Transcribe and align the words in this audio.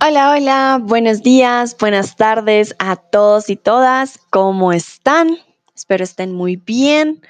Hola, 0.00 0.30
hola, 0.30 0.78
buenos 0.80 1.22
días, 1.22 1.76
buenas 1.76 2.16
tardes 2.16 2.74
a 2.78 2.96
todos 2.96 3.50
y 3.50 3.56
todas. 3.56 4.18
¿Cómo 4.30 4.72
están? 4.72 5.36
Espero 5.74 6.04
estén 6.04 6.32
muy 6.32 6.56
bien. 6.56 7.20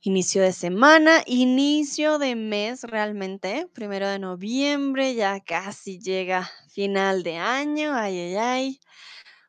Inicio 0.00 0.42
de 0.42 0.52
semana, 0.52 1.22
inicio 1.24 2.18
de 2.18 2.34
mes 2.34 2.82
realmente, 2.82 3.68
primero 3.72 4.08
de 4.08 4.18
noviembre, 4.18 5.14
ya 5.14 5.40
casi 5.40 5.98
llega 5.98 6.50
final 6.68 7.22
de 7.22 7.38
año, 7.38 7.94
ay, 7.94 8.18
ay, 8.18 8.36
ay. 8.36 8.80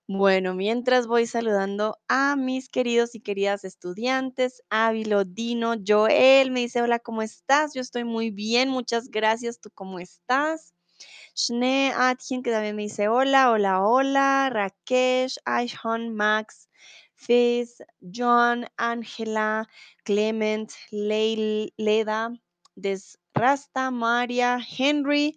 Bueno, 0.07 0.53
mientras 0.53 1.07
voy 1.07 1.25
saludando 1.25 1.97
a 2.07 2.35
mis 2.35 2.69
queridos 2.69 3.15
y 3.15 3.21
queridas 3.21 3.63
estudiantes, 3.63 4.61
Ávilo, 4.69 5.25
Dino, 5.25 5.73
Joel, 5.85 6.51
me 6.51 6.59
dice, 6.59 6.83
hola, 6.83 6.99
¿cómo 6.99 7.23
estás? 7.23 7.73
Yo 7.73 7.81
estoy 7.81 8.03
muy 8.03 8.29
bien, 8.29 8.69
muchas 8.69 9.09
gracias, 9.09 9.59
¿tú 9.59 9.71
cómo 9.73 9.97
estás? 9.97 10.75
Shne 11.35 11.91
Atkin, 11.95 12.43
que 12.43 12.51
también 12.51 12.75
me 12.75 12.83
dice 12.83 13.07
hola, 13.07 13.49
hola, 13.49 13.81
hola. 13.83 14.49
Rakesh, 14.51 15.37
Aishon, 15.43 16.13
Max, 16.13 16.69
Fizz, 17.15 17.81
John, 17.99 18.67
Ángela, 18.77 19.67
Clement, 20.03 20.71
Leil- 20.91 21.73
Leda, 21.77 22.31
Desrasta, 22.75 23.89
María, 23.89 24.59
Henry, 24.77 25.35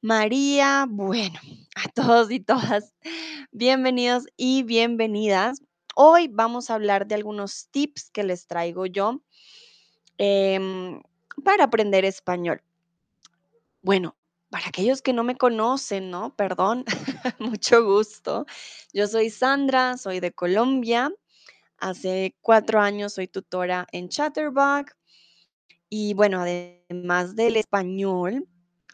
María. 0.00 0.86
Bueno, 0.88 1.40
a 1.74 1.88
todos 1.88 2.30
y 2.30 2.38
todas, 2.38 2.94
bienvenidos 3.50 4.26
y 4.36 4.62
bienvenidas. 4.62 5.60
Hoy 5.96 6.28
vamos 6.28 6.70
a 6.70 6.74
hablar 6.74 7.08
de 7.08 7.16
algunos 7.16 7.68
tips 7.70 8.10
que 8.10 8.22
les 8.22 8.46
traigo 8.46 8.86
yo 8.86 9.20
em, 10.16 11.02
para 11.44 11.64
aprender 11.64 12.04
español. 12.04 12.62
Bueno, 13.82 14.16
para 14.50 14.68
aquellos 14.68 15.02
que 15.02 15.12
no 15.12 15.24
me 15.24 15.36
conocen, 15.36 16.10
¿no? 16.10 16.34
Perdón, 16.36 16.84
mucho 17.40 17.84
gusto. 17.84 18.46
Yo 18.92 19.08
soy 19.08 19.30
Sandra, 19.30 19.96
soy 19.96 20.20
de 20.20 20.30
Colombia. 20.30 21.12
Hace 21.76 22.36
cuatro 22.40 22.80
años 22.80 23.14
soy 23.14 23.26
tutora 23.26 23.88
en 23.90 24.08
Chatterbox. 24.08 24.94
Y 25.88 26.14
bueno, 26.14 26.40
además 26.40 27.34
del 27.34 27.56
español, 27.56 28.46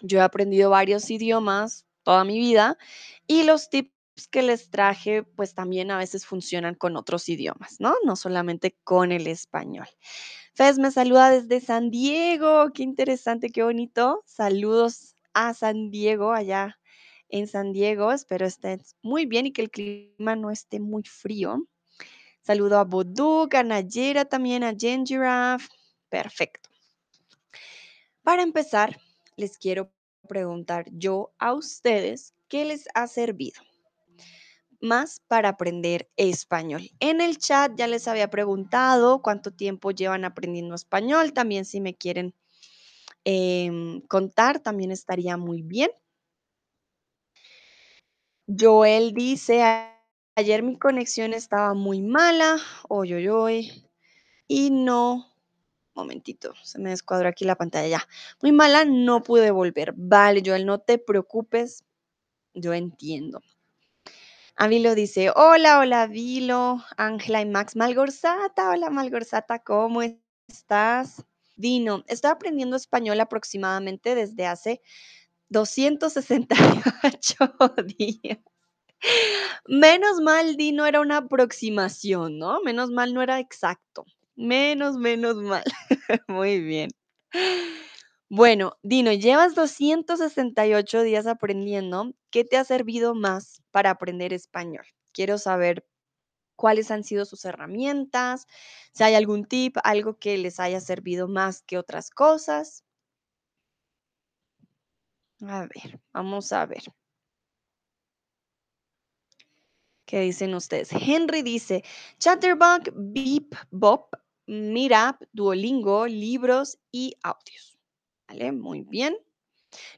yo 0.04 0.18
he 0.18 0.22
aprendido 0.22 0.70
varios 0.70 1.10
idiomas 1.10 1.86
toda 2.04 2.24
mi 2.24 2.38
vida 2.38 2.78
y 3.26 3.42
los 3.42 3.70
tips 3.70 4.28
que 4.30 4.42
les 4.42 4.70
traje, 4.70 5.24
pues 5.24 5.54
también 5.54 5.90
a 5.90 5.98
veces 5.98 6.24
funcionan 6.24 6.76
con 6.76 6.96
otros 6.96 7.28
idiomas, 7.28 7.80
¿no? 7.80 7.94
No 8.04 8.14
solamente 8.14 8.76
con 8.84 9.10
el 9.10 9.26
español. 9.26 9.88
Fez 10.54 10.78
me 10.78 10.92
saluda 10.92 11.30
desde 11.30 11.60
San 11.60 11.90
Diego. 11.90 12.70
Qué 12.72 12.84
interesante, 12.84 13.50
qué 13.50 13.64
bonito. 13.64 14.22
Saludos 14.26 15.16
a 15.32 15.52
San 15.52 15.90
Diego, 15.90 16.32
allá 16.32 16.78
en 17.28 17.48
San 17.48 17.72
Diego. 17.72 18.12
Espero 18.12 18.46
estés 18.46 18.94
muy 19.02 19.26
bien 19.26 19.46
y 19.46 19.52
que 19.52 19.62
el 19.62 19.70
clima 19.70 20.36
no 20.36 20.50
esté 20.50 20.78
muy 20.78 21.02
frío. 21.02 21.66
Saludo 22.42 22.78
a 22.78 22.84
Boduk, 22.84 23.54
a 23.54 23.64
Nayera 23.64 24.26
también, 24.26 24.62
a 24.62 24.74
Jen 24.78 25.04
Giraffe. 25.04 25.68
Perfecto. 26.08 26.70
Para 28.22 28.42
empezar, 28.42 29.00
les 29.36 29.58
quiero 29.58 29.90
preguntar 30.26 30.86
yo 30.92 31.32
a 31.38 31.52
ustedes 31.54 32.34
qué 32.48 32.64
les 32.64 32.88
ha 32.94 33.06
servido 33.06 33.60
más 34.80 35.20
para 35.28 35.50
aprender 35.50 36.08
español. 36.16 36.90
En 37.00 37.20
el 37.20 37.38
chat 37.38 37.72
ya 37.76 37.86
les 37.86 38.06
había 38.06 38.28
preguntado 38.30 39.22
cuánto 39.22 39.50
tiempo 39.52 39.90
llevan 39.90 40.24
aprendiendo 40.24 40.74
español. 40.74 41.32
También 41.32 41.64
si 41.64 41.80
me 41.80 41.94
quieren 41.94 42.34
em, 43.24 44.00
contar, 44.02 44.60
también 44.60 44.90
estaría 44.92 45.36
muy 45.36 45.62
bien. 45.62 45.90
Joel 48.46 49.12
dice, 49.14 49.62
"A- 49.62 49.98
ayer 50.36 50.62
mi 50.62 50.78
conexión 50.78 51.32
estaba 51.34 51.74
muy 51.74 52.02
mala, 52.02 52.58
oy, 52.88 53.14
oy, 53.14 53.28
oy, 53.28 53.88
y 54.48 54.70
no, 54.70 55.33
momentito, 55.94 56.54
se 56.62 56.78
me 56.78 56.90
descuadró 56.90 57.28
aquí 57.28 57.44
la 57.44 57.56
pantalla 57.56 57.88
ya. 57.88 58.08
Muy 58.42 58.52
mala, 58.52 58.84
no 58.84 59.22
pude 59.22 59.50
volver. 59.50 59.92
Vale, 59.96 60.42
Joel, 60.44 60.66
no 60.66 60.78
te 60.80 60.98
preocupes, 60.98 61.84
yo 62.54 62.72
entiendo. 62.72 63.40
Avilo 64.56 64.94
dice, 64.94 65.30
hola, 65.34 65.80
hola, 65.80 66.06
Vilo, 66.06 66.84
Ángela 66.96 67.40
y 67.40 67.46
Max 67.46 67.74
Malgorzata, 67.74 68.70
hola, 68.70 68.88
Malgorzata, 68.88 69.58
¿cómo 69.58 70.00
estás? 70.48 71.24
Dino, 71.56 72.04
estoy 72.06 72.30
aprendiendo 72.30 72.76
español 72.76 73.20
aproximadamente 73.20 74.14
desde 74.14 74.46
hace 74.46 74.80
268 75.48 77.36
días. 77.98 78.38
Menos 79.66 80.20
mal, 80.20 80.56
Dino, 80.56 80.86
era 80.86 81.00
una 81.00 81.18
aproximación, 81.18 82.38
¿no? 82.38 82.60
Menos 82.62 82.90
mal 82.90 83.12
no 83.12 83.22
era 83.22 83.40
exacto. 83.40 84.04
Menos, 84.36 84.96
menos 84.96 85.36
mal. 85.36 85.62
Muy 86.28 86.60
bien. 86.60 86.90
Bueno, 88.28 88.76
Dino, 88.82 89.12
llevas 89.12 89.54
268 89.54 91.02
días 91.02 91.26
aprendiendo. 91.26 92.12
¿Qué 92.30 92.44
te 92.44 92.56
ha 92.56 92.64
servido 92.64 93.14
más 93.14 93.62
para 93.70 93.90
aprender 93.90 94.32
español? 94.32 94.84
Quiero 95.12 95.38
saber 95.38 95.86
cuáles 96.56 96.90
han 96.90 97.04
sido 97.04 97.24
sus 97.24 97.44
herramientas, 97.44 98.46
si 98.92 99.04
hay 99.04 99.14
algún 99.14 99.44
tip, 99.46 99.76
algo 99.84 100.18
que 100.18 100.38
les 100.38 100.60
haya 100.60 100.80
servido 100.80 101.28
más 101.28 101.62
que 101.62 101.78
otras 101.78 102.10
cosas. 102.10 102.84
A 105.46 105.60
ver, 105.66 106.00
vamos 106.12 106.52
a 106.52 106.66
ver. 106.66 106.82
¿Qué 110.06 110.20
dicen 110.20 110.54
ustedes? 110.54 110.90
Henry 110.92 111.42
dice, 111.42 111.82
Chatterbox, 112.18 112.90
Beep, 112.94 113.54
Bop, 113.70 114.14
Meetup, 114.46 115.26
Duolingo, 115.32 116.06
libros 116.06 116.78
y 116.92 117.14
audios. 117.22 117.78
¿Vale? 118.28 118.52
Muy 118.52 118.82
bien. 118.82 119.16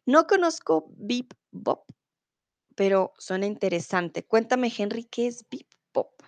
No 0.04 0.26
conozco 0.26 0.86
Beep, 0.96 1.34
Bop, 1.50 1.84
pero 2.74 3.12
suena 3.18 3.46
interesante. 3.46 4.24
Cuéntame, 4.24 4.72
Henry, 4.76 5.04
¿qué 5.04 5.26
es 5.26 5.44
Beep, 5.50 5.66
Bop? 5.92 6.22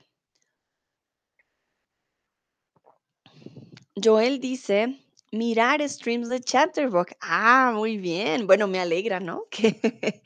Joel 4.02 4.38
dice, 4.40 5.00
mirar 5.32 5.86
streams 5.88 6.28
de 6.28 6.40
Chatterbox. 6.40 7.14
Ah, 7.20 7.72
muy 7.74 7.96
bien. 7.98 8.46
Bueno, 8.46 8.66
me 8.66 8.80
alegra, 8.80 9.20
¿no? 9.20 9.44
Que 9.50 10.22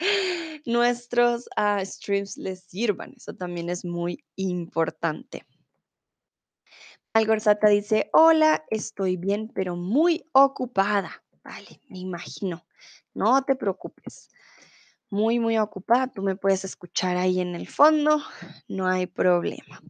nuestros 0.66 1.48
ah, 1.56 1.84
streams 1.84 2.36
les 2.36 2.64
sirvan. 2.64 3.14
Eso 3.16 3.34
también 3.34 3.68
es 3.70 3.84
muy 3.84 4.24
importante. 4.36 5.44
Algorzata 7.14 7.68
dice, 7.68 8.08
hola, 8.14 8.64
estoy 8.70 9.18
bien, 9.18 9.48
pero 9.54 9.76
muy 9.76 10.24
ocupada. 10.32 11.22
Vale, 11.44 11.80
me 11.88 11.98
imagino. 11.98 12.64
No 13.12 13.42
te 13.44 13.54
preocupes. 13.54 14.30
Muy, 15.10 15.38
muy 15.38 15.58
ocupada. 15.58 16.06
Tú 16.06 16.22
me 16.22 16.36
puedes 16.36 16.64
escuchar 16.64 17.18
ahí 17.18 17.40
en 17.40 17.54
el 17.54 17.68
fondo. 17.68 18.22
No 18.66 18.86
hay 18.86 19.06
problema. 19.06 19.82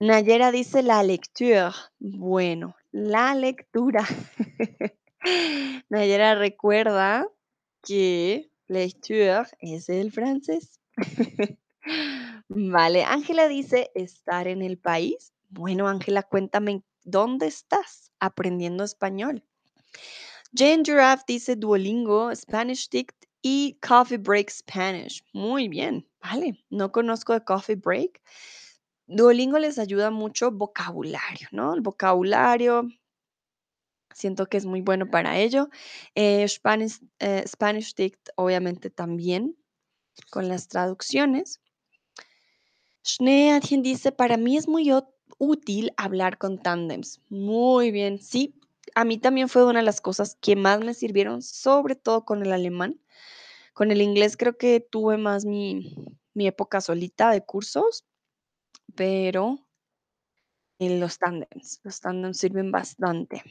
Nayera 0.00 0.50
dice 0.50 0.82
la 0.82 1.02
lecture. 1.02 1.72
Bueno, 1.98 2.74
la 2.90 3.34
lectura. 3.34 4.06
Nayera 5.90 6.36
recuerda 6.36 7.28
que 7.82 8.50
lecture 8.66 9.44
es 9.60 9.90
el 9.90 10.10
francés. 10.10 10.80
Vale, 12.48 13.04
Ángela 13.04 13.48
dice 13.48 13.90
estar 13.94 14.48
en 14.48 14.62
el 14.62 14.78
país. 14.78 15.32
Bueno, 15.48 15.88
Ángela, 15.88 16.22
cuéntame, 16.22 16.82
¿dónde 17.04 17.46
estás 17.46 18.12
aprendiendo 18.20 18.84
español? 18.84 19.44
Jane 20.54 20.82
Giraffe 20.84 21.24
dice 21.26 21.56
Duolingo, 21.56 22.34
Spanish 22.34 22.88
Tick 22.88 23.14
y 23.42 23.78
Coffee 23.86 24.18
Break 24.18 24.50
Spanish. 24.50 25.24
Muy 25.32 25.68
bien, 25.68 26.08
vale. 26.20 26.64
No 26.70 26.92
conozco 26.92 27.32
de 27.32 27.44
Coffee 27.44 27.76
Break. 27.76 28.20
Duolingo 29.06 29.58
les 29.58 29.78
ayuda 29.78 30.10
mucho 30.10 30.50
vocabulario, 30.50 31.48
¿no? 31.52 31.74
El 31.74 31.80
vocabulario, 31.80 32.88
siento 34.14 34.46
que 34.46 34.56
es 34.56 34.66
muy 34.66 34.80
bueno 34.80 35.10
para 35.10 35.38
ello. 35.38 35.68
Eh, 36.14 36.46
Spanish, 36.48 37.00
eh, 37.18 37.44
Spanish 37.46 37.94
obviamente 38.36 38.90
también, 38.90 39.56
con 40.30 40.48
las 40.48 40.68
traducciones. 40.68 41.60
Schneeadchen 43.04 43.82
dice, 43.82 44.12
para 44.12 44.36
mí 44.36 44.56
es 44.56 44.68
muy 44.68 44.90
útil 45.38 45.92
hablar 45.96 46.38
con 46.38 46.58
tándems. 46.58 47.20
Muy 47.28 47.90
bien, 47.90 48.18
sí, 48.18 48.54
a 48.94 49.04
mí 49.04 49.18
también 49.18 49.48
fue 49.48 49.64
una 49.66 49.80
de 49.80 49.84
las 49.84 50.00
cosas 50.00 50.36
que 50.40 50.56
más 50.56 50.80
me 50.80 50.94
sirvieron, 50.94 51.42
sobre 51.42 51.96
todo 51.96 52.24
con 52.24 52.42
el 52.42 52.52
alemán. 52.52 53.00
Con 53.74 53.90
el 53.92 54.02
inglés 54.02 54.36
creo 54.36 54.56
que 54.58 54.80
tuve 54.80 55.18
más 55.18 55.44
mi, 55.44 55.96
mi 56.34 56.46
época 56.48 56.80
solita 56.80 57.30
de 57.30 57.44
cursos, 57.44 58.04
pero 58.96 59.58
Eh, 60.78 60.98
los 60.98 61.16
tándems, 61.18 61.80
los 61.82 61.98
tándems 62.00 62.36
sirven 62.38 62.70
bastante. 62.70 63.42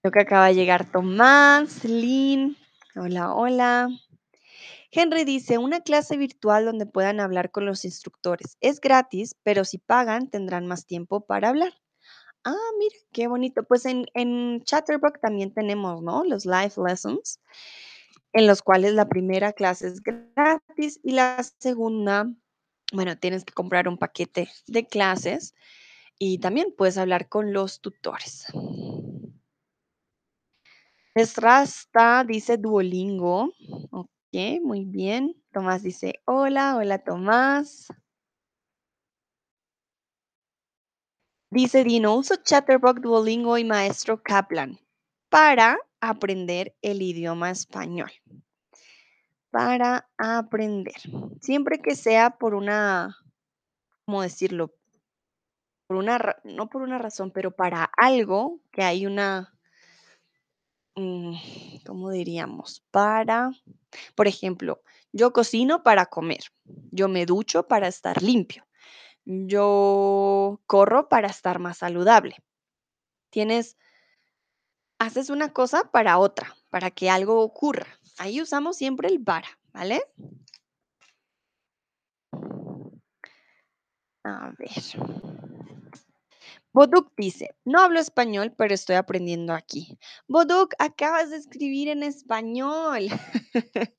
Creo 0.00 0.12
que 0.12 0.20
acaba 0.20 0.48
de 0.48 0.54
llegar 0.54 0.90
Tomás, 0.90 1.84
Lynn. 1.84 2.56
Hola, 2.96 3.34
hola. 3.34 3.88
Henry 4.94 5.24
dice, 5.24 5.56
una 5.56 5.80
clase 5.80 6.18
virtual 6.18 6.66
donde 6.66 6.84
puedan 6.84 7.18
hablar 7.18 7.50
con 7.50 7.64
los 7.64 7.86
instructores. 7.86 8.58
Es 8.60 8.78
gratis, 8.78 9.34
pero 9.42 9.64
si 9.64 9.78
pagan 9.78 10.28
tendrán 10.28 10.66
más 10.66 10.84
tiempo 10.84 11.24
para 11.24 11.48
hablar. 11.48 11.72
Ah, 12.44 12.70
mira, 12.78 12.96
qué 13.10 13.26
bonito. 13.26 13.62
Pues 13.62 13.86
en, 13.86 14.04
en 14.12 14.62
Chatterbox 14.64 15.18
también 15.20 15.54
tenemos, 15.54 16.02
¿no? 16.02 16.24
Los 16.24 16.44
live 16.44 16.74
lessons, 16.76 17.40
en 18.34 18.46
los 18.46 18.60
cuales 18.60 18.92
la 18.92 19.08
primera 19.08 19.54
clase 19.54 19.86
es 19.88 20.02
gratis 20.02 21.00
y 21.02 21.12
la 21.12 21.42
segunda, 21.58 22.30
bueno, 22.92 23.16
tienes 23.16 23.44
que 23.44 23.54
comprar 23.54 23.88
un 23.88 23.96
paquete 23.96 24.50
de 24.66 24.86
clases 24.86 25.54
y 26.18 26.38
también 26.38 26.74
puedes 26.76 26.98
hablar 26.98 27.30
con 27.30 27.54
los 27.54 27.80
tutores. 27.80 28.44
Esrasta 31.14 32.24
dice 32.24 32.58
Duolingo. 32.58 33.52
Ok, 33.90 34.10
muy 34.62 34.86
bien. 34.86 35.36
Tomás 35.52 35.82
dice 35.82 36.20
hola, 36.24 36.76
hola 36.76 36.98
Tomás. 36.98 37.88
Dice 41.50 41.84
Dino, 41.84 42.16
uso 42.16 42.36
Chatterbox, 42.36 43.02
Duolingo 43.02 43.58
y 43.58 43.64
Maestro 43.64 44.22
Kaplan 44.22 44.78
para 45.28 45.76
aprender 46.00 46.74
el 46.80 47.02
idioma 47.02 47.50
español. 47.50 48.10
Para 49.50 50.08
aprender. 50.16 50.94
Siempre 51.42 51.82
que 51.82 51.94
sea 51.94 52.38
por 52.38 52.54
una, 52.54 53.18
¿cómo 54.06 54.22
decirlo? 54.22 54.74
Por 55.86 55.98
una, 55.98 56.36
no 56.44 56.70
por 56.70 56.80
una 56.80 56.96
razón, 56.96 57.32
pero 57.32 57.50
para 57.50 57.84
algo 57.98 58.62
que 58.70 58.82
hay 58.82 59.04
una, 59.04 59.54
mm, 60.96 61.34
¿cómo 61.84 62.10
diríamos? 62.10 62.82
Para, 62.90 63.50
por 64.14 64.28
ejemplo, 64.28 64.82
yo 65.12 65.32
cocino 65.32 65.82
para 65.82 66.06
comer, 66.06 66.44
yo 66.90 67.08
me 67.08 67.26
ducho 67.26 67.66
para 67.68 67.88
estar 67.88 68.22
limpio, 68.22 68.66
yo 69.24 70.60
corro 70.66 71.08
para 71.08 71.28
estar 71.28 71.58
más 71.58 71.78
saludable. 71.78 72.36
Tienes, 73.30 73.76
haces 74.98 75.30
una 75.30 75.52
cosa 75.52 75.90
para 75.90 76.18
otra, 76.18 76.54
para 76.70 76.90
que 76.90 77.10
algo 77.10 77.40
ocurra. 77.40 77.86
Ahí 78.18 78.40
usamos 78.40 78.76
siempre 78.76 79.08
el 79.08 79.22
para, 79.22 79.48
¿vale? 79.72 80.02
A 84.24 84.52
ver. 84.58 85.81
Boduk 86.72 87.12
dice, 87.16 87.54
no 87.64 87.80
hablo 87.80 88.00
español, 88.00 88.54
pero 88.56 88.72
estoy 88.74 88.96
aprendiendo 88.96 89.52
aquí. 89.52 89.98
Boduk, 90.26 90.74
acabas 90.78 91.30
de 91.30 91.36
escribir 91.36 91.88
en 91.88 92.02
español. 92.02 93.08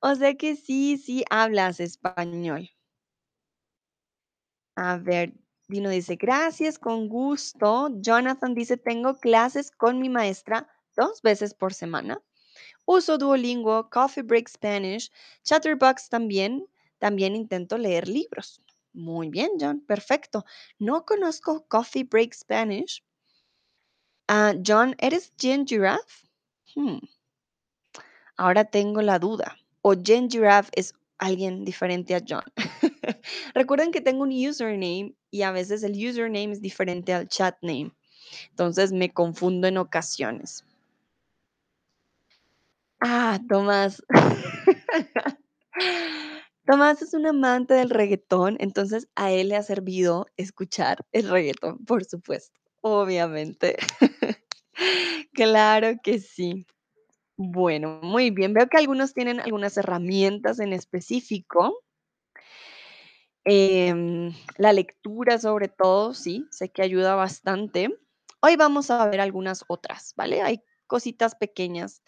o 0.00 0.14
sea 0.14 0.34
que 0.34 0.54
sí, 0.54 0.96
sí 0.96 1.24
hablas 1.28 1.80
español. 1.80 2.70
A 4.76 4.98
ver, 4.98 5.32
Dino 5.68 5.90
dice, 5.90 6.14
gracias, 6.14 6.78
con 6.78 7.08
gusto. 7.08 7.88
Jonathan 8.00 8.54
dice, 8.54 8.76
tengo 8.76 9.18
clases 9.18 9.72
con 9.72 9.98
mi 9.98 10.08
maestra 10.08 10.68
dos 10.96 11.20
veces 11.22 11.54
por 11.54 11.74
semana. 11.74 12.22
Uso 12.84 13.18
Duolingo, 13.18 13.90
Coffee 13.90 14.22
Break 14.22 14.48
Spanish, 14.48 15.10
Chatterbox 15.42 16.08
también. 16.08 16.68
También 16.98 17.34
intento 17.34 17.76
leer 17.76 18.06
libros. 18.06 18.62
Muy 18.96 19.28
bien, 19.28 19.50
John, 19.60 19.80
perfecto. 19.80 20.46
No 20.78 21.04
conozco 21.04 21.66
Coffee 21.68 22.04
Break 22.04 22.32
Spanish. 22.32 23.04
Ah, 24.26 24.54
John, 24.66 24.96
¿eres 24.98 25.34
Jen 25.38 25.66
Giraffe? 25.66 26.26
Hmm. 26.74 27.00
Ahora 28.38 28.64
tengo 28.64 29.02
la 29.02 29.18
duda. 29.18 29.58
O 29.82 29.94
Jen 29.94 30.30
Giraffe 30.30 30.70
es 30.74 30.94
alguien 31.18 31.66
diferente 31.66 32.14
a 32.14 32.22
John. 32.26 32.44
Recuerden 33.54 33.92
que 33.92 34.00
tengo 34.00 34.22
un 34.22 34.32
username 34.32 35.14
y 35.30 35.42
a 35.42 35.52
veces 35.52 35.82
el 35.82 35.92
username 35.92 36.52
es 36.52 36.62
diferente 36.62 37.12
al 37.12 37.28
chat 37.28 37.54
name. 37.60 37.92
Entonces 38.48 38.92
me 38.92 39.12
confundo 39.12 39.68
en 39.68 39.76
ocasiones. 39.76 40.64
Ah, 43.00 43.38
Tomás. 43.48 44.02
Tomás 46.66 47.00
es 47.00 47.14
un 47.14 47.26
amante 47.26 47.74
del 47.74 47.90
reggaetón, 47.90 48.56
entonces 48.58 49.08
a 49.14 49.30
él 49.30 49.50
le 49.50 49.56
ha 49.56 49.62
servido 49.62 50.26
escuchar 50.36 51.06
el 51.12 51.28
reggaetón, 51.28 51.84
por 51.84 52.04
supuesto, 52.04 52.60
obviamente. 52.82 53.76
Claro 55.32 55.94
que 56.02 56.18
sí. 56.18 56.66
Bueno, 57.36 58.00
muy 58.02 58.30
bien. 58.30 58.54
Veo 58.54 58.68
que 58.68 58.78
algunos 58.78 59.14
tienen 59.14 59.40
algunas 59.40 59.76
herramientas 59.76 60.60
en 60.60 60.72
específico. 60.72 61.82
Em, 63.44 64.32
la 64.58 64.72
lectura 64.72 65.38
sobre 65.38 65.68
todo, 65.68 66.14
sí, 66.14 66.46
sé 66.50 66.70
que 66.70 66.82
ayuda 66.82 67.14
bastante. 67.14 67.96
Hoy 68.40 68.56
vamos 68.56 68.90
a 68.90 69.06
ver 69.08 69.20
algunas 69.20 69.64
otras, 69.68 70.14
¿vale? 70.16 70.42
Hay 70.42 70.62
cositas 70.86 71.34
pequeñas 71.34 72.02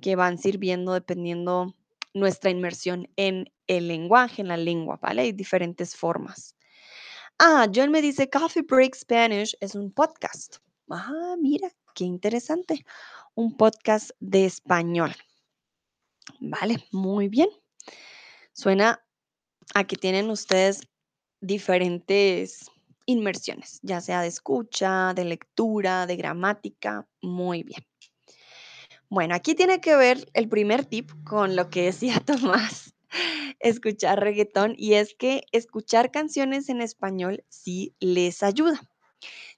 que 0.00 0.16
van 0.16 0.38
sirviendo 0.38 0.92
dependiendo 0.92 1.74
nuestra 2.14 2.50
inmersión 2.50 3.08
en 3.16 3.50
el 3.68 3.86
lenguaje, 3.88 4.42
en 4.42 4.48
la 4.48 4.56
lengua, 4.56 4.98
¿vale? 5.00 5.22
Hay 5.22 5.32
diferentes 5.32 5.94
formas. 5.94 6.56
Ah, 7.38 7.68
John 7.72 7.92
me 7.92 8.02
dice, 8.02 8.28
Coffee 8.28 8.62
Break 8.62 8.96
Spanish 8.96 9.56
es 9.60 9.76
un 9.76 9.92
podcast. 9.92 10.56
Ah, 10.90 11.36
mira, 11.40 11.70
qué 11.94 12.04
interesante. 12.04 12.84
Un 13.34 13.56
podcast 13.56 14.10
de 14.18 14.46
español. 14.46 15.14
Vale, 16.40 16.84
muy 16.90 17.28
bien. 17.28 17.48
Suena 18.52 19.04
a 19.74 19.84
que 19.84 19.96
tienen 19.96 20.30
ustedes 20.30 20.80
diferentes 21.40 22.70
inmersiones, 23.06 23.78
ya 23.82 24.00
sea 24.00 24.22
de 24.22 24.28
escucha, 24.28 25.14
de 25.14 25.24
lectura, 25.24 26.06
de 26.06 26.16
gramática. 26.16 27.06
Muy 27.22 27.62
bien. 27.62 27.86
Bueno, 29.10 29.34
aquí 29.34 29.54
tiene 29.54 29.80
que 29.80 29.96
ver 29.96 30.28
el 30.34 30.48
primer 30.48 30.84
tip 30.84 31.10
con 31.24 31.56
lo 31.56 31.70
que 31.70 31.84
decía 31.84 32.20
Tomás, 32.26 32.94
escuchar 33.60 34.20
reggaetón, 34.20 34.74
y 34.76 34.94
es 34.94 35.14
que 35.14 35.42
escuchar 35.52 36.10
canciones 36.10 36.68
en 36.68 36.80
español 36.80 37.44
sí 37.48 37.94
les 38.00 38.42
ayuda. 38.42 38.80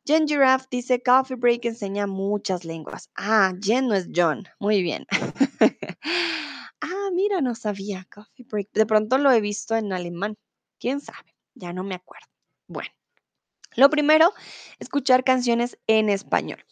Jen 0.07 0.27
Giraffe 0.27 0.67
dice, 0.71 1.03
Coffee 1.03 1.37
Break 1.37 1.65
enseña 1.67 2.07
muchas 2.07 2.65
lenguas. 2.65 3.11
Ah, 3.15 3.53
Jen 3.61 3.87
no 3.89 3.95
es 3.95 4.09
John. 4.15 4.49
Muy 4.59 4.83
bien. 4.83 5.07
ah, 6.81 7.11
mira, 7.13 7.41
no 7.41 7.55
sabía. 7.55 8.07
Coffee 8.13 8.47
Break. 8.49 8.71
De 8.73 8.87
pronto 8.87 9.19
lo 9.19 9.31
he 9.31 9.41
visto 9.41 9.77
en 9.77 9.93
alemán. 9.93 10.37
¿Quién 10.79 11.01
sabe? 11.01 11.37
Ya 11.55 11.73
no 11.73 11.85
me 11.85 11.95
acuerdo. 11.95 12.27
Bueno, 12.67 12.91
lo 13.77 13.91
primero, 13.91 14.33
escuchar 14.79 15.23
canciones 15.23 15.79
en 15.87 16.09
español. 16.09 16.65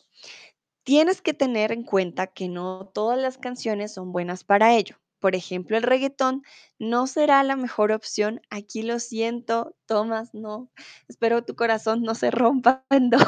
Tienes 0.85 1.21
que 1.21 1.35
tener 1.35 1.71
en 1.71 1.83
cuenta 1.83 2.29
que 2.29 2.49
no 2.49 2.91
todas 2.95 3.19
las 3.19 3.37
canciones 3.37 3.93
son 3.93 4.11
buenas 4.11 4.43
para 4.43 4.75
ello. 4.75 4.97
Por 5.21 5.35
ejemplo, 5.35 5.77
el 5.77 5.83
reggaetón 5.83 6.43
no 6.79 7.07
será 7.07 7.43
la 7.43 7.57
mejor 7.57 7.93
opción. 7.93 8.41
Aquí 8.51 8.83
lo 8.83 8.99
siento, 9.01 9.77
Tomás, 9.87 10.33
no. 10.35 10.71
Espero 11.09 11.45
tu 11.45 11.57
corazón 11.57 12.03
no 12.03 12.15
se 12.15 12.31
rompa 12.31 12.85
en 12.91 13.11
dos. 13.11 13.23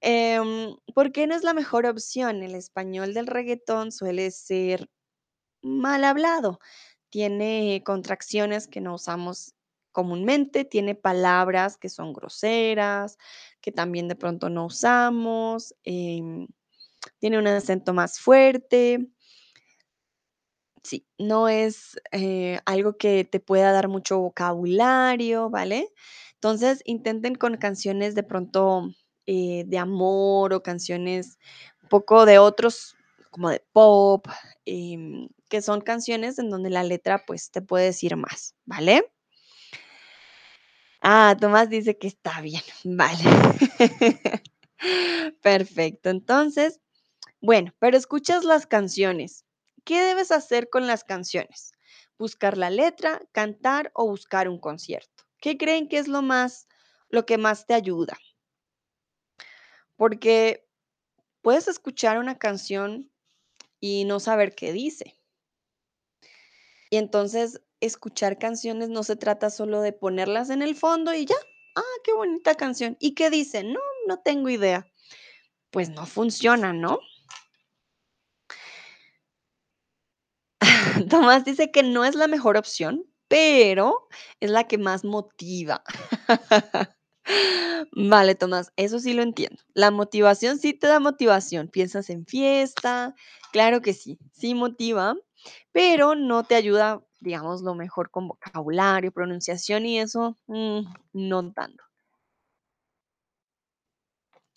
Em, 0.00 0.76
¿Por 0.94 1.12
qué 1.12 1.26
no 1.26 1.34
es 1.34 1.42
la 1.42 1.54
mejor 1.54 1.86
opción? 1.86 2.42
El 2.42 2.54
español 2.54 3.14
del 3.14 3.26
reggaetón 3.26 3.92
suele 3.92 4.30
ser 4.30 4.88
mal 5.62 6.04
hablado. 6.04 6.60
Tiene 7.10 7.82
contracciones 7.84 8.68
que 8.68 8.80
no 8.80 8.94
usamos 8.94 9.54
comúnmente, 9.92 10.64
tiene 10.66 10.94
palabras 10.94 11.78
que 11.78 11.88
son 11.88 12.12
groseras, 12.12 13.16
que 13.62 13.72
también 13.72 14.08
de 14.08 14.16
pronto 14.16 14.50
no 14.50 14.66
usamos, 14.66 15.74
em, 15.84 16.46
tiene 17.18 17.38
un 17.38 17.46
acento 17.46 17.94
más 17.94 18.20
fuerte. 18.20 19.08
Sí, 20.86 21.04
no 21.18 21.48
es 21.48 22.00
eh, 22.12 22.60
algo 22.64 22.96
que 22.96 23.24
te 23.24 23.40
pueda 23.40 23.72
dar 23.72 23.88
mucho 23.88 24.20
vocabulario, 24.20 25.50
¿vale? 25.50 25.92
Entonces 26.34 26.80
intenten 26.84 27.34
con 27.34 27.56
canciones 27.56 28.14
de 28.14 28.22
pronto 28.22 28.90
eh, 29.26 29.64
de 29.66 29.78
amor 29.78 30.52
o 30.54 30.62
canciones 30.62 31.38
un 31.82 31.88
poco 31.88 32.24
de 32.24 32.38
otros, 32.38 32.94
como 33.32 33.50
de 33.50 33.64
pop, 33.72 34.28
em, 34.64 35.28
que 35.48 35.60
son 35.60 35.80
canciones 35.80 36.38
en 36.38 36.50
donde 36.50 36.70
la 36.70 36.84
letra 36.84 37.24
pues 37.26 37.50
te 37.50 37.62
puede 37.62 37.86
decir 37.86 38.14
más, 38.16 38.54
¿vale? 38.64 39.10
Ah, 41.00 41.36
Tomás 41.40 41.68
dice 41.70 41.96
que 41.98 42.06
está 42.08 42.40
bien, 42.40 42.62
vale. 42.84 43.18
Perfecto, 45.42 46.10
entonces, 46.10 46.80
bueno, 47.42 47.74
pero 47.80 47.98
escuchas 47.98 48.44
las 48.44 48.66
canciones. 48.68 49.45
¿Qué 49.86 50.02
debes 50.02 50.32
hacer 50.32 50.68
con 50.68 50.88
las 50.88 51.04
canciones? 51.04 51.72
Buscar 52.18 52.58
la 52.58 52.70
letra, 52.70 53.22
cantar 53.30 53.92
o 53.94 54.04
buscar 54.04 54.48
un 54.48 54.58
concierto. 54.58 55.24
¿Qué 55.40 55.56
creen 55.56 55.88
que 55.88 55.98
es 55.98 56.08
lo 56.08 56.22
más 56.22 56.66
lo 57.08 57.24
que 57.24 57.38
más 57.38 57.66
te 57.66 57.74
ayuda? 57.74 58.18
Porque 59.94 60.68
puedes 61.40 61.68
escuchar 61.68 62.18
una 62.18 62.36
canción 62.36 63.12
y 63.78 64.04
no 64.06 64.18
saber 64.18 64.56
qué 64.56 64.72
dice. 64.72 65.20
Y 66.90 66.96
entonces, 66.96 67.62
escuchar 67.78 68.40
canciones 68.40 68.88
no 68.88 69.04
se 69.04 69.14
trata 69.14 69.50
solo 69.50 69.82
de 69.82 69.92
ponerlas 69.92 70.50
en 70.50 70.62
el 70.62 70.74
fondo 70.74 71.14
y 71.14 71.26
ya. 71.26 71.36
Ah, 71.76 71.96
qué 72.02 72.12
bonita 72.12 72.56
canción. 72.56 72.96
¿Y 72.98 73.14
qué 73.14 73.30
dice? 73.30 73.62
No, 73.62 73.78
no 74.08 74.18
tengo 74.18 74.48
idea. 74.48 74.90
Pues 75.70 75.90
no 75.90 76.06
funciona, 76.06 76.72
¿no? 76.72 76.98
Tomás 81.10 81.44
dice 81.44 81.70
que 81.70 81.82
no 81.82 82.04
es 82.04 82.14
la 82.14 82.26
mejor 82.26 82.56
opción, 82.56 83.04
pero 83.28 84.08
es 84.40 84.50
la 84.50 84.64
que 84.64 84.78
más 84.78 85.04
motiva. 85.04 85.82
Vale, 87.92 88.34
Tomás, 88.34 88.72
eso 88.76 88.98
sí 88.98 89.12
lo 89.12 89.22
entiendo. 89.22 89.62
La 89.72 89.90
motivación 89.90 90.58
sí 90.58 90.74
te 90.74 90.86
da 90.88 91.00
motivación. 91.00 91.68
Piensas 91.68 92.10
en 92.10 92.26
fiesta, 92.26 93.14
claro 93.52 93.82
que 93.82 93.94
sí, 93.94 94.18
sí 94.32 94.54
motiva, 94.54 95.14
pero 95.72 96.14
no 96.14 96.44
te 96.44 96.56
ayuda, 96.56 97.04
digamos, 97.20 97.62
lo 97.62 97.74
mejor 97.74 98.10
con 98.10 98.28
vocabulario, 98.28 99.12
pronunciación 99.12 99.86
y 99.86 100.00
eso, 100.00 100.36
mm, 100.46 100.80
no 101.12 101.52
tanto. 101.52 101.84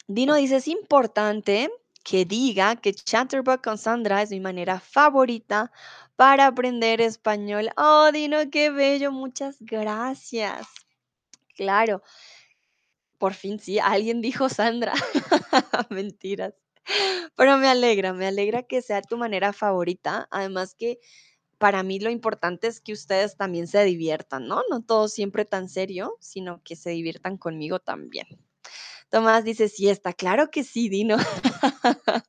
Dino 0.08 0.34
dice, 0.34 0.56
es 0.56 0.68
importante 0.68 1.70
que 2.10 2.26
diga 2.26 2.76
que 2.76 2.92
Chatterbox 2.92 3.62
con 3.62 3.78
Sandra 3.78 4.24
es 4.24 4.32
mi 4.32 4.40
manera 4.40 4.80
favorita 4.80 5.72
para 6.16 6.48
aprender 6.48 7.02
español. 7.02 7.70
Oh, 7.78 8.10
Dino, 8.12 8.50
qué 8.50 8.72
bello, 8.72 9.12
muchas 9.12 9.58
gracias. 9.60 10.66
Claro, 11.56 12.02
por 13.20 13.36
fin 13.36 13.60
sí, 13.60 13.78
alguien 13.78 14.22
dijo 14.22 14.50
Sandra. 14.50 14.94
Mentiras. 15.92 16.56
Pero 17.36 17.58
me 17.60 17.68
alegra, 17.68 18.14
me 18.14 18.26
alegra 18.26 18.64
que 18.64 18.82
sea 18.82 19.04
tu 19.04 19.16
manera 19.16 19.54
favorita. 19.54 20.28
Además 20.32 20.74
que 20.74 21.00
para 21.60 21.84
mí 21.84 22.00
lo 22.00 22.10
importante 22.10 22.68
es 22.68 22.82
que 22.82 22.94
ustedes 22.94 23.38
también 23.38 23.68
se 23.68 23.84
diviertan, 23.84 24.48
¿no? 24.48 24.64
No 24.72 24.82
todo 24.84 25.10
siempre 25.10 25.46
tan 25.46 25.70
serio, 25.70 26.18
sino 26.22 26.64
que 26.64 26.76
se 26.76 26.92
diviertan 26.92 27.38
conmigo 27.38 27.80
también. 27.80 28.28
Tomás 29.10 29.44
dice, 29.44 29.70
sí, 29.70 29.90
está 29.90 30.14
claro 30.14 30.50
que 30.52 30.64
sí, 30.64 30.90
Dino. 30.90 31.18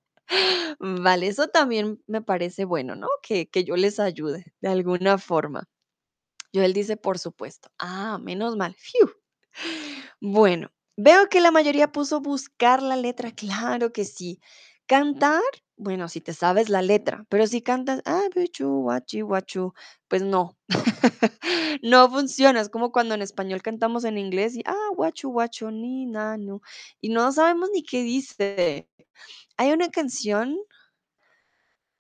Vale, 0.81 1.27
eso 1.27 1.49
también 1.49 2.03
me 2.07 2.23
parece 2.23 2.65
bueno, 2.65 2.97
¿no? 2.97 3.09
Que, 3.23 3.49
que 3.49 3.65
yo 3.65 3.77
les 3.77 4.01
ayude 4.01 4.55
de 4.61 4.69
alguna 4.69 5.19
forma. 5.19 5.69
Joel 6.55 6.73
dice, 6.73 6.97
por 6.97 7.19
supuesto. 7.19 7.71
Ah, 7.79 8.19
menos 8.21 8.57
mal. 8.57 8.77
Bueno, 10.21 10.71
veo 10.97 11.29
que 11.29 11.41
la 11.41 11.51
mayoría 11.51 11.93
puso 11.93 12.21
buscar 12.21 12.83
la 12.83 12.97
letra. 12.97 13.33
Claro 13.33 13.93
que 13.93 14.05
sí. 14.05 14.41
Cantar, 14.87 15.43
bueno, 15.81 16.09
si 16.09 16.21
te 16.21 16.35
sabes 16.35 16.69
la 16.69 16.83
letra, 16.83 17.25
pero 17.29 17.47
si 17.47 17.63
cantas, 17.63 18.03
ah, 18.07 18.23
bichu, 18.35 18.83
guachi, 18.83 19.21
guachu, 19.23 19.75
pues 20.09 20.23
no. 20.23 20.57
No 21.83 22.11
funciona. 22.11 22.61
Es 22.61 22.69
como 22.69 22.93
cuando 22.93 23.15
en 23.15 23.23
español 23.23 23.63
cantamos 23.63 24.05
en 24.05 24.19
inglés 24.19 24.55
y, 24.57 24.63
ah, 24.67 24.75
guachu, 24.97 25.31
guacho, 25.31 25.71
ni, 25.71 26.07
nu. 26.07 26.61
Y 27.01 27.09
no 27.11 27.33
sabemos 27.33 27.71
ni 27.75 27.83
qué 27.83 28.03
dice. 28.03 28.89
Hay 29.59 29.73
una 29.73 29.91
canción, 29.91 30.57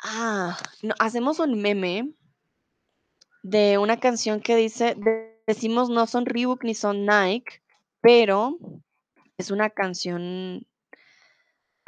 ah, 0.04 0.58
no, 0.82 0.94
hacemos 0.98 1.38
un 1.38 1.60
meme 1.60 2.12
de 3.42 3.76
una 3.76 4.00
canción 4.00 4.40
que 4.40 4.56
dice, 4.56 4.94
de- 4.96 5.38
decimos 5.46 5.90
no 5.90 6.06
son 6.06 6.24
Reebok 6.24 6.64
ni 6.64 6.74
son 6.74 7.04
Nike, 7.04 7.60
pero 8.00 8.56
es 9.38 9.50
una 9.50 9.70
canción, 9.70 10.66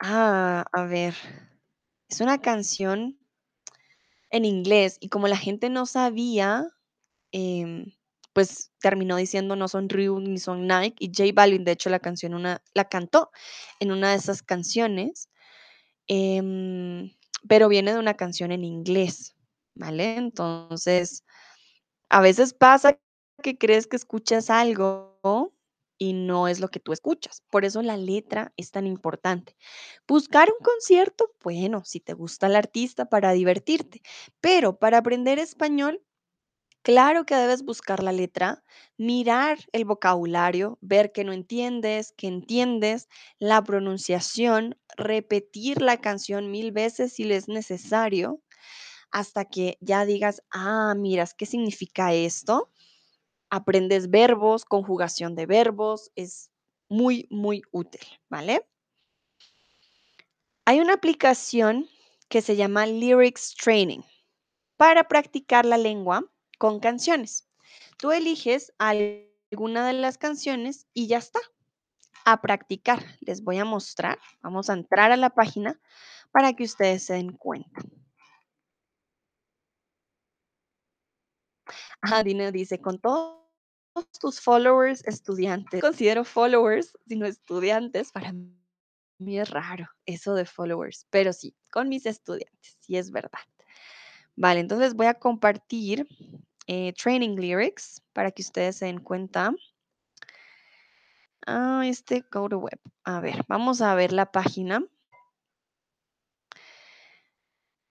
ah, 0.02 0.64
a 0.72 0.84
ver, 0.86 1.14
es 2.12 2.20
una 2.20 2.40
canción 2.40 3.18
en 4.30 4.44
inglés 4.44 4.96
y 5.00 5.08
como 5.08 5.28
la 5.28 5.36
gente 5.36 5.68
no 5.70 5.86
sabía, 5.86 6.66
em, 7.32 7.92
pues 8.34 8.72
terminó 8.80 9.16
diciendo 9.16 9.56
no 9.56 9.68
son 9.68 9.88
Reebok 9.88 10.20
ni 10.22 10.38
son 10.38 10.66
Nike 10.68 10.96
y 11.00 11.08
J 11.14 11.32
Balvin, 11.34 11.64
de 11.64 11.72
hecho, 11.72 11.90
la 11.90 12.00
canción 12.00 12.34
una, 12.34 12.62
la 12.74 12.88
cantó 12.88 13.30
en 13.80 13.92
una 13.92 14.10
de 14.12 14.16
esas 14.18 14.42
canciones, 14.42 15.30
em, 16.08 17.12
pero 17.48 17.68
viene 17.68 17.92
de 17.94 18.00
una 18.00 18.14
canción 18.16 18.52
en 18.52 18.64
inglés, 18.64 19.36
¿vale? 19.76 20.16
Entonces, 20.16 21.24
A 22.10 22.20
veces 22.20 22.54
pasa 22.54 22.98
que 23.42 23.58
crees 23.58 23.86
que 23.88 23.96
escuchas 23.96 24.50
algo 24.50 25.18
y 26.02 26.14
no 26.14 26.48
es 26.48 26.58
lo 26.58 26.68
que 26.68 26.80
tú 26.80 26.92
escuchas. 26.92 27.44
Por 27.48 27.64
eso 27.64 27.80
la 27.80 27.96
letra 27.96 28.52
es 28.56 28.72
tan 28.72 28.88
importante. 28.88 29.56
Buscar 30.08 30.48
un 30.50 30.64
concierto, 30.64 31.30
bueno, 31.44 31.84
si 31.84 32.00
te 32.00 32.12
gusta 32.12 32.48
el 32.48 32.56
artista 32.56 33.04
para 33.08 33.30
divertirte, 33.30 34.02
pero 34.40 34.80
para 34.80 34.98
aprender 34.98 35.38
español, 35.38 36.02
claro 36.82 37.26
que 37.26 37.36
debes 37.36 37.64
buscar 37.64 38.02
la 38.02 38.12
letra, 38.12 38.64
mirar 38.98 39.58
el 39.72 39.84
vocabulario, 39.84 40.78
ver 40.82 41.12
que 41.12 41.24
no 41.24 41.32
entiendes, 41.32 42.14
que 42.16 42.28
entiendes, 42.28 43.08
la 43.38 43.62
pronunciación, 43.64 44.78
repetir 44.96 45.82
la 45.82 46.00
canción 46.00 46.50
mil 46.50 46.72
veces 46.72 47.12
si 47.14 47.24
le 47.24 47.36
es 47.36 47.48
necesario 47.48 48.42
hasta 49.12 49.46
que 49.46 49.78
ya 49.80 50.06
digas, 50.06 50.42
ah, 50.52 50.94
miras, 50.96 51.34
¿qué 51.34 51.46
significa 51.46 52.14
esto? 52.14 52.71
Aprendes 53.52 54.08
verbos, 54.08 54.64
conjugación 54.64 55.34
de 55.34 55.44
verbos, 55.44 56.10
es 56.16 56.50
muy, 56.88 57.28
muy 57.30 57.62
útil, 57.70 58.00
¿vale? 58.30 58.66
Hay 60.64 60.80
una 60.80 60.94
aplicación 60.94 61.86
que 62.30 62.40
se 62.40 62.56
llama 62.56 62.86
Lyrics 62.86 63.54
Training 63.54 64.00
para 64.78 65.06
practicar 65.06 65.66
la 65.66 65.76
lengua 65.76 66.24
con 66.58 66.80
canciones. 66.80 67.46
Tú 67.98 68.10
eliges 68.10 68.72
alguna 68.78 69.86
de 69.86 69.92
las 69.92 70.16
canciones 70.16 70.86
y 70.94 71.08
ya 71.08 71.18
está. 71.18 71.40
A 72.24 72.40
practicar. 72.40 73.04
Les 73.20 73.42
voy 73.42 73.58
a 73.58 73.66
mostrar. 73.66 74.18
Vamos 74.40 74.70
a 74.70 74.74
entrar 74.74 75.12
a 75.12 75.16
la 75.18 75.28
página 75.28 75.78
para 76.30 76.54
que 76.54 76.64
ustedes 76.64 77.02
se 77.02 77.14
den 77.14 77.32
cuenta. 77.32 77.82
Ah, 82.00 82.22
Dina 82.22 82.50
dice, 82.50 82.80
con 82.80 82.98
todos 82.98 83.41
tus 84.20 84.40
followers 84.40 85.06
estudiantes. 85.06 85.80
Considero 85.80 86.24
followers, 86.24 86.92
sino 87.06 87.26
estudiantes. 87.26 88.12
Para 88.12 88.32
mí 88.32 89.38
es 89.38 89.50
raro 89.50 89.88
eso 90.06 90.34
de 90.34 90.44
followers, 90.44 91.06
pero 91.10 91.32
sí, 91.32 91.54
con 91.70 91.88
mis 91.88 92.06
estudiantes, 92.06 92.76
sí 92.80 92.96
es 92.96 93.10
verdad. 93.10 93.40
Vale, 94.34 94.60
entonces 94.60 94.94
voy 94.94 95.06
a 95.06 95.14
compartir 95.14 96.06
eh, 96.66 96.92
Training 96.94 97.36
Lyrics 97.36 98.02
para 98.12 98.30
que 98.30 98.42
ustedes 98.42 98.76
se 98.76 98.86
den 98.86 99.00
cuenta. 99.00 99.54
Ah, 101.46 101.82
este 101.84 102.24
Go 102.30 102.48
to 102.48 102.58
Web. 102.58 102.80
A 103.04 103.20
ver, 103.20 103.44
vamos 103.48 103.82
a 103.82 103.94
ver 103.94 104.12
la 104.12 104.30
página. 104.30 104.84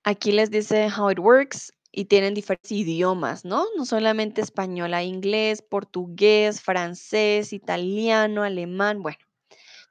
Aquí 0.03 0.31
les 0.31 0.50
dice 0.50 0.89
how 0.89 1.12
it 1.12 1.20
works 1.20 1.72
y 1.92 2.06
tienen 2.06 2.34
diferentes 2.34 2.72
idiomas, 2.72 3.44
¿no? 3.44 3.66
No 3.76 3.86
solamente 3.86 4.42
español, 4.42 4.94
hay 4.94 5.08
inglés, 5.08 5.62
portugués, 5.62 6.62
francés, 6.62 7.52
italiano, 7.54 8.44
alemán. 8.44 9.02
Bueno, 9.02 9.20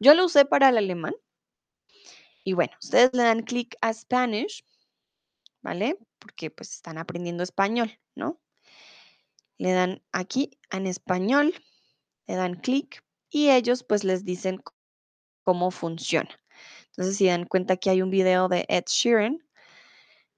yo 0.01 0.15
lo 0.15 0.25
usé 0.25 0.45
para 0.45 0.71
el 0.71 0.79
alemán. 0.79 1.15
Y 2.43 2.55
bueno, 2.55 2.73
ustedes 2.83 3.11
le 3.13 3.23
dan 3.23 3.43
clic 3.43 3.77
a 3.83 3.93
Spanish, 3.93 4.65
¿vale? 5.61 5.99
Porque 6.19 6.51
pues 6.51 6.73
están 6.75 6.97
aprendiendo 6.97 7.43
español, 7.43 7.99
¿no? 8.15 8.41
Le 9.59 9.73
dan 9.73 10.03
aquí 10.13 10.59
en 10.71 10.87
español, 10.87 11.55
le 12.27 12.35
dan 12.35 12.55
clic 12.55 13.05
y 13.29 13.51
ellos 13.51 13.85
pues 13.85 14.05
les 14.05 14.25
dicen 14.25 14.63
cómo 15.45 15.71
funciona. 15.71 16.31
Entonces, 16.87 17.17
si 17.17 17.27
dan 17.27 17.45
cuenta 17.45 17.77
que 17.77 17.91
hay 17.91 18.03
un 18.03 18.11
video 18.11 18.49
de 18.49 18.65
Ed 18.69 18.85
Sheeran 18.87 19.39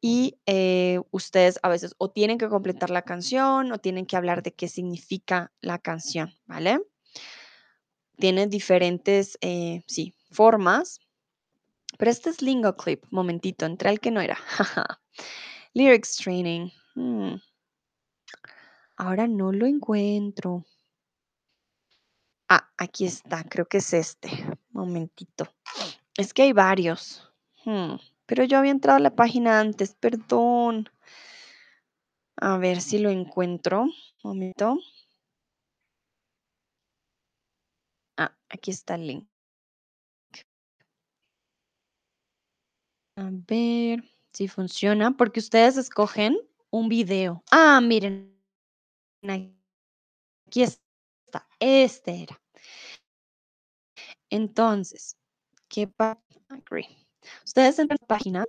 y 0.04 0.40
eh, 0.47 1.00
ustedes 1.12 1.61
a 1.62 1.68
veces 1.68 1.94
o 1.97 2.11
tienen 2.11 2.37
que 2.37 2.49
completar 2.49 2.90
la 2.90 3.02
canción 3.02 3.71
o 3.71 3.78
tienen 3.78 4.04
que 4.04 4.16
hablar 4.16 4.42
de 4.42 4.52
qué 4.52 4.66
significa 4.68 5.52
la 5.61 5.78
canción, 5.78 6.35
¿vale? 6.44 6.80
Tienen 8.18 8.50
diferentes, 8.50 9.38
eh, 9.40 9.85
sí, 9.87 10.12
formas, 10.32 11.00
pero 11.99 12.11
este 12.11 12.30
es 12.30 12.42
Lingo 12.42 12.76
Clip. 12.76 13.04
Momentito, 13.11 13.64
entré 13.64 13.90
al 13.90 14.00
que 14.00 14.11
no 14.11 14.21
era. 14.21 14.38
Lyrics 15.73 16.16
Training. 16.16 16.71
mm, 16.97 17.35
ahora 18.97 19.28
no 19.28 19.52
lo 19.52 19.66
encuentro. 19.66 20.64
Ah, 22.49 22.68
aquí 22.76 23.06
está, 23.06 23.44
creo 23.44 23.66
que 23.66 23.78
es 23.78 23.92
este. 23.92 24.30
Momentito. 24.71 25.54
Es 26.16 26.35
que 26.35 26.42
hay 26.42 26.52
varios. 26.52 27.32
Hmm, 27.64 27.94
Pero 28.32 28.44
yo 28.44 28.56
había 28.56 28.70
entrado 28.70 28.96
a 28.96 29.00
la 29.00 29.14
página 29.14 29.60
antes, 29.60 29.94
perdón. 29.94 30.88
A 32.38 32.56
ver 32.56 32.80
si 32.80 32.98
lo 32.98 33.10
encuentro. 33.10 33.84
Momento. 34.24 34.78
Ah, 38.16 38.34
aquí 38.48 38.70
está 38.70 38.94
el 38.94 39.06
link. 39.06 39.28
A 43.16 43.28
ver 43.30 44.02
si 44.32 44.48
funciona, 44.48 45.10
porque 45.10 45.40
ustedes 45.40 45.76
escogen 45.76 46.38
un 46.70 46.88
video. 46.88 47.44
Ah, 47.50 47.82
miren, 47.82 48.34
aquí 50.46 50.62
está, 50.62 51.46
este 51.60 52.22
era. 52.22 52.40
Entonces, 54.30 55.18
¿qué 55.68 55.86
pasa? 55.86 56.18
Agree. 56.48 57.01
Ustedes 57.44 57.78
entran 57.78 57.98
a 58.00 58.02
la 58.02 58.06
página. 58.06 58.46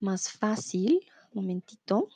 Más 0.00 0.30
fácil, 0.30 1.00
un 1.32 1.42
momentito. 1.42 2.08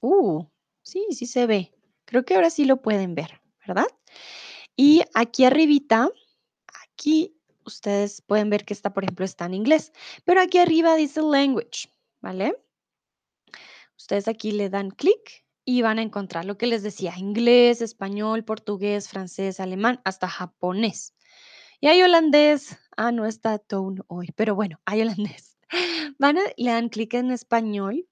Uh, 0.00 0.46
sí, 0.82 1.06
sí 1.10 1.26
se 1.26 1.46
ve. 1.46 1.72
Creo 2.04 2.24
que 2.24 2.34
ahora 2.34 2.50
sí 2.50 2.64
lo 2.64 2.80
pueden 2.82 3.14
ver, 3.14 3.40
¿verdad? 3.66 3.86
Y 4.76 5.02
aquí 5.14 5.44
arribita, 5.44 6.08
aquí 6.82 7.36
ustedes 7.64 8.22
pueden 8.22 8.50
ver 8.50 8.64
que 8.64 8.74
está, 8.74 8.92
por 8.92 9.04
ejemplo, 9.04 9.24
está 9.24 9.46
en 9.46 9.54
inglés, 9.54 9.92
pero 10.24 10.40
aquí 10.40 10.58
arriba 10.58 10.96
dice 10.96 11.20
language, 11.22 11.92
¿vale? 12.20 12.56
Ustedes 13.96 14.28
aquí 14.28 14.52
le 14.52 14.70
dan 14.70 14.90
clic 14.90 15.44
y 15.70 15.82
van 15.82 16.00
a 16.00 16.02
encontrar 16.02 16.46
lo 16.46 16.58
que 16.58 16.66
les 16.66 16.82
decía, 16.82 17.14
inglés, 17.16 17.80
español, 17.80 18.42
portugués, 18.42 19.08
francés, 19.08 19.60
alemán, 19.60 20.00
hasta 20.04 20.28
japonés. 20.28 21.14
Y 21.80 21.86
hay 21.86 22.02
holandés. 22.02 22.76
Ah, 22.96 23.12
no 23.12 23.24
está 23.24 23.56
Tone 23.58 24.00
hoy, 24.08 24.32
pero 24.34 24.56
bueno, 24.56 24.80
hay 24.84 25.02
holandés. 25.02 25.56
Van 26.18 26.38
a, 26.38 26.40
le 26.56 26.72
dan 26.72 26.88
clic 26.88 27.14
en 27.14 27.30
español. 27.30 28.04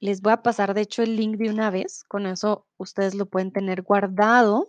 Les 0.00 0.20
voy 0.20 0.34
a 0.34 0.42
pasar, 0.42 0.74
de 0.74 0.82
hecho, 0.82 1.02
el 1.02 1.16
link 1.16 1.38
de 1.38 1.48
una 1.48 1.70
vez. 1.70 2.04
Con 2.08 2.26
eso 2.26 2.66
ustedes 2.76 3.14
lo 3.14 3.24
pueden 3.24 3.50
tener 3.50 3.80
guardado. 3.80 4.68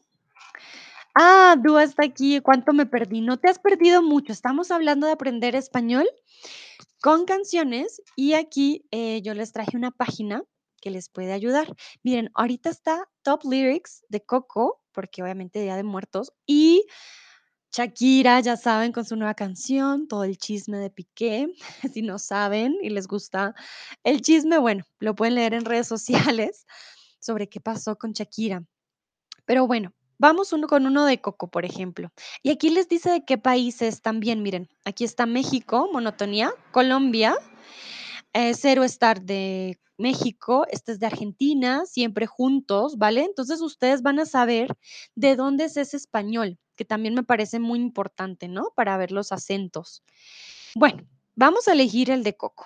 Ah, 1.13 1.57
Dúa 1.61 1.83
está 1.83 2.05
aquí. 2.05 2.39
¿Cuánto 2.39 2.71
me 2.71 2.85
perdí? 2.85 3.19
No 3.19 3.35
te 3.35 3.49
has 3.49 3.59
perdido 3.59 4.01
mucho. 4.01 4.31
Estamos 4.31 4.71
hablando 4.71 5.07
de 5.07 5.13
aprender 5.13 5.57
español 5.57 6.07
con 7.01 7.25
canciones 7.25 8.01
y 8.15 8.31
aquí 8.31 8.85
eh, 8.91 9.21
yo 9.23 9.33
les 9.33 9.51
traje 9.51 9.75
una 9.75 9.91
página 9.91 10.41
que 10.85 10.91
les 10.91 11.09
puede 11.09 11.33
ayudar. 11.33 11.75
Miren, 12.03 12.29
ahorita 12.35 12.69
está 12.69 13.09
Top 13.23 13.41
Lyrics 13.43 14.05
de 14.07 14.23
Coco, 14.23 14.83
porque 14.91 15.23
obviamente 15.23 15.59
Día 15.59 15.75
de 15.75 15.81
Muertos, 15.81 16.31
y 16.45 16.85
Shakira, 17.71 18.39
ya 18.41 18.55
saben, 18.55 18.91
con 18.91 19.03
su 19.03 19.15
nueva 19.15 19.33
canción, 19.33 20.07
todo 20.07 20.25
el 20.25 20.37
chisme 20.37 20.77
de 20.77 20.91
Piqué. 20.91 21.47
Si 21.91 22.03
no 22.03 22.19
saben 22.19 22.75
y 22.83 22.91
les 22.91 23.07
gusta 23.07 23.55
el 24.03 24.21
chisme, 24.21 24.59
bueno, 24.59 24.83
lo 24.99 25.15
pueden 25.15 25.33
leer 25.33 25.55
en 25.55 25.65
redes 25.65 25.87
sociales 25.87 26.67
sobre 27.19 27.49
qué 27.49 27.59
pasó 27.59 27.97
con 27.97 28.11
Shakira. 28.11 28.63
Pero 29.45 29.65
bueno, 29.65 29.91
vamos 30.19 30.53
uno 30.53 30.67
con 30.67 30.85
uno 30.85 31.03
de 31.05 31.19
Coco, 31.19 31.49
por 31.49 31.65
ejemplo. 31.65 32.11
Y 32.43 32.51
aquí 32.51 32.69
les 32.69 32.87
dice 32.87 33.09
de 33.09 33.25
qué 33.25 33.39
países 33.39 34.03
también, 34.03 34.43
miren, 34.43 34.69
aquí 34.83 35.03
está 35.03 35.25
México, 35.25 35.89
monotonía, 35.91 36.53
Colombia, 36.71 37.35
eh, 38.35 38.53
Cero 38.53 38.83
Star 38.83 39.21
de 39.21 39.79
México, 39.97 40.67
este 40.69 40.91
es 40.91 40.99
de 40.99 41.05
Argentina, 41.05 41.85
siempre 41.85 42.27
juntos, 42.27 42.97
¿vale? 42.97 43.23
Entonces 43.23 43.61
ustedes 43.61 44.01
van 44.01 44.19
a 44.19 44.25
saber 44.25 44.75
de 45.15 45.37
dónde 45.37 45.63
es 45.63 45.77
ese 45.77 45.95
español, 45.95 46.59
que 46.75 46.83
también 46.83 47.13
me 47.13 47.23
parece 47.23 47.59
muy 47.59 47.79
importante, 47.79 48.49
¿no? 48.49 48.73
Para 48.75 48.97
ver 48.97 49.13
los 49.13 49.31
acentos. 49.31 50.03
Bueno, 50.75 51.07
vamos 51.35 51.69
a 51.69 51.71
elegir 51.71 52.11
el 52.11 52.23
de 52.23 52.35
Coco. 52.35 52.65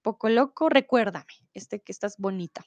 Poco 0.00 0.30
loco, 0.30 0.70
recuérdame, 0.70 1.34
este 1.52 1.82
que 1.82 1.92
estás 1.92 2.16
bonita. 2.16 2.64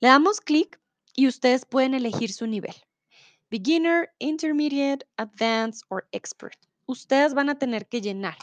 Le 0.00 0.08
damos 0.08 0.42
clic 0.42 0.78
y 1.16 1.28
ustedes 1.28 1.64
pueden 1.64 1.94
elegir 1.94 2.30
su 2.30 2.46
nivel. 2.46 2.74
Beginner, 3.50 4.10
Intermediate, 4.18 5.06
Advanced 5.16 5.80
o 5.88 6.00
Expert. 6.12 6.58
Ustedes 6.84 7.32
van 7.32 7.48
a 7.48 7.58
tener 7.58 7.88
que 7.88 8.02
llenar. 8.02 8.36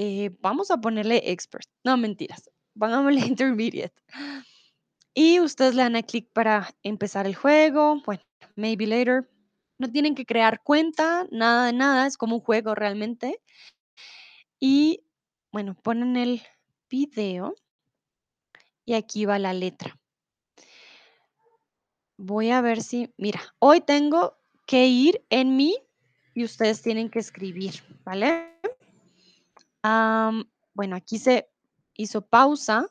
Eh, 0.00 0.30
vamos 0.38 0.70
a 0.70 0.80
ponerle 0.80 1.32
Expert. 1.32 1.66
No, 1.82 1.96
mentiras. 1.96 2.48
Pongámosle 2.78 3.20
Intermediate. 3.26 4.00
Y 5.12 5.40
ustedes 5.40 5.74
le 5.74 5.82
dan 5.82 5.96
a 5.96 6.04
clic 6.04 6.30
para 6.32 6.72
empezar 6.84 7.26
el 7.26 7.34
juego. 7.34 8.00
Bueno, 8.06 8.22
maybe 8.54 8.86
later. 8.86 9.28
No 9.76 9.90
tienen 9.90 10.14
que 10.14 10.24
crear 10.24 10.62
cuenta, 10.62 11.26
nada 11.32 11.66
de 11.66 11.72
nada. 11.72 12.06
Es 12.06 12.16
como 12.16 12.36
un 12.36 12.42
juego 12.42 12.76
realmente. 12.76 13.40
Y 14.60 15.02
bueno, 15.50 15.74
ponen 15.74 16.16
el 16.16 16.42
video. 16.88 17.56
Y 18.84 18.94
aquí 18.94 19.24
va 19.24 19.40
la 19.40 19.52
letra. 19.52 19.98
Voy 22.16 22.52
a 22.52 22.60
ver 22.60 22.82
si, 22.82 23.12
mira, 23.16 23.40
hoy 23.58 23.80
tengo 23.80 24.38
que 24.64 24.86
ir 24.86 25.26
en 25.28 25.56
mí 25.56 25.76
y 26.34 26.44
ustedes 26.44 26.82
tienen 26.82 27.10
que 27.10 27.18
escribir, 27.18 27.82
¿vale? 28.04 28.58
Bueno, 29.82 30.96
aquí 30.96 31.18
se 31.18 31.48
hizo 31.94 32.22
pausa 32.22 32.86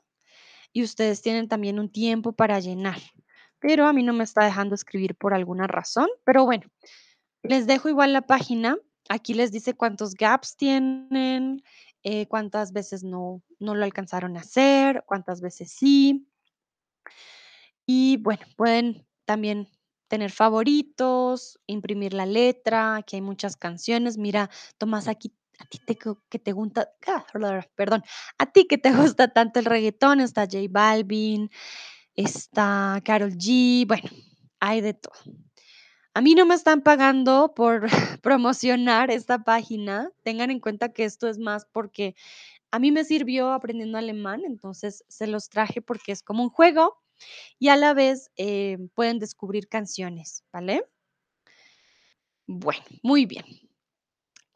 y 0.73 0.83
ustedes 0.83 1.21
tienen 1.21 1.47
también 1.47 1.79
un 1.79 1.91
tiempo 1.91 2.33
para 2.33 2.59
llenar, 2.59 2.99
pero 3.59 3.87
a 3.87 3.93
mí 3.93 4.03
no 4.03 4.13
me 4.13 4.23
está 4.23 4.43
dejando 4.43 4.75
escribir 4.75 5.15
por 5.15 5.33
alguna 5.33 5.67
razón, 5.67 6.07
pero 6.23 6.45
bueno, 6.45 6.65
les 7.43 7.67
dejo 7.67 7.89
igual 7.89 8.13
la 8.13 8.21
página. 8.21 8.77
Aquí 9.09 9.33
les 9.33 9.51
dice 9.51 9.73
cuántos 9.73 10.15
gaps 10.15 10.57
tienen, 10.57 11.63
eh, 12.03 12.27
cuántas 12.27 12.73
veces 12.73 13.03
no, 13.03 13.41
no 13.59 13.73
lo 13.73 13.85
alcanzaron 13.85 14.35
a 14.37 14.41
hacer, 14.41 15.03
cuántas 15.05 15.41
veces 15.41 15.71
sí. 15.71 16.27
Y 17.85 18.17
bueno, 18.17 18.45
pueden 18.57 19.07
también 19.25 19.69
tener 20.07 20.31
favoritos, 20.31 21.59
imprimir 21.67 22.13
la 22.13 22.25
letra, 22.25 22.97
aquí 22.97 23.15
hay 23.15 23.21
muchas 23.21 23.55
canciones. 23.55 24.17
Mira, 24.17 24.49
Tomás, 24.77 25.07
aquí 25.07 25.33
a 25.59 25.65
ti 25.65 25.79
te, 25.79 25.97
que 26.29 26.39
te 26.39 26.51
gusta, 26.51 26.89
ah, 27.07 27.25
perdón, 27.75 28.03
a 28.37 28.45
ti 28.51 28.67
que 28.67 28.77
te 28.77 28.91
gusta 28.91 29.29
tanto 29.29 29.59
el 29.59 29.65
reggaetón, 29.65 30.19
está 30.19 30.43
J 30.43 30.59
Balvin, 30.69 31.49
está 32.15 33.01
Carol 33.03 33.33
G, 33.33 33.87
bueno, 33.87 34.09
hay 34.59 34.81
de 34.81 34.93
todo. 34.93 35.13
A 36.13 36.21
mí 36.21 36.33
no 36.33 36.47
me 36.47 36.55
están 36.55 36.81
pagando 36.81 37.53
por 37.55 37.81
promocionar 38.23 39.11
esta 39.11 39.43
página. 39.43 40.09
Tengan 40.23 40.49
en 40.49 40.59
cuenta 40.59 40.91
que 40.91 41.03
esto 41.03 41.27
es 41.27 41.37
más 41.37 41.65
porque 41.71 42.15
a 42.71 42.79
mí 42.79 42.91
me 42.91 43.03
sirvió 43.03 43.51
aprendiendo 43.51 43.97
alemán, 43.97 44.41
entonces 44.43 45.05
se 45.07 45.27
los 45.27 45.49
traje 45.49 45.81
porque 45.81 46.11
es 46.11 46.23
como 46.23 46.43
un 46.43 46.49
juego 46.49 46.97
y 47.59 47.69
a 47.69 47.77
la 47.77 47.93
vez 47.93 48.31
eh, 48.35 48.77
pueden 48.93 49.19
descubrir 49.19 49.67
canciones, 49.69 50.43
¿vale? 50.51 50.85
Bueno, 52.47 52.83
muy 53.03 53.25
bien. 53.25 53.66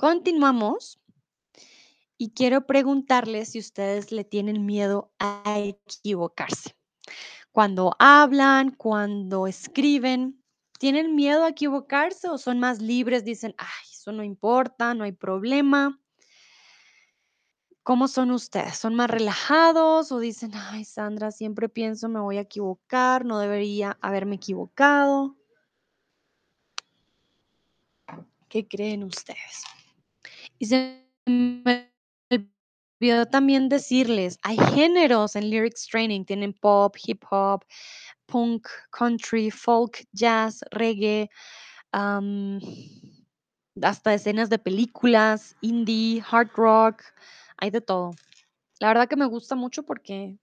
Continuamos 0.01 0.99
y 2.17 2.31
quiero 2.31 2.65
preguntarles 2.65 3.49
si 3.49 3.59
ustedes 3.59 4.11
le 4.11 4.23
tienen 4.23 4.65
miedo 4.65 5.13
a 5.19 5.59
equivocarse. 5.59 6.75
Cuando 7.51 7.95
hablan, 7.99 8.71
cuando 8.71 9.45
escriben, 9.45 10.43
¿tienen 10.79 11.13
miedo 11.13 11.43
a 11.43 11.49
equivocarse 11.49 12.29
o 12.29 12.39
son 12.39 12.59
más 12.59 12.81
libres? 12.81 13.23
Dicen, 13.23 13.53
ay, 13.59 13.67
eso 13.91 14.11
no 14.11 14.23
importa, 14.23 14.95
no 14.95 15.03
hay 15.03 15.11
problema. 15.11 16.01
¿Cómo 17.83 18.07
son 18.07 18.31
ustedes? 18.31 18.77
¿Son 18.77 18.95
más 18.95 19.07
relajados 19.11 20.11
o 20.11 20.17
dicen, 20.17 20.53
ay, 20.55 20.83
Sandra, 20.83 21.29
siempre 21.29 21.69
pienso 21.69 22.09
me 22.09 22.19
voy 22.19 22.37
a 22.37 22.41
equivocar, 22.41 23.23
no 23.23 23.37
debería 23.37 23.99
haberme 24.01 24.37
equivocado? 24.37 25.37
¿Qué 28.49 28.67
creen 28.67 29.03
ustedes? 29.03 29.63
Y 30.61 30.67
se 30.67 31.07
me 31.25 31.91
olvidó 32.29 33.25
también 33.25 33.67
decirles, 33.67 34.37
hay 34.43 34.59
géneros 34.75 35.35
en 35.35 35.49
Lyrics 35.49 35.87
Training, 35.87 36.23
tienen 36.23 36.53
pop, 36.53 36.95
hip 37.03 37.23
hop, 37.31 37.65
punk, 38.27 38.67
country, 38.91 39.49
folk, 39.49 40.05
jazz, 40.11 40.63
reggae, 40.69 41.31
hasta 43.81 44.13
escenas 44.13 44.51
de 44.51 44.59
películas, 44.59 45.55
indie, 45.61 46.23
hard 46.29 46.51
rock, 46.55 47.01
hay 47.57 47.71
de 47.71 47.81
todo. 47.81 48.11
La 48.79 48.89
verdad 48.89 49.09
que 49.09 49.15
me 49.15 49.25
gusta 49.25 49.55
mucho 49.55 49.81
porque 49.81 50.37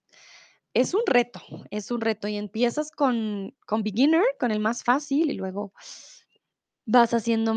es 0.75 0.95
un 0.95 1.03
reto, 1.07 1.41
es 1.71 1.93
un 1.93 2.01
reto 2.01 2.27
y 2.27 2.39
empiezas 2.39 2.91
con, 2.91 3.55
con 3.67 3.85
beginner, 3.85 4.25
con 4.41 4.51
el 4.51 4.59
más 4.59 4.83
fácil 4.83 5.31
y 5.31 5.35
luego 5.35 5.73
vas 6.87 7.15
haciendo 7.15 7.55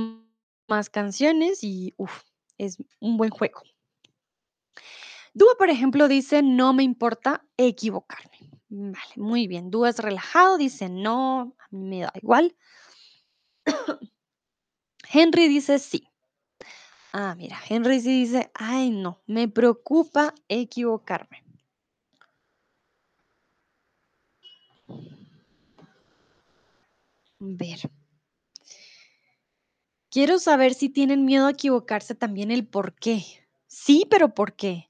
más 0.68 0.92
canciones 0.92 1.64
y 1.64 1.96
uf, 1.98 2.22
es 2.66 2.78
un 3.00 3.18
buen 3.18 3.32
juego. 3.32 3.62
Dúa, 5.34 5.56
por 5.58 5.70
ejemplo, 5.70 6.08
dice, 6.08 6.42
no 6.42 6.74
me 6.74 6.84
importa 6.84 7.46
equivocarme. 7.58 8.52
Vale, 8.70 9.16
muy 9.16 9.48
bien. 9.48 9.72
Dúa 9.72 9.90
es 9.90 10.00
relajado, 10.00 10.58
dice, 10.58 10.90
no, 10.90 11.56
a 11.58 11.68
mí 11.72 11.84
me 11.84 12.00
da 12.02 12.12
igual. 12.16 12.56
Henry 15.12 15.48
dice, 15.48 15.80
sí. 15.80 16.08
Ah, 17.14 17.36
mira, 17.36 17.58
Henry 17.68 18.00
sí 18.00 18.22
dice, 18.22 18.52
ay, 18.54 18.90
no, 18.92 19.22
me 19.26 19.48
preocupa 19.48 20.34
equivocarme. 20.48 21.44
Ver. 27.40 27.90
Quiero 30.12 30.40
saber 30.40 30.74
si 30.74 30.90
tienen 30.90 31.24
miedo 31.24 31.48
a 31.48 31.52
equivocarse 31.52 32.16
también 32.16 32.52
el 32.52 32.68
por 32.68 32.94
qué. 32.96 33.24
Sí, 33.68 34.06
pero 34.10 34.34
¿por 34.34 34.58
qué? 34.58 34.90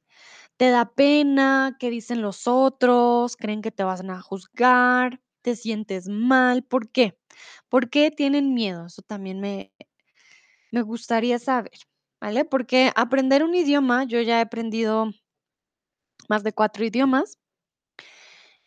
¿Te 0.57 0.71
da 0.71 0.93
pena? 0.95 1.77
¿Qué 1.79 1.91
dicen 1.91 2.23
los 2.23 2.47
otros? 2.47 3.37
¿Creen 3.37 3.61
que 3.61 3.69
te 3.71 3.83
van 3.83 4.09
a 4.09 4.21
juzgar? 4.21 5.21
¿Te 5.43 5.55
sientes 5.55 6.07
mal? 6.09 6.63
¿Por 6.63 6.89
qué? 6.91 7.19
¿Por 7.69 7.91
qué 7.91 8.09
tienen 8.09 8.55
miedo? 8.55 8.87
Eso 8.87 9.03
también 9.03 9.39
me, 9.39 9.71
me 10.71 10.81
gustaría 10.81 11.39
saber, 11.39 11.73
¿vale? 12.19 12.45
Porque 12.45 12.91
aprender 12.95 13.43
un 13.43 13.55
idioma, 13.55 14.05
yo 14.05 14.21
ya 14.21 14.39
he 14.39 14.41
aprendido 14.41 15.11
más 16.29 16.43
de 16.43 16.53
cuatro 16.53 16.83
idiomas 16.83 17.37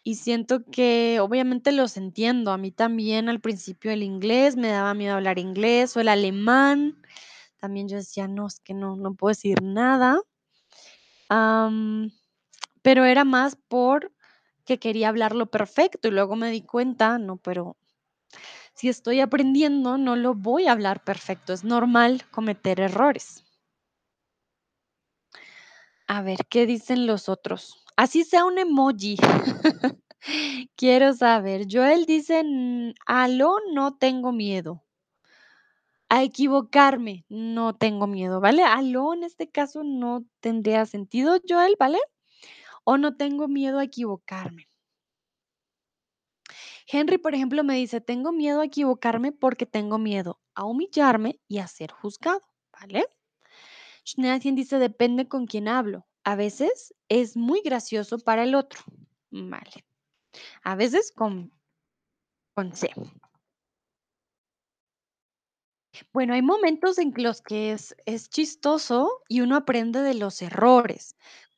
y 0.04 0.16
siento 0.16 0.64
que 0.66 1.18
obviamente 1.20 1.72
los 1.72 1.96
entiendo. 1.96 2.52
A 2.52 2.58
mí 2.58 2.70
también 2.70 3.30
al 3.30 3.40
principio 3.40 3.90
el 3.90 4.02
inglés, 4.02 4.54
me 4.54 4.68
daba 4.68 4.92
miedo 4.92 5.14
hablar 5.14 5.38
inglés 5.38 5.96
o 5.96 6.00
el 6.00 6.08
alemán. 6.08 7.02
También 7.56 7.88
yo 7.88 7.96
decía, 7.96 8.28
no, 8.28 8.46
es 8.46 8.60
que 8.60 8.74
no, 8.74 8.96
no 8.96 9.14
puedo 9.14 9.30
decir 9.30 9.62
nada. 9.62 10.20
Pero 12.82 13.04
era 13.06 13.24
más 13.24 13.56
por 13.56 14.12
que 14.66 14.78
quería 14.78 15.08
hablarlo 15.08 15.46
perfecto 15.46 16.08
y 16.08 16.10
luego 16.10 16.36
me 16.36 16.50
di 16.50 16.62
cuenta, 16.62 17.18
no, 17.18 17.38
pero 17.38 17.76
si 18.74 18.88
estoy 18.88 19.20
aprendiendo, 19.20 19.98
no 19.98 20.16
lo 20.16 20.34
voy 20.34 20.66
a 20.66 20.72
hablar 20.72 21.02
perfecto. 21.02 21.52
Es 21.52 21.64
normal 21.64 22.24
cometer 22.30 22.80
errores. 22.80 23.44
A 26.06 26.20
ver, 26.22 26.46
¿qué 26.50 26.66
dicen 26.66 27.06
los 27.06 27.28
otros? 27.28 27.83
Así 27.96 28.24
sea 28.24 28.44
un 28.44 28.58
emoji. 28.58 29.16
Quiero 30.76 31.12
saber. 31.12 31.66
Joel 31.70 32.06
dice, 32.06 32.40
"N- 32.40 32.94
aló, 33.06 33.56
no 33.72 33.96
tengo 33.96 34.32
miedo. 34.32 34.82
A 36.08 36.22
equivocarme, 36.22 37.26
no 37.28 37.74
tengo 37.76 38.06
miedo, 38.06 38.40
¿vale? 38.40 38.62
Aló 38.64 39.12
en 39.12 39.22
este 39.22 39.50
caso 39.50 39.82
no 39.84 40.24
tendría 40.40 40.86
sentido, 40.86 41.38
Joel, 41.46 41.76
¿vale? 41.78 41.98
O 42.84 42.98
no 42.98 43.16
tengo 43.16 43.48
miedo 43.48 43.78
a 43.80 43.84
equivocarme. 43.84 44.68
Henry, 46.86 47.18
por 47.18 47.34
ejemplo, 47.34 47.62
me 47.64 47.76
dice, 47.76 48.00
tengo 48.00 48.32
miedo 48.32 48.60
a 48.60 48.64
equivocarme 48.64 49.32
porque 49.32 49.66
tengo 49.66 49.98
miedo 49.98 50.40
a 50.54 50.64
humillarme 50.64 51.38
y 51.48 51.58
a 51.58 51.66
ser 51.66 51.90
juzgado, 51.92 52.40
¿vale? 52.72 53.04
Schneadien 54.06 54.54
dice, 54.54 54.78
depende 54.78 55.28
con 55.28 55.46
quién 55.46 55.68
hablo. 55.68 56.06
A 56.24 56.36
veces 56.36 56.94
es 57.08 57.36
muy 57.36 57.60
gracioso 57.62 58.18
para 58.18 58.44
el 58.44 58.54
otro. 58.54 58.80
Vale. 59.30 59.84
A 60.62 60.74
veces 60.74 61.12
con, 61.12 61.52
con 62.54 62.74
C. 62.74 62.90
Bueno, 66.12 66.34
hay 66.34 66.42
momentos 66.42 66.98
en 66.98 67.12
los 67.16 67.40
que 67.40 67.72
es, 67.72 67.94
es 68.06 68.28
chistoso 68.28 69.22
y 69.28 69.42
uno 69.42 69.56
aprende 69.56 70.00
de 70.00 70.14
los 70.14 70.42
errores, 70.42 71.14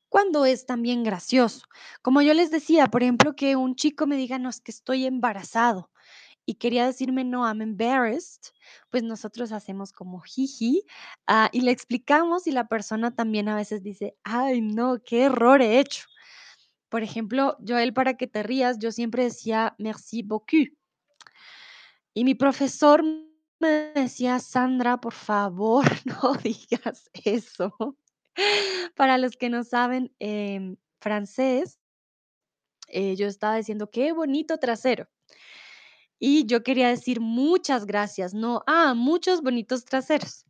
cuando 0.09 0.45
es 0.45 0.67
también 0.67 1.05
gracioso. 1.05 1.67
Como 2.03 2.21
yo 2.21 2.35
les 2.35 2.51
decía, 2.51 2.89
por 2.89 3.03
ejemplo, 3.03 3.35
que 3.35 3.57
un 3.57 3.77
chico 3.77 4.07
me 4.07 4.17
diga, 4.17 4.39
no, 4.39 4.49
es 4.49 4.61
que 4.61 4.73
estoy 4.73 5.07
embarazado 5.07 5.91
y 6.47 6.55
quería 6.55 6.87
decirme, 6.87 7.25
no, 7.25 7.45
I'm 7.45 7.61
embarrassed, 7.61 8.53
pues 8.89 9.03
nosotros 9.03 9.51
hacemos 9.51 9.93
como 9.93 10.21
jiji 10.21 10.85
ah, 11.27 11.51
y 11.53 11.61
le 11.63 11.73
explicamos 11.73 12.47
y 12.47 12.53
la 12.53 12.69
persona 12.69 13.15
también 13.15 13.49
a 13.49 13.57
veces 13.57 13.83
dice, 13.83 14.17
ay, 14.23 14.61
no, 14.61 15.03
qué 15.05 15.25
error 15.25 15.61
he 15.61 15.81
hecho. 15.81 16.07
Por 16.89 17.03
ejemplo, 17.03 17.57
Joel, 17.67 17.93
para 17.93 18.17
que 18.17 18.29
te 18.29 18.45
rías, 18.45 18.79
yo 18.79 18.93
siempre 18.93 19.25
decía 19.25 19.75
merci 19.79 20.23
beaucoup. 20.23 20.69
Y 22.15 22.25
mi 22.25 22.37
profesor 22.37 23.03
me 23.59 23.69
decía, 23.95 24.39
Sandra, 24.39 25.01
por 25.01 25.13
favor, 25.13 25.85
no 26.23 26.35
digas 26.35 27.11
eso. 27.13 27.99
Para 28.95 29.19
los 29.19 29.37
que 29.37 29.51
no 29.51 29.65
saben 29.65 30.15
em, 30.21 30.77
francés, 31.01 31.81
eh, 32.87 33.17
yo 33.17 33.27
estaba 33.27 33.57
diciendo, 33.57 33.91
qué 33.91 34.13
bonito 34.13 34.59
trasero. 34.59 35.09
Y 36.19 36.47
yo 36.47 36.63
quería 36.63 36.89
decir 36.89 37.21
muchas 37.21 37.87
gracias, 37.87 38.35
no, 38.35 38.63
ah, 38.67 38.95
muchos 38.95 39.43
bonitos 39.43 39.85
traseros. 39.85 40.47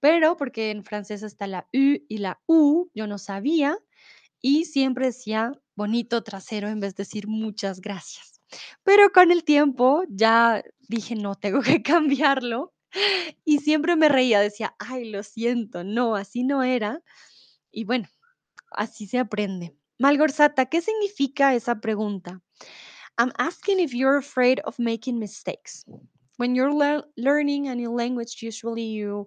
Pero 0.00 0.36
porque 0.36 0.70
en 0.70 0.84
francés 0.84 1.22
está 1.22 1.46
la 1.46 1.68
U 1.72 1.98
y 2.08 2.18
la 2.18 2.40
U, 2.46 2.88
yo 2.94 3.06
no 3.06 3.18
sabía 3.18 3.76
y 4.40 4.66
siempre 4.66 5.06
decía 5.06 5.52
bonito 5.74 6.22
trasero 6.22 6.68
en 6.68 6.80
vez 6.80 6.94
de 6.94 7.02
decir 7.02 7.26
muchas 7.28 7.80
gracias. 7.80 8.40
Pero 8.84 9.10
con 9.12 9.30
el 9.30 9.44
tiempo 9.44 10.04
ya 10.08 10.62
dije, 10.88 11.14
no, 11.16 11.34
tengo 11.34 11.60
que 11.62 11.82
cambiarlo. 11.82 12.72
Y 13.44 13.58
siempre 13.58 13.96
me 13.96 14.08
reía, 14.08 14.40
decía, 14.40 14.74
ay, 14.78 15.10
lo 15.10 15.22
siento, 15.22 15.84
no, 15.84 16.16
así 16.16 16.42
no 16.44 16.62
era. 16.62 17.02
Y 17.70 17.84
bueno, 17.84 18.08
así 18.70 19.06
se 19.06 19.18
aprende. 19.18 19.76
Malgorzata, 19.98 20.66
¿qué 20.66 20.80
significa 20.80 21.54
esa 21.54 21.80
pregunta? 21.80 22.42
I'm 23.18 23.32
asking 23.38 23.80
if 23.80 23.94
you're 23.94 24.16
afraid 24.16 24.60
of 24.60 24.78
making 24.78 25.18
mistakes. 25.18 25.84
When 26.36 26.54
you're 26.54 26.72
lear- 26.72 27.04
learning 27.16 27.68
a 27.68 27.74
new 27.74 27.90
language, 27.90 28.42
usually 28.42 28.84
you 28.84 29.26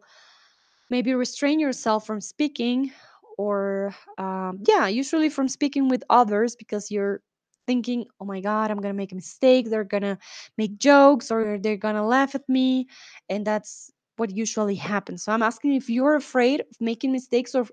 maybe 0.89 1.13
restrain 1.13 1.59
yourself 1.59 2.05
from 2.05 2.21
speaking 2.21 2.91
or 3.37 3.95
um, 4.17 4.59
yeah 4.67 4.87
usually 4.87 5.29
from 5.29 5.47
speaking 5.47 5.87
with 5.89 6.03
others 6.09 6.55
because 6.55 6.91
you're 6.91 7.21
thinking 7.67 8.05
oh 8.19 8.25
my 8.25 8.41
god 8.41 8.71
i'm 8.71 8.77
gonna 8.79 8.93
make 8.93 9.11
a 9.11 9.15
mistake. 9.15 9.69
They're 9.69 9.85
gonna 9.85 10.17
make 10.57 10.77
jokes 10.77 11.31
or 11.31 11.57
they're 11.59 11.77
gonna 11.77 12.05
laugh 12.05 12.35
at 12.35 12.47
me. 12.49 12.87
And 13.29 13.45
that's 13.47 13.91
what 14.17 14.31
usually 14.31 14.75
happens. 14.75 15.23
So 15.23 15.31
i'm 15.31 15.43
asking 15.43 15.73
if 15.75 15.89
you're 15.89 16.15
afraid 16.15 16.61
of 16.61 16.67
making 16.79 17.11
mistakes 17.11 17.55
or 17.55 17.67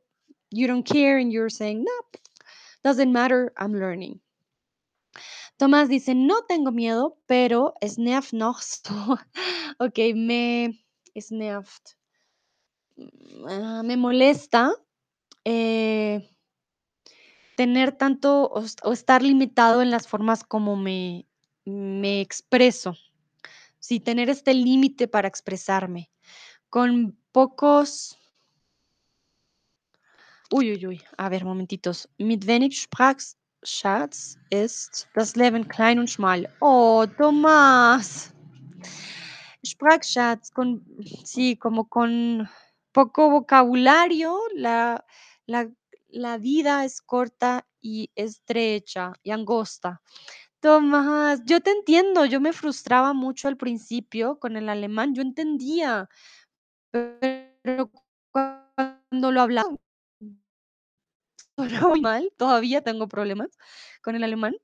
you 0.50 0.66
don't 0.66 0.85
care 0.85 1.18
and 1.18 1.33
you're 1.33 1.50
saying 1.50 1.85
no 1.85 1.98
doesn't 2.85 3.12
matter. 3.12 3.52
I'm 3.59 3.74
learning 3.74 4.20
Tomás 5.59 5.88
dice, 5.88 6.14
no 6.14 6.44
tengo 6.44 6.71
miedo, 6.71 7.18
pero 7.27 7.75
es 7.81 7.99
noch 7.99 8.61
so. 8.61 9.18
ok, 9.81 9.99
me 10.14 10.87
es 11.14 11.33
nervt. 11.33 11.99
Mm, 12.97 13.49
ah, 13.49 13.83
me 13.85 13.97
molesta 13.97 14.73
eh, 15.44 16.31
tener 17.57 17.90
tanto 17.90 18.44
o, 18.44 18.92
estar 18.92 19.21
limitado 19.21 19.83
en 19.83 19.90
las 19.90 20.07
formas 20.07 20.44
como 20.44 20.77
me, 20.77 21.27
me 21.64 22.21
expreso. 22.21 22.94
Sí, 23.81 23.99
tener 23.99 24.31
este 24.31 24.55
límite 24.55 25.09
para 25.09 25.27
expresarme. 25.27 26.09
Con 26.71 27.18
pocos... 27.33 28.16
Uy, 30.53 30.71
uy, 30.73 30.87
uy. 30.87 31.03
A 31.16 31.29
ver, 31.29 31.44
momentitos. 31.44 32.09
Mit 32.16 32.47
wenig 32.47 32.88
Sprachschatz 33.64 34.38
ist 34.51 35.09
das 35.14 35.35
Leben 35.35 35.66
klein 35.68 35.99
und 35.99 36.09
schmal. 36.09 36.49
Oh, 36.61 37.07
Tomás. 37.18 38.33
Sprachschatz, 39.64 40.53
con, 40.53 40.85
sí, 41.25 41.57
como 41.57 41.88
con 41.88 42.49
poco 42.92 43.31
vocabulario, 43.31 44.38
la, 44.55 45.05
la, 45.47 45.68
la 46.09 46.38
vida 46.38 46.85
es 46.85 47.03
corta 47.03 47.66
y 47.81 48.11
estrecha 48.14 49.12
y 49.23 49.33
angosta. 49.33 50.01
Tomás, 50.61 51.42
yo 51.44 51.61
te 51.61 51.71
entiendo, 51.71 52.25
yo 52.25 52.40
me 52.40 52.53
frustraba 52.53 53.12
mucho 53.12 53.49
al 53.49 53.57
principio 53.57 54.38
con 54.38 54.57
el 54.57 54.68
alemán, 54.68 55.14
yo 55.14 55.23
entendía, 55.23 56.09
pero 56.90 57.90
cuando 58.33 59.33
lo 59.33 59.40
hablaba 59.40 59.71
sonaba 61.59 62.21
todavía 62.37 62.83
tengo 62.83 63.09
problemas 63.09 63.51
con 64.03 64.16
el 64.16 64.25
alemán. 64.25 64.57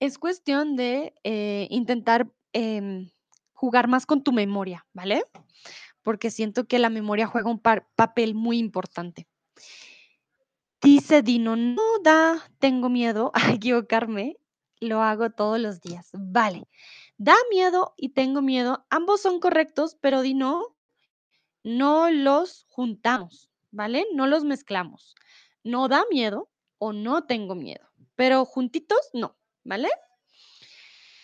Es 0.00 0.18
cuestión 0.18 0.76
de 0.76 1.14
eh, 1.24 1.66
intentar 1.70 2.28
em, 2.52 3.10
jugar 3.52 3.88
más 3.88 4.06
con 4.06 4.22
tu 4.22 4.32
memoria, 4.32 4.86
¿vale? 4.92 5.24
porque 6.08 6.30
siento 6.30 6.66
que 6.66 6.78
la 6.78 6.88
memoria 6.88 7.26
juega 7.26 7.50
un 7.50 7.60
papel 7.60 8.34
muy 8.34 8.56
importante. 8.56 9.28
Dice 10.80 11.20
Dino, 11.20 11.54
no 11.54 11.82
da, 12.02 12.50
tengo 12.58 12.88
miedo 12.88 13.30
a 13.34 13.52
equivocarme, 13.52 14.38
lo 14.80 15.02
hago 15.02 15.28
todos 15.28 15.60
los 15.60 15.82
días. 15.82 16.08
Vale, 16.14 16.66
da 17.18 17.34
miedo 17.50 17.92
y 17.98 18.08
tengo 18.14 18.40
miedo, 18.40 18.86
ambos 18.88 19.20
son 19.20 19.38
correctos, 19.38 19.98
pero 20.00 20.22
Dino, 20.22 20.74
no 21.62 22.10
los 22.10 22.64
juntamos, 22.70 23.50
¿vale? 23.70 24.06
No 24.14 24.26
los 24.26 24.44
mezclamos. 24.44 25.14
No 25.64 25.88
da 25.88 26.04
miedo 26.10 26.50
o 26.78 26.92
no 26.92 27.24
tengo 27.24 27.54
miedo, 27.54 27.88
pero 28.14 28.44
juntitos 28.44 29.10
no, 29.12 29.36
¿vale? 29.64 29.88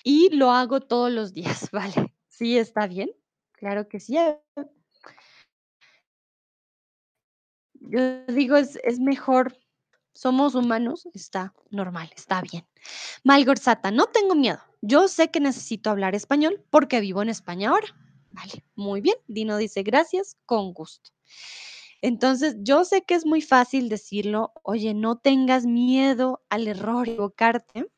Y 0.02 0.30
lo 0.36 0.50
hago 0.50 0.80
todos 0.80 1.10
los 1.10 1.32
días, 1.32 1.70
¿vale? 1.72 2.14
Sí, 2.28 2.58
está 2.58 2.86
bien. 2.86 3.10
Claro 3.52 3.88
que 3.88 4.00
sí. 4.00 4.16
Yo 7.74 8.26
digo, 8.26 8.56
es, 8.56 8.78
es 8.82 8.98
mejor 8.98 9.56
somos 10.14 10.54
humanos, 10.54 11.08
está 11.12 11.52
normal, 11.70 12.10
está 12.16 12.40
bien. 12.40 12.64
Malgorzata, 13.24 13.90
no 13.90 14.06
tengo 14.06 14.34
miedo. 14.34 14.60
Yo 14.80 15.08
sé 15.08 15.30
que 15.30 15.40
necesito 15.40 15.90
hablar 15.90 16.14
español 16.14 16.64
porque 16.70 17.00
vivo 17.00 17.20
en 17.22 17.28
España 17.28 17.70
ahora. 17.70 17.88
Vale, 18.30 18.64
muy 18.74 19.00
bien. 19.00 19.16
Dino 19.26 19.56
dice 19.56 19.82
gracias, 19.82 20.36
con 20.46 20.72
gusto. 20.72 21.10
Entonces, 22.06 22.56
yo 22.60 22.84
sé 22.84 23.02
que 23.02 23.14
es 23.14 23.24
muy 23.24 23.40
fácil 23.40 23.88
decirlo, 23.88 24.52
oye, 24.62 24.92
no 24.92 25.16
tengas 25.16 25.64
miedo 25.64 26.44
al 26.50 26.68
error, 26.68 27.08
equivocarte, 27.08 27.90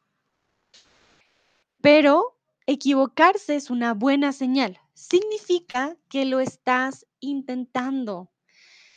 pero 1.83 2.39
equivocarse 2.67 3.57
es 3.57 3.69
una 3.69 3.95
buena 3.95 4.33
señal. 4.33 4.79
Significa 4.95 5.97
que 6.09 6.25
lo 6.25 6.39
estás 6.39 7.05
intentando. 7.19 8.31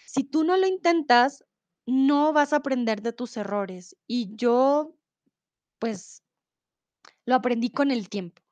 Si 0.06 0.24
tú 0.24 0.44
no 0.44 0.58
lo 0.58 0.68
intentas, 0.68 1.44
no 1.88 2.32
vas 2.32 2.54
a 2.54 2.58
aprender 2.58 3.02
de 3.02 3.12
tus 3.12 3.36
errores. 3.36 3.98
Y 4.06 4.36
yo, 4.36 4.96
pues, 5.80 6.24
lo 7.26 7.34
aprendí 7.34 7.72
con 7.72 7.90
el 7.90 8.10
tiempo, 8.10 8.44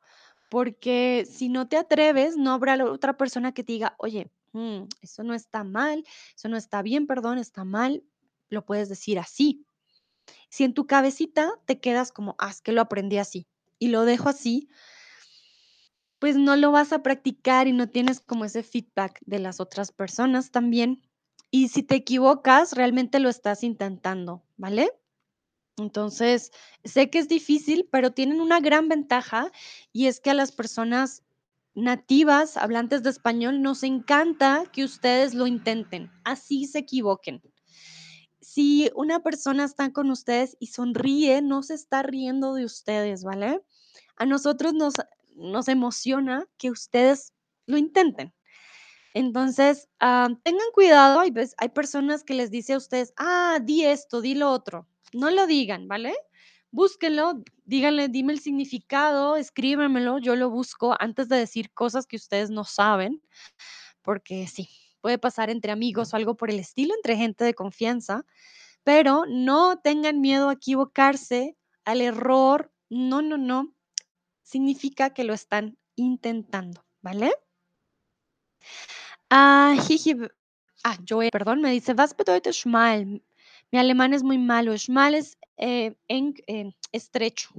porque 0.49 1.27
si 1.29 1.49
no 1.49 1.67
te 1.67 1.77
atreves, 1.77 2.35
no 2.35 2.51
habrá 2.53 2.83
otra 2.83 3.15
persona 3.15 3.53
que 3.53 3.63
te 3.63 3.73
diga, 3.73 3.95
oye, 3.99 4.31
mm, 4.57 4.87
eso 5.01 5.23
no 5.23 5.33
está 5.33 5.63
mal, 5.63 6.03
eso 6.35 6.49
no 6.49 6.57
está 6.57 6.81
bien, 6.81 7.07
perdón, 7.07 7.37
está 7.37 7.63
mal, 7.63 8.03
lo 8.49 8.65
puedes 8.65 8.89
decir 8.89 9.19
así. 9.19 9.65
Si 10.49 10.63
en 10.63 10.73
tu 10.73 10.87
cabecita 10.87 11.51
te 11.65 11.79
quedas 11.79 12.11
como, 12.11 12.35
ah, 12.39 12.49
es 12.49 12.61
que 12.61 12.71
lo 12.71 12.81
aprendí 12.81 13.17
así 13.17 13.47
y 13.79 13.89
lo 13.89 14.05
dejo 14.05 14.29
así, 14.29 14.69
pues 16.19 16.35
no 16.35 16.55
lo 16.55 16.71
vas 16.71 16.93
a 16.93 17.03
practicar 17.03 17.67
y 17.67 17.73
no 17.73 17.89
tienes 17.89 18.19
como 18.19 18.45
ese 18.45 18.63
feedback 18.63 19.19
de 19.25 19.39
las 19.39 19.59
otras 19.59 19.91
personas 19.91 20.51
también. 20.51 21.01
Y 21.51 21.69
si 21.69 21.83
te 21.83 21.95
equivocas, 21.95 22.73
realmente 22.73 23.19
lo 23.19 23.29
estás 23.29 23.63
intentando, 23.63 24.43
¿vale? 24.57 24.91
Entonces, 25.77 26.51
sé 26.83 27.11
que 27.11 27.19
es 27.19 27.27
difícil, 27.27 27.87
pero 27.91 28.11
tienen 28.11 28.41
una 28.41 28.59
gran 28.59 28.89
ventaja 28.89 29.51
y 29.93 30.07
es 30.07 30.19
que 30.19 30.31
a 30.31 30.33
las 30.33 30.51
personas 30.51 31.23
nativas, 31.77 32.57
hablantes 32.57 33.03
de 33.03 33.11
español, 33.11 33.61
nos 33.61 33.83
encanta 33.83 34.63
que 34.73 34.83
ustedes 34.83 35.35
lo 35.35 35.45
intenten, 35.45 36.11
así 36.23 36.65
se 36.65 36.79
equivoquen. 36.79 37.39
Si 38.41 38.89
una 38.95 39.21
persona 39.21 39.63
está 39.63 39.93
con 39.93 40.09
ustedes 40.09 40.57
y 40.59 40.67
sonríe, 40.67 41.43
no 41.43 41.61
se 41.61 41.75
está 41.75 42.01
riendo 42.01 42.55
de 42.55 42.65
ustedes, 42.65 43.23
¿vale? 43.23 43.61
A 44.15 44.25
nosotros 44.25 44.73
nos, 44.73 44.95
nos 45.35 45.67
emociona 45.67 46.47
que 46.57 46.71
ustedes 46.71 47.33
lo 47.67 47.77
intenten. 47.77 48.33
Entonces, 49.13 49.87
ah, 49.99 50.29
tengan 50.43 50.67
cuidado, 50.73 51.19
hay, 51.19 51.31
hay 51.57 51.69
personas 51.69 52.23
que 52.23 52.33
les 52.33 52.49
dice 52.49 52.73
a 52.73 52.77
ustedes, 52.77 53.13
ah, 53.17 53.59
di 53.61 53.85
esto, 53.85 54.21
di 54.21 54.33
lo 54.33 54.51
otro. 54.51 54.87
No 55.13 55.29
lo 55.29 55.45
digan, 55.45 55.87
¿vale? 55.87 56.15
Búsquenlo, 56.77 57.43
díganle, 57.65 58.07
dime 58.07 58.33
el 58.33 58.39
significado, 58.39 59.35
escríbemelo, 59.35 60.19
yo 60.19 60.35
lo 60.35 60.51
busco 60.51 60.95
antes 60.99 61.27
de 61.27 61.35
decir 61.35 61.73
cosas 61.73 62.05
que 62.05 62.17
ustedes 62.17 62.51
no 62.51 62.65
saben, 62.65 63.19
porque 64.03 64.45
sí, 64.45 64.69
puede 65.01 65.17
pasar 65.17 65.49
entre 65.49 65.71
amigos 65.71 66.13
o 66.13 66.17
algo 66.17 66.37
por 66.37 66.51
el 66.51 66.59
estilo, 66.59 66.93
entre 66.93 67.17
gente 67.17 67.43
de 67.43 67.55
confianza, 67.55 68.27
pero 68.83 69.23
no 69.27 69.79
tengan 69.79 70.21
miedo 70.21 70.49
a 70.49 70.53
equivocarse, 70.53 71.57
al 71.83 71.99
error, 71.99 72.71
no, 72.91 73.23
no, 73.23 73.39
no, 73.39 73.73
significa 74.43 75.15
que 75.15 75.23
lo 75.23 75.33
están 75.33 75.79
intentando, 75.95 76.85
¿vale? 77.01 77.33
Ah, 79.31 79.75
ah, 80.83 80.97
Joel, 81.09 81.31
perdón, 81.31 81.61
me 81.61 81.71
dice, 81.71 81.93
was 81.93 82.15
bedeutet 82.15 82.53
schmal? 82.53 83.23
Mi 83.71 83.79
alemán 83.79 84.13
es 84.13 84.23
muy 84.23 84.37
malo. 84.37 84.77
Schmal 84.77 85.15
es 85.15 85.37
eh, 85.57 85.95
eng, 86.07 86.35
eh, 86.47 86.71
estrecho, 86.91 87.49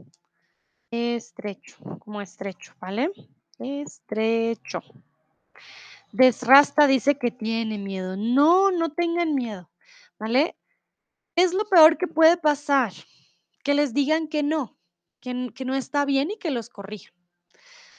estrecho, 0.91 1.77
como 2.01 2.21
estrecho, 2.21 2.75
¿vale? 2.81 3.11
Estrecho. 3.59 4.83
Desrasta 6.13 6.87
dice 6.87 7.19
que 7.19 7.31
tiene 7.31 7.79
miedo. 7.79 8.17
No, 8.17 8.71
no 8.71 8.93
tengan 8.93 9.35
miedo, 9.35 9.71
¿vale? 10.19 10.57
Es 11.37 11.53
lo 11.53 11.65
peor 11.69 11.99
que 11.99 12.07
puede 12.07 12.37
pasar, 12.37 12.93
que 13.63 13.75
les 13.75 13.93
digan 13.93 14.29
que 14.29 14.43
no, 14.43 14.77
que, 15.21 15.51
que 15.55 15.65
no 15.65 15.75
está 15.75 16.05
bien 16.05 16.31
y 16.31 16.39
que 16.39 16.51
los 16.51 16.69
corrijan. 16.69 17.13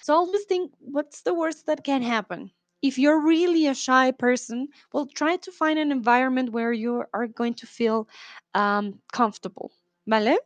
So 0.01 0.15
always 0.15 0.45
think, 0.47 0.73
what's 0.79 1.21
the 1.21 1.33
worst 1.33 1.67
that 1.67 1.83
can 1.83 2.01
happen? 2.01 2.51
If 2.81 2.97
you're 2.97 3.19
really 3.19 3.67
a 3.67 3.75
shy 3.75 4.12
person, 4.12 4.69
well, 4.91 5.05
try 5.05 5.38
to 5.38 5.51
find 5.51 5.77
an 5.77 5.91
environment 5.91 6.51
where 6.51 6.71
you 6.71 7.03
are 7.13 7.27
going 7.27 7.53
to 7.55 7.67
feel 7.67 8.07
um, 8.55 8.99
comfortable, 9.12 9.71
¿vale? 10.10 10.39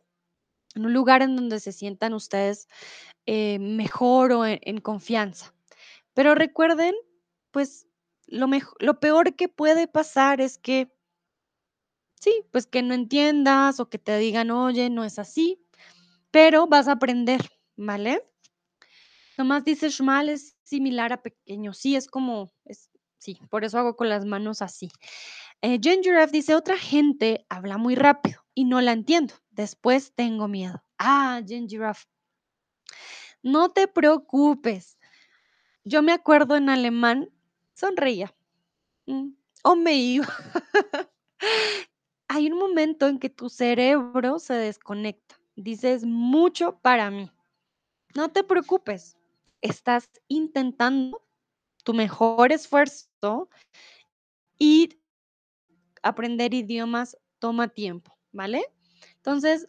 En 0.76 0.86
un 0.86 0.94
lugar 0.94 1.22
en 1.22 1.36
donde 1.36 1.60
se 1.60 1.72
sientan 1.72 2.14
ustedes 2.14 2.68
eh, 3.26 3.58
mejor 3.60 4.32
o 4.32 4.46
en, 4.46 4.60
en 4.62 4.80
confianza. 4.80 5.54
Pero 6.14 6.34
recuerden, 6.34 6.94
pues 7.52 7.88
lo, 8.26 8.48
mejo- 8.48 8.76
lo 8.80 9.00
peor 9.00 9.36
que 9.36 9.48
puede 9.48 9.88
pasar 9.88 10.40
es 10.42 10.58
que, 10.58 10.92
sí, 12.20 12.44
pues 12.50 12.66
que 12.66 12.82
no 12.82 12.94
entiendas 12.94 13.80
o 13.80 13.88
que 13.88 13.98
te 13.98 14.16
digan, 14.18 14.50
oye, 14.50 14.90
no 14.90 15.04
es 15.04 15.18
así, 15.18 15.60
pero 16.32 16.66
vas 16.68 16.88
a 16.88 16.92
aprender, 16.94 17.42
¿vale? 17.76 18.22
Nomás 19.36 19.64
dice 19.64 19.90
schmal 19.90 20.28
es 20.28 20.56
similar 20.62 21.12
a 21.12 21.22
pequeño. 21.22 21.72
Sí, 21.72 21.96
es 21.96 22.06
como, 22.08 22.52
es, 22.64 22.90
sí, 23.18 23.38
por 23.50 23.64
eso 23.64 23.78
hago 23.78 23.96
con 23.96 24.08
las 24.08 24.24
manos 24.24 24.62
así. 24.62 24.90
Eh, 25.62 25.78
Jen 25.82 26.02
Giraffe 26.02 26.32
dice, 26.32 26.54
otra 26.54 26.76
gente 26.78 27.46
habla 27.48 27.78
muy 27.78 27.94
rápido 27.94 28.42
y 28.54 28.64
no 28.64 28.80
la 28.80 28.92
entiendo. 28.92 29.34
Después 29.54 30.12
tengo 30.14 30.48
miedo. 30.48 30.82
Ah, 30.98 31.40
Jen 31.46 31.68
Giraffe, 31.68 32.06
no 33.42 33.70
te 33.70 33.86
preocupes. 33.86 34.98
Yo 35.84 36.02
me 36.02 36.12
acuerdo 36.12 36.56
en 36.56 36.68
alemán, 36.70 37.30
sonreía. 37.74 38.34
mm, 39.06 39.30
o 39.62 39.76
me 39.76 39.94
iba. 39.94 40.26
Hay 42.28 42.50
un 42.50 42.58
momento 42.58 43.06
en 43.06 43.18
que 43.18 43.30
tu 43.30 43.48
cerebro 43.48 44.38
se 44.38 44.54
desconecta. 44.54 45.36
Dices 45.56 46.04
mucho 46.04 46.78
para 46.80 47.10
mí. 47.10 47.30
No 48.16 48.30
te 48.30 48.42
preocupes. 48.42 49.16
Estás 49.60 50.10
intentando 50.28 51.22
tu 51.84 51.94
mejor 51.94 52.50
esfuerzo 52.52 53.48
y 54.58 54.98
aprender 56.02 56.54
idiomas 56.54 57.16
toma 57.38 57.68
tiempo, 57.68 58.16
¿vale? 58.32 58.64
Entonces, 59.24 59.68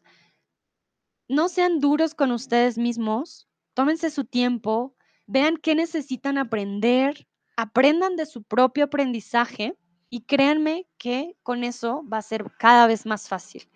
no 1.29 1.47
sean 1.47 1.79
duros 1.79 2.13
con 2.13 2.31
ustedes 2.31 2.77
mismos, 2.77 3.47
tómense 3.73 4.09
su 4.09 4.25
tiempo, 4.25 4.95
vean 5.27 5.55
qué 5.55 5.75
necesitan 5.75 6.37
aprender, 6.37 7.25
aprendan 7.55 8.17
de 8.17 8.25
su 8.25 8.43
propio 8.43 8.83
aprendizaje 8.83 9.77
y 10.09 10.25
créanme 10.25 10.89
que 10.97 11.37
con 11.41 11.63
eso 11.63 12.03
va 12.11 12.17
a 12.17 12.21
ser 12.21 12.51
cada 12.59 12.85
vez 12.85 13.05
más 13.05 13.29
fácil. 13.29 13.69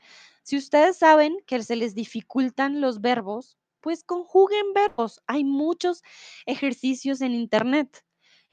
Si 0.44 0.58
ustedes 0.58 0.98
saben 0.98 1.38
que 1.48 1.64
se 1.64 1.78
les 1.78 1.96
dificultan 1.96 2.82
los 2.82 3.00
verbos, 3.00 3.58
pues 3.80 4.04
conjuguen 4.04 4.74
verbos. 4.74 5.22
Hay 5.28 5.46
muchos 5.46 6.04
ejercicios 6.46 7.22
en 7.22 7.34
internet. 7.34 8.04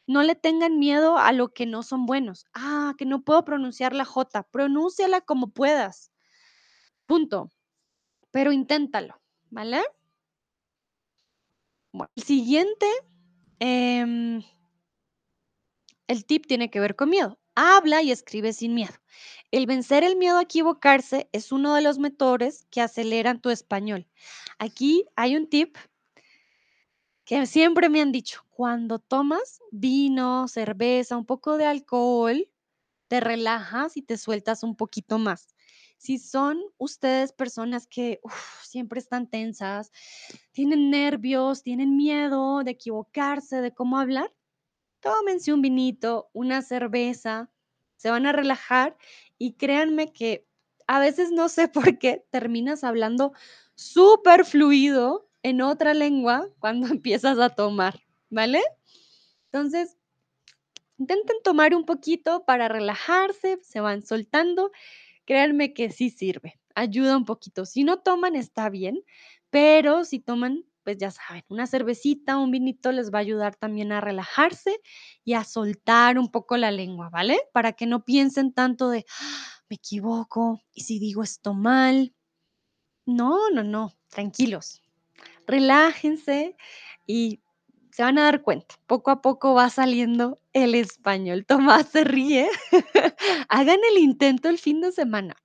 No 0.06 0.22
le 0.22 0.36
tengan 0.36 0.78
miedo 0.78 1.18
a 1.18 1.32
lo 1.32 1.52
que 1.52 1.66
no 1.66 1.82
son 1.82 2.06
buenos. 2.06 2.46
Ah, 2.54 2.94
que 2.96 3.04
no 3.04 3.24
puedo 3.24 3.44
pronunciar 3.44 3.94
la 3.94 4.04
J. 4.04 4.44
Pronúnciala 4.44 5.20
como 5.22 5.48
puedas. 5.48 6.12
Punto. 7.06 7.50
Pero 8.32 8.52
inténtalo, 8.52 9.20
¿vale? 9.50 9.82
Bueno, 11.92 12.10
el 12.16 12.22
siguiente, 12.22 12.86
em, 13.60 14.42
el 16.08 16.24
tip 16.24 16.46
tiene 16.46 16.70
que 16.70 16.80
ver 16.80 16.96
con 16.96 17.10
miedo. 17.10 17.38
Habla 17.54 18.02
y 18.02 18.10
escribe 18.12 18.52
sin 18.52 18.74
miedo. 18.74 18.92
El 19.50 19.66
vencer 19.66 20.04
el 20.04 20.16
miedo 20.16 20.36
a 20.38 20.42
equivocarse 20.42 21.28
es 21.32 21.52
uno 21.52 21.74
de 21.74 21.82
los 21.82 21.98
motores 21.98 22.66
que 22.70 22.80
aceleran 22.82 23.40
tu 23.40 23.50
español. 23.50 24.06
Aquí 24.58 25.06
hay 25.16 25.36
un 25.36 25.48
tip 25.48 25.76
que 27.24 27.44
siempre 27.46 27.88
me 27.88 28.00
han 28.00 28.12
dicho, 28.12 28.42
cuando 28.50 28.98
tomas 29.00 29.60
vino, 29.72 30.46
cerveza, 30.48 31.16
un 31.16 31.26
poco 31.26 31.56
de 31.58 31.66
alcohol, 31.66 32.48
te 33.08 33.20
relajas 33.20 33.96
y 33.96 34.02
te 34.02 34.18
sueltas 34.18 34.62
un 34.64 34.76
poquito 34.76 35.18
más. 35.18 35.55
Si 35.96 36.18
son 36.18 36.61
ustedes 36.78 37.32
personas 37.32 37.87
que 37.87 38.20
siempre 38.62 39.00
están 39.00 39.28
tensas, 39.28 39.90
tienen 40.52 40.90
nervios, 40.90 41.62
tienen 41.62 41.96
miedo 41.96 42.62
de 42.64 42.72
equivocarse, 42.72 43.61
de 43.61 43.72
cómo 43.72 43.98
hablar, 43.98 44.32
tómense 45.00 45.52
un 45.52 45.62
vinito, 45.62 46.30
una 46.32 46.62
cerveza, 46.62 47.50
se 47.96 48.11
van 48.11 48.26
a 48.26 48.32
relajar 48.32 48.96
y 49.38 49.54
créanme 49.54 50.12
que 50.12 50.46
a 50.87 51.00
veces 51.00 51.32
no 51.32 51.48
sé 51.48 51.68
por 51.68 51.98
qué 51.98 52.26
terminas 52.30 52.85
hablando 52.85 53.32
súper 53.74 54.44
fluido 54.44 55.28
en 55.42 55.62
otra 55.62 55.94
lengua 55.94 56.48
cuando 56.59 56.87
empiezas 56.92 57.38
a 57.38 57.50
tomar, 57.50 58.00
¿vale? 58.30 58.62
Entonces, 59.46 59.96
intenten 60.98 61.37
tomar 61.42 61.74
un 61.74 61.85
poquito 61.85 62.44
para 62.44 62.68
relajarse, 62.68 63.59
se 63.62 63.80
van 63.80 64.04
soltando 64.04 64.72
Créanme 65.26 65.74
que 65.74 65.90
sí 65.90 66.10
sirve, 66.10 66.60
ayuda 66.74 67.16
un 67.16 67.24
poquito. 67.24 67.66
Si 67.66 67.84
no 67.84 67.98
toman, 67.98 68.36
está 68.36 68.70
bien, 68.70 69.02
pero 69.50 70.04
si 70.04 70.20
toman, 70.20 70.64
pues 70.84 70.98
ya 70.98 71.10
saben, 71.10 71.42
una 71.48 71.66
cervecita, 71.66 72.36
un 72.38 72.52
vinito 72.52 72.92
les 72.92 73.12
va 73.12 73.18
a 73.18 73.22
ayudar 73.22 73.56
también 73.56 73.90
a 73.92 74.00
relajarse 74.00 74.78
y 75.24 75.34
a 75.34 75.42
soltar 75.44 76.18
un 76.18 76.30
poco 76.30 76.56
la 76.56 76.70
lengua, 76.70 77.10
¿vale? 77.10 77.38
Para 77.52 77.72
que 77.72 77.86
no 77.86 78.04
piensen 78.04 78.52
tanto 78.52 78.88
de, 78.88 79.04
"Ah, 79.20 79.46
me 79.68 79.76
equivoco, 79.76 80.62
¿y 80.72 80.82
si 80.82 80.98
digo 81.00 81.22
esto 81.24 81.54
mal? 81.54 82.14
No, 83.06 83.50
no, 83.50 83.64
no, 83.64 83.92
tranquilos, 84.10 84.82
relájense 85.46 86.56
y 87.06 87.40
se 87.92 88.02
van 88.04 88.18
a 88.18 88.24
dar 88.24 88.42
cuenta, 88.42 88.76
poco 88.86 89.10
a 89.12 89.22
poco 89.22 89.54
va 89.54 89.70
saliendo 89.70 90.40
el 90.54 90.74
español. 90.76 91.46
Tomás 91.82 91.88
se 91.90 92.04
ríe. 92.04 92.48
Hagan 93.48 93.81
el 93.90 93.98
intento 93.98 94.48
el 94.48 94.59
fin 94.59 94.81
de 94.81 94.92
semana. 94.92 95.37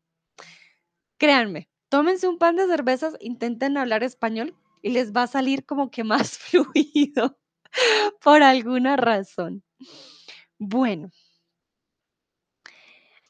Créanme, 1.17 1.69
tómense 1.89 2.27
un 2.27 2.37
pan 2.37 2.55
de 2.55 2.67
cervezas, 2.67 3.15
intenten 3.19 3.77
hablar 3.77 4.03
español 4.03 4.55
y 4.81 4.91
les 4.91 5.11
va 5.13 5.23
a 5.23 5.27
salir 5.27 5.65
como 5.65 5.91
que 5.91 6.03
más 6.03 6.37
fluido 6.37 7.37
por 8.23 8.43
alguna 8.43 8.95
razón. 8.97 9.63
Bueno. 10.57 11.09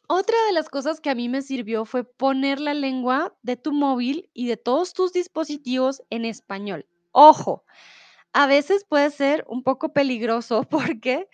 Otra 0.07 0.35
de 0.45 0.51
las 0.51 0.67
cosas 0.67 0.99
que 0.99 1.09
a 1.09 1.15
mí 1.15 1.29
me 1.29 1.41
sirvió 1.41 1.85
fue 1.85 2.03
poner 2.03 2.59
la 2.59 2.73
lengua 2.73 3.33
de 3.43 3.55
tu 3.55 3.71
móvil 3.71 4.29
y 4.33 4.47
de 4.47 4.57
todos 4.57 4.93
tus 4.93 5.13
dispositivos 5.13 6.03
en 6.09 6.25
español. 6.25 6.85
Ojo, 7.11 7.63
a 8.33 8.47
veces 8.47 8.83
puede 8.83 9.09
ser 9.11 9.45
un 9.47 9.63
poco 9.63 9.93
peligroso 9.93 10.63
porque 10.69 11.29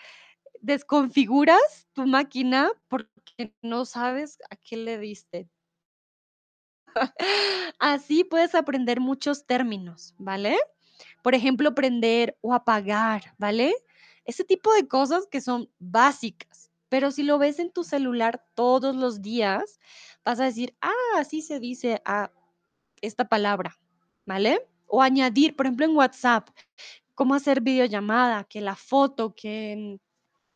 desconfiguras 0.62 1.88
tu 1.93 2.06
máquina 2.06 2.72
porque 2.88 3.54
no 3.62 3.86
sabes 3.86 4.39
a 4.50 4.56
qué 4.56 4.78
le 4.78 4.98
diste. 4.98 5.50
Así 7.80 8.24
puedes 8.24 8.56
aprender 8.56 9.00
muchos 9.00 9.46
términos, 9.46 10.15
¿vale? 10.17 10.58
Por 11.22 11.36
ejemplo, 11.36 11.76
prender 11.76 12.38
o 12.41 12.54
apagar, 12.54 13.36
¿vale? 13.38 13.74
Ese 14.26 14.43
tipo 14.43 14.74
de 14.74 14.88
cosas 14.88 15.28
que 15.28 15.41
son 15.41 15.70
básicas, 15.80 16.72
pero 16.89 17.12
si 17.12 17.24
lo 17.24 17.38
ves 17.38 17.60
en 17.60 17.72
tu 17.72 17.84
celular 17.84 18.46
todos 18.56 18.96
los 18.96 19.22
días, 19.22 19.80
vas 20.24 20.39
a 20.39 20.46
decir, 20.46 20.76
ah, 20.82 20.91
así 21.17 21.41
se 21.41 21.60
dice 21.60 22.02
a 22.06 22.32
esta 23.02 23.28
palabra, 23.30 23.78
¿vale? 24.26 24.67
O 24.88 25.02
añadir, 25.02 25.56
por 25.56 25.65
ejemplo, 25.65 25.86
en 25.86 25.96
WhatsApp, 25.96 26.50
cómo 27.13 27.36
hacer 27.36 27.62
videollamada, 27.62 28.43
que 28.46 28.62
la 28.62 28.76
foto, 28.76 29.34
que 29.36 30.00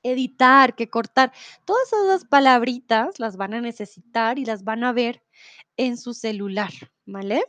editar, 0.04 0.76
que 0.76 0.90
cortar. 0.90 1.32
Todas 1.66 1.92
esas 1.94 2.26
palabritas 2.26 3.20
las 3.20 3.38
van 3.38 3.54
a 3.54 3.62
necesitar 3.62 4.40
y 4.40 4.46
las 4.46 4.64
van 4.64 4.84
a 4.84 4.94
ver 4.94 5.24
en 5.78 5.98
su 5.98 6.14
celular, 6.14 6.72
¿vale? 7.06 7.44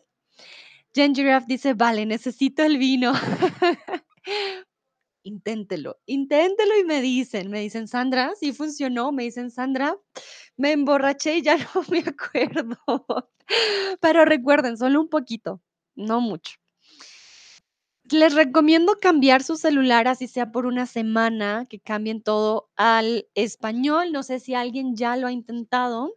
Jen 0.94 1.14
dice, 1.46 1.74
vale, 1.74 2.06
necesito 2.06 2.62
el 2.62 2.78
vino. 2.78 3.12
Inténtelo, 5.24 6.00
inténtelo 6.06 6.76
y 6.80 6.84
me 6.84 7.00
dicen, 7.00 7.48
me 7.48 7.60
dicen, 7.60 7.86
Sandra, 7.86 8.32
sí 8.38 8.52
funcionó, 8.52 9.12
me 9.12 9.22
dicen, 9.22 9.52
Sandra, 9.52 9.96
me 10.56 10.72
emborraché 10.72 11.36
y 11.38 11.42
ya 11.42 11.56
no 11.74 11.84
me 11.88 12.00
acuerdo. 12.00 12.76
Pero 14.00 14.24
recuerden, 14.24 14.76
solo 14.76 15.00
un 15.00 15.08
poquito, 15.08 15.62
no 15.94 16.20
mucho. 16.20 16.61
Les 18.12 18.34
recomiendo 18.34 18.98
cambiar 19.00 19.42
su 19.42 19.56
celular, 19.56 20.06
así 20.06 20.28
sea 20.28 20.52
por 20.52 20.66
una 20.66 20.86
semana, 20.86 21.66
que 21.68 21.80
cambien 21.80 22.22
todo 22.22 22.70
al 22.76 23.26
español. 23.34 24.12
No 24.12 24.22
sé 24.22 24.38
si 24.40 24.54
alguien 24.54 24.96
ya 24.96 25.16
lo 25.16 25.26
ha 25.26 25.32
intentado. 25.32 26.14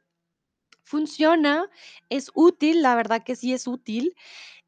Funciona, 0.84 1.70
es 2.10 2.32
útil, 2.36 2.82
la 2.82 2.96
verdad 2.96 3.24
que 3.24 3.36
sí 3.36 3.54
es 3.54 3.68
útil. 3.68 4.16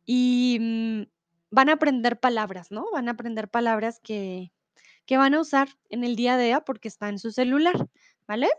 Y, 0.06 0.58
mm, 0.62 1.04
van 1.52 1.70
a 1.70 1.74
aprender 1.74 2.20
palabras, 2.20 2.72
¿no? 2.72 2.88
Van 2.94 3.10
a 3.10 3.12
aprender 3.14 3.50
palabras 3.50 4.00
que 4.02 4.52
que 5.08 5.18
van 5.18 5.34
a 5.34 5.42
usar 5.42 5.70
en 5.90 6.04
el 6.04 6.16
día 6.16 6.36
a 6.36 6.38
día 6.38 6.62
porque 6.62 6.90
está 6.90 7.10
en 7.10 7.18
su 7.18 7.32
celular, 7.32 7.90
¿vale? 8.28 8.50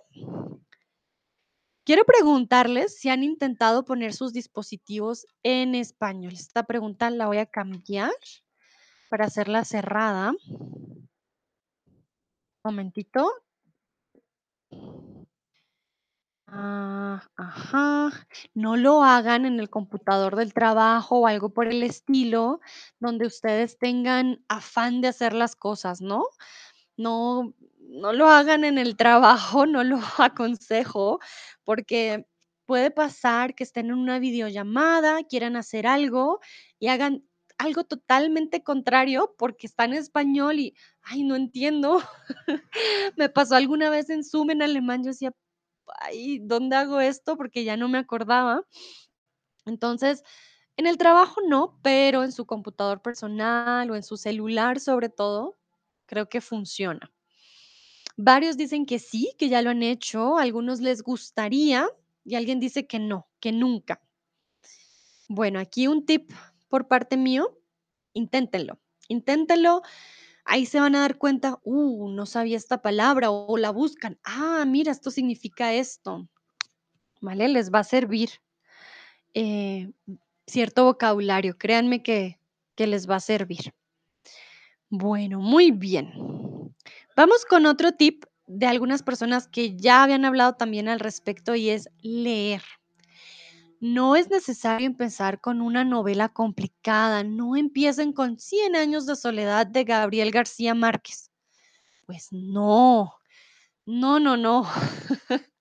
Quiero 1.84 2.04
preguntarles 2.04 2.98
si 2.98 3.10
han 3.10 3.22
intentado 3.22 3.84
poner 3.84 4.14
sus 4.14 4.32
dispositivos 4.32 5.26
en 5.42 5.74
español. 5.74 6.32
Esta 6.32 6.64
pregunta 6.64 7.10
la 7.10 7.26
voy 7.26 7.38
a 7.38 7.46
cambiar 7.46 8.10
para 9.08 9.26
hacerla 9.26 9.64
cerrada. 9.64 10.32
Momentito. 12.64 13.30
Ah, 16.50 17.22
ajá. 17.36 18.10
No 18.54 18.76
lo 18.76 19.02
hagan 19.02 19.44
en 19.44 19.60
el 19.60 19.68
computador 19.68 20.36
del 20.36 20.54
trabajo 20.54 21.20
o 21.20 21.26
algo 21.26 21.50
por 21.50 21.66
el 21.68 21.82
estilo, 21.82 22.60
donde 23.00 23.26
ustedes 23.26 23.78
tengan 23.78 24.42
afán 24.48 25.00
de 25.02 25.08
hacer 25.08 25.34
las 25.34 25.56
cosas, 25.56 26.00
¿no? 26.00 26.24
No, 26.96 27.54
no 27.80 28.12
lo 28.12 28.28
hagan 28.28 28.64
en 28.64 28.78
el 28.78 28.96
trabajo, 28.96 29.66
no 29.66 29.84
lo 29.84 30.00
aconsejo, 30.18 31.20
porque 31.64 32.26
puede 32.66 32.90
pasar 32.90 33.54
que 33.54 33.64
estén 33.64 33.86
en 33.86 33.94
una 33.94 34.18
videollamada, 34.18 35.24
quieran 35.24 35.56
hacer 35.56 35.86
algo 35.86 36.40
y 36.78 36.88
hagan 36.88 37.24
algo 37.58 37.84
totalmente 37.84 38.62
contrario 38.62 39.34
porque 39.38 39.66
está 39.66 39.84
en 39.84 39.94
español 39.94 40.58
y, 40.60 40.74
ay, 41.02 41.24
no 41.24 41.36
entiendo. 41.36 42.00
Me 43.16 43.28
pasó 43.28 43.56
alguna 43.56 43.90
vez 43.90 44.10
en 44.10 44.24
Zoom 44.24 44.50
en 44.50 44.62
alemán, 44.62 45.02
yo 45.02 45.08
decía, 45.10 45.32
ay, 46.00 46.40
¿dónde 46.40 46.76
hago 46.76 47.00
esto? 47.00 47.36
Porque 47.36 47.64
ya 47.64 47.76
no 47.76 47.88
me 47.88 47.98
acordaba. 47.98 48.62
Entonces, 49.66 50.22
en 50.76 50.86
el 50.86 50.98
trabajo 50.98 51.40
no, 51.48 51.78
pero 51.82 52.24
en 52.24 52.32
su 52.32 52.46
computador 52.46 53.02
personal 53.02 53.90
o 53.90 53.96
en 53.96 54.02
su 54.02 54.16
celular, 54.16 54.80
sobre 54.80 55.08
todo, 55.08 55.58
creo 56.06 56.28
que 56.28 56.40
funciona. 56.40 57.12
Varios 58.16 58.56
dicen 58.56 58.86
que 58.86 58.98
sí, 58.98 59.32
que 59.38 59.48
ya 59.48 59.62
lo 59.62 59.70
han 59.70 59.82
hecho, 59.82 60.38
algunos 60.38 60.80
les 60.80 61.02
gustaría 61.02 61.88
y 62.24 62.34
alguien 62.34 62.60
dice 62.60 62.86
que 62.86 62.98
no, 62.98 63.28
que 63.40 63.52
nunca. 63.52 64.00
Bueno, 65.28 65.60
aquí 65.60 65.86
un 65.86 66.06
tip 66.06 66.30
por 66.68 66.88
parte 66.88 67.16
mío, 67.16 67.58
inténtenlo, 68.12 68.78
inténtenlo. 69.08 69.82
Ahí 70.44 70.64
se 70.64 70.80
van 70.80 70.94
a 70.94 71.00
dar 71.00 71.18
cuenta, 71.18 71.58
uh, 71.62 72.08
no 72.08 72.24
sabía 72.24 72.56
esta 72.56 72.80
palabra 72.80 73.30
o 73.30 73.56
la 73.58 73.70
buscan. 73.70 74.18
Ah, 74.24 74.64
mira, 74.66 74.92
esto 74.92 75.10
significa 75.10 75.74
esto. 75.74 76.26
¿Vale? 77.20 77.48
Les 77.48 77.70
va 77.70 77.80
a 77.80 77.84
servir 77.84 78.30
eh, 79.34 79.90
cierto 80.46 80.84
vocabulario. 80.84 81.58
Créanme 81.58 82.02
que, 82.02 82.38
que 82.76 82.86
les 82.86 83.08
va 83.08 83.16
a 83.16 83.20
servir. 83.20 83.74
Bueno, 84.88 85.40
muy 85.40 85.70
bien. 85.70 86.12
Vamos 87.14 87.44
con 87.44 87.66
otro 87.66 87.92
tip 87.92 88.24
de 88.46 88.66
algunas 88.66 89.02
personas 89.02 89.46
que 89.46 89.76
ya 89.76 90.02
habían 90.02 90.24
hablado 90.24 90.54
también 90.54 90.88
al 90.88 91.00
respecto 91.00 91.54
y 91.54 91.68
es 91.68 91.90
leer. 92.00 92.62
No 93.80 94.16
es 94.16 94.28
necesario 94.28 94.86
empezar 94.86 95.40
con 95.40 95.60
una 95.60 95.84
novela 95.84 96.28
complicada, 96.28 97.22
no 97.22 97.56
empiecen 97.56 98.12
con 98.12 98.38
Cien 98.38 98.74
años 98.74 99.06
de 99.06 99.14
soledad 99.14 99.66
de 99.68 99.84
Gabriel 99.84 100.32
García 100.32 100.74
Márquez. 100.74 101.30
Pues 102.06 102.28
no, 102.32 103.14
no, 103.86 104.20
no, 104.20 104.36
no. 104.36 104.66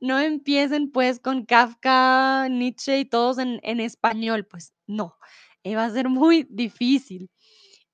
No 0.00 0.18
empiecen 0.18 0.90
pues 0.90 1.20
con 1.20 1.46
Kafka, 1.46 2.48
Nietzsche 2.48 2.98
y 2.98 3.04
todos 3.04 3.38
en, 3.38 3.60
en 3.62 3.78
español, 3.78 4.44
pues 4.44 4.74
no, 4.88 5.16
eh, 5.62 5.76
va 5.76 5.84
a 5.84 5.90
ser 5.90 6.08
muy 6.08 6.48
difícil. 6.50 7.30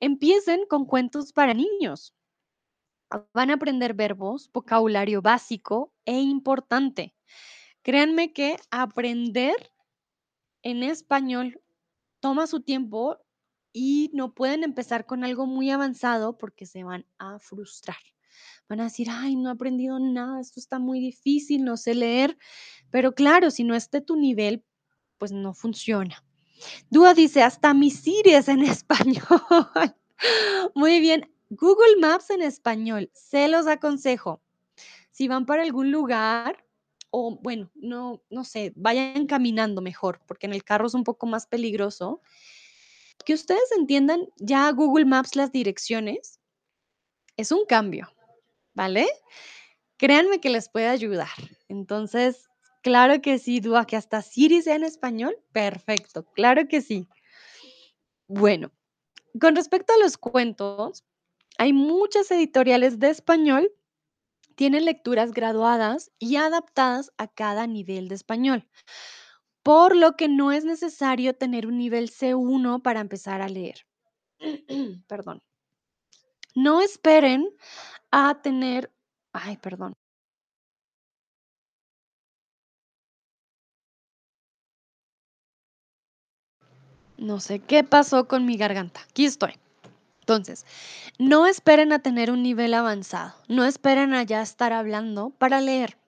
Empiecen 0.00 0.60
con 0.66 0.86
cuentos 0.86 1.32
para 1.34 1.52
niños. 1.52 2.14
Van 3.34 3.50
a 3.50 3.54
aprender 3.54 3.92
verbos, 3.92 4.50
vocabulario 4.52 5.20
básico 5.20 5.92
e 6.06 6.18
importante. 6.18 7.14
Créanme 7.82 8.32
que 8.32 8.56
aprender 8.70 9.72
en 10.62 10.82
español 10.82 11.60
toma 12.20 12.46
su 12.46 12.60
tiempo 12.60 13.18
y 13.72 14.10
no 14.14 14.34
pueden 14.34 14.62
empezar 14.62 15.06
con 15.06 15.24
algo 15.24 15.46
muy 15.46 15.70
avanzado 15.70 16.38
porque 16.38 16.66
se 16.66 16.84
van 16.84 17.06
a 17.18 17.38
frustrar. 17.38 17.96
Van 18.68 18.80
a 18.80 18.84
decir, 18.84 19.08
ay, 19.10 19.36
no 19.36 19.48
he 19.48 19.52
aprendido 19.52 19.98
nada, 19.98 20.40
esto 20.40 20.60
está 20.60 20.78
muy 20.78 21.00
difícil, 21.00 21.64
no 21.64 21.76
sé 21.76 21.94
leer. 21.94 22.38
Pero 22.90 23.14
claro, 23.14 23.50
si 23.50 23.64
no 23.64 23.74
es 23.74 23.90
de 23.90 24.00
tu 24.00 24.16
nivel, 24.16 24.64
pues 25.18 25.32
no 25.32 25.52
funciona. 25.52 26.24
Dúa 26.90 27.14
dice, 27.14 27.42
hasta 27.42 27.74
mi 27.74 27.90
Siri 27.90 28.34
es 28.34 28.48
en 28.48 28.62
español. 28.62 29.22
Muy 30.74 31.00
bien, 31.00 31.30
Google 31.50 31.96
Maps 32.00 32.30
en 32.30 32.42
español, 32.42 33.10
se 33.12 33.48
los 33.48 33.66
aconsejo. 33.66 34.42
Si 35.10 35.28
van 35.28 35.44
para 35.44 35.62
algún 35.62 35.90
lugar 35.90 36.64
o 37.12 37.38
bueno, 37.40 37.70
no, 37.76 38.24
no 38.30 38.42
sé, 38.42 38.72
vayan 38.74 39.26
caminando 39.26 39.80
mejor, 39.80 40.20
porque 40.26 40.46
en 40.46 40.52
el 40.52 40.64
carro 40.64 40.88
es 40.88 40.94
un 40.94 41.04
poco 41.04 41.26
más 41.26 41.46
peligroso. 41.46 42.20
Que 43.24 43.34
ustedes 43.34 43.70
entiendan 43.78 44.26
ya 44.38 44.68
Google 44.72 45.04
Maps 45.04 45.36
las 45.36 45.52
direcciones 45.52 46.40
es 47.36 47.52
un 47.52 47.64
cambio, 47.66 48.12
¿vale? 48.74 49.06
Créanme 49.96 50.40
que 50.40 50.50
les 50.50 50.68
puede 50.68 50.88
ayudar. 50.88 51.28
Entonces, 51.68 52.48
Claro 52.82 53.22
que 53.22 53.38
sí, 53.38 53.60
Dúa, 53.60 53.86
que 53.86 53.96
hasta 53.96 54.22
Siri 54.22 54.60
sea 54.60 54.74
en 54.74 54.82
español. 54.82 55.38
Perfecto, 55.52 56.24
claro 56.34 56.66
que 56.66 56.80
sí. 56.80 57.06
Bueno, 58.26 58.72
con 59.40 59.54
respecto 59.54 59.92
a 59.92 59.98
los 59.98 60.18
cuentos, 60.18 61.04
hay 61.58 61.72
muchas 61.72 62.30
editoriales 62.32 62.98
de 62.98 63.10
español, 63.10 63.72
tienen 64.54 64.84
lecturas 64.84 65.32
graduadas 65.32 66.10
y 66.18 66.36
adaptadas 66.36 67.12
a 67.18 67.28
cada 67.28 67.66
nivel 67.66 68.08
de 68.08 68.14
español, 68.14 68.68
por 69.62 69.96
lo 69.96 70.16
que 70.16 70.28
no 70.28 70.52
es 70.52 70.64
necesario 70.64 71.34
tener 71.34 71.66
un 71.66 71.78
nivel 71.78 72.10
C1 72.10 72.82
para 72.82 73.00
empezar 73.00 73.42
a 73.42 73.48
leer. 73.48 73.86
Perdón. 75.08 75.42
No 76.54 76.80
esperen 76.82 77.48
a 78.10 78.42
tener 78.42 78.90
ay, 79.32 79.56
perdón. 79.58 79.94
No 87.16 87.40
sé 87.40 87.58
qué 87.60 87.84
pasó 87.84 88.28
con 88.28 88.44
mi 88.44 88.58
garganta. 88.58 89.00
Aquí 89.08 89.24
estoy. 89.24 89.61
Entonces, 90.22 90.64
no 91.18 91.48
esperen 91.48 91.92
a 91.92 91.98
tener 91.98 92.30
un 92.30 92.44
nivel 92.44 92.74
avanzado, 92.74 93.34
no 93.48 93.64
esperen 93.64 94.14
a 94.14 94.22
ya 94.22 94.40
estar 94.40 94.72
hablando 94.72 95.30
para 95.30 95.60
leer. 95.60 95.98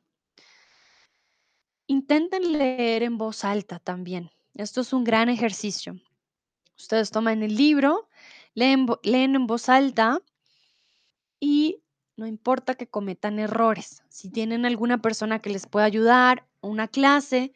Intenten 1.89 2.53
leer 2.53 3.03
en 3.03 3.19
voz 3.19 3.45
alta 3.45 3.81
también. 3.81 4.31
Esto 4.55 4.83
es 4.83 4.93
un 4.93 5.03
gran 5.03 5.29
ejercicio. 5.29 6.01
Ustedes 6.79 7.11
toman 7.11 7.43
el 7.43 7.57
libro, 7.57 8.09
leen, 8.55 8.87
leen 9.03 9.35
en 9.35 9.49
voz 9.49 9.69
alta 9.69 10.21
y 11.41 11.83
no 12.17 12.29
importa 12.29 12.77
que 12.77 12.87
cometan 12.87 13.41
errores. 13.41 14.05
Si 14.09 14.31
tienen 14.31 14.65
alguna 14.65 15.03
persona 15.03 15.41
que 15.41 15.51
les 15.51 15.67
pueda 15.67 15.87
ayudar, 15.87 16.47
una 16.61 16.87
clase, 16.87 17.53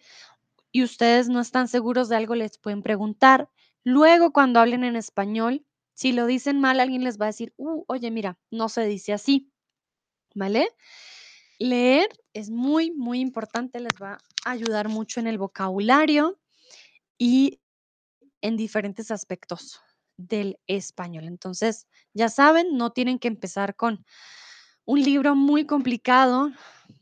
y 0.73 0.83
ustedes 0.83 1.29
no 1.29 1.41
están 1.41 1.69
seguros 1.69 2.09
de 2.09 2.17
algo, 2.17 2.35
les 2.35 2.59
pueden 2.59 2.83
preguntar. 2.83 3.49
Luego, 3.85 4.33
cuando 4.33 4.59
hablen 4.59 4.83
en 4.83 4.97
español, 4.97 5.65
si 5.99 6.13
lo 6.13 6.27
dicen 6.27 6.61
mal, 6.61 6.79
alguien 6.81 7.03
les 7.05 7.19
va 7.21 7.27
a 7.27 7.29
decir, 7.35 7.53
"Uh, 7.57 7.85
oye, 7.89 8.13
mira, 8.13 8.39
no 8.53 8.69
se 8.69 8.87
dice 8.87 9.13
así, 9.13 9.51
¿vale? 10.35 10.69
Leer 11.59 12.09
es 12.35 12.51
muy, 12.51 12.91
muy 12.93 13.21
importante, 13.21 13.81
les 13.81 13.93
va 14.03 14.19
a 14.45 14.51
ayudar 14.53 14.89
mucho 14.89 15.21
en 15.21 15.27
el 15.29 15.39
vocabulario 15.39 16.39
y 17.19 17.61
en 18.43 18.57
diferentes 18.57 19.11
aspectos 19.11 19.81
del 20.19 20.59
español. 20.69 21.25
Entonces, 21.27 21.89
ya 22.15 22.29
saben, 22.29 22.77
no 22.77 22.93
tienen 22.93 23.19
que 23.19 23.29
empezar 23.29 23.77
con 23.77 24.05
un 24.87 25.03
libro 25.03 25.35
muy 25.37 25.67
complicado, 25.67 26.53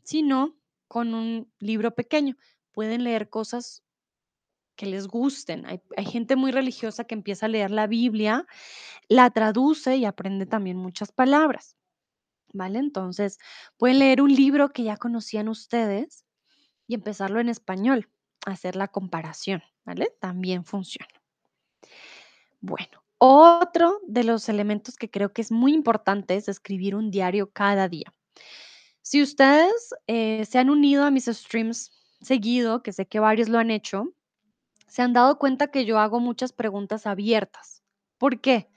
sino 0.03 0.57
con 0.87 1.13
un 1.15 1.51
libro 1.59 1.95
pequeño. 1.95 2.37
Pueden 2.73 3.03
leer 3.03 3.29
cosas 3.29 3.83
que 4.77 4.85
les 4.85 5.07
gusten. 5.07 5.65
Hay, 5.65 6.05
gente 6.05 6.37
muy 6.37 6.51
religiosa 6.51 7.03
que 7.03 7.15
empieza 7.15 7.47
a 7.47 7.49
leer 7.49 7.71
la 7.71 7.87
Biblia, 7.87 8.45
la 9.09 9.29
traduce 9.31 9.97
y 9.97 10.05
aprende 10.05 10.45
también 10.45 10.77
muchas 10.77 11.11
palabras, 11.11 11.75
¿vale? 12.53 12.79
Entonces, 12.79 13.39
pueden 13.75 13.99
leer 13.99 14.21
un 14.21 14.33
libro 14.33 14.69
que 14.69 14.83
ya 14.83 14.95
conocían 14.95 15.49
ustedes 15.49 16.23
y 16.87 16.93
empezarlo 16.93 17.41
en 17.41 17.49
español, 17.49 18.09
hacer 18.45 18.77
la 18.77 18.87
comparación, 18.87 19.61
¿vale? 19.83 20.13
También 20.21 20.63
funciona. 20.63 21.11
Bueno, 22.61 23.03
otro 23.17 23.99
de 24.07 24.23
los 24.23 24.47
elementos 24.47 24.95
que 24.95 25.09
creo 25.09 25.33
que 25.33 25.41
es 25.41 25.51
muy 25.51 25.73
importante 25.73 26.35
es 26.35 26.47
escribir 26.47 26.95
un 26.95 27.11
diario 27.11 27.51
cada 27.51 27.89
día. 27.89 28.13
Si 29.01 29.21
ustedes 29.21 29.95
eh, 30.07 30.45
se 30.45 30.59
han 30.59 30.69
unido 30.69 31.03
a 31.03 31.11
mis 31.11 31.25
streams 31.25 31.91
seguido, 32.21 32.83
que 32.83 32.91
sé 32.91 33.07
que 33.07 33.19
varios 33.19 33.49
lo 33.49 33.57
han 33.57 33.71
hecho, 33.71 34.13
se 34.87 35.01
han 35.01 35.13
dado 35.13 35.37
cuenta 35.37 35.67
que 35.67 35.85
yo 35.85 35.99
hago 35.99 36.19
muchas 36.19 36.53
preguntas 36.53 37.05
abiertas. 37.05 37.83
¿Por 38.17 38.41
qué? 38.41 38.69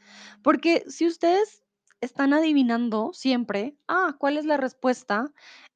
Porque 0.42 0.84
si 0.88 1.06
ustedes 1.06 1.64
están 2.00 2.32
adivinando 2.32 3.12
siempre, 3.12 3.76
ah, 3.88 4.16
¿cuál 4.18 4.36
es 4.36 4.44
la 4.44 4.56
respuesta? 4.56 5.32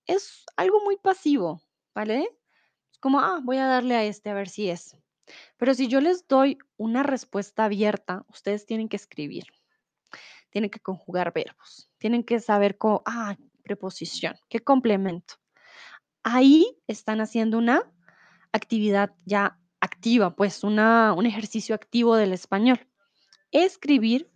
Es 0.07 0.45
algo 0.57 0.82
muy 0.82 0.97
pasivo, 0.97 1.62
¿vale? 1.95 2.28
Es 2.91 2.99
como, 2.99 3.20
ah, 3.20 3.41
voy 3.43 3.59
a 3.59 3.66
darle 3.66 3.95
a 3.95 4.05
este 4.05 4.30
a 4.30 4.35
ver 4.35 4.49
si 4.49 4.70
es. 4.70 4.97
Pero 5.57 5.74
si 5.74 5.89
yo 5.89 6.01
les 6.01 6.26
doy 6.28 6.59
una 6.76 7.03
respuesta 7.03 7.64
abierta, 7.64 8.24
ustedes 8.28 8.66
tienen 8.66 8.89
que 8.89 8.97
escribir, 8.97 9.45
tienen 10.51 10.70
que 10.70 10.80
conjugar 10.80 11.32
verbos, 11.32 11.89
tienen 11.99 12.24
que 12.24 12.41
saber 12.41 12.76
cómo, 12.76 13.03
ah, 13.07 13.37
preposición, 13.62 14.37
qué 14.49 14.61
complemento. 14.61 15.35
Ahí 16.22 16.78
están 16.87 17.20
haciendo 17.20 17.59
una 17.59 17.91
actividad 18.53 19.14
ya 19.24 19.59
activa, 19.85 20.35
pues 20.35 20.64
una, 20.64 21.12
un 21.12 21.26
ejercicio 21.26 21.74
activo 21.74 22.16
del 22.16 22.32
español. 22.32 22.87
Escribir 23.53 24.30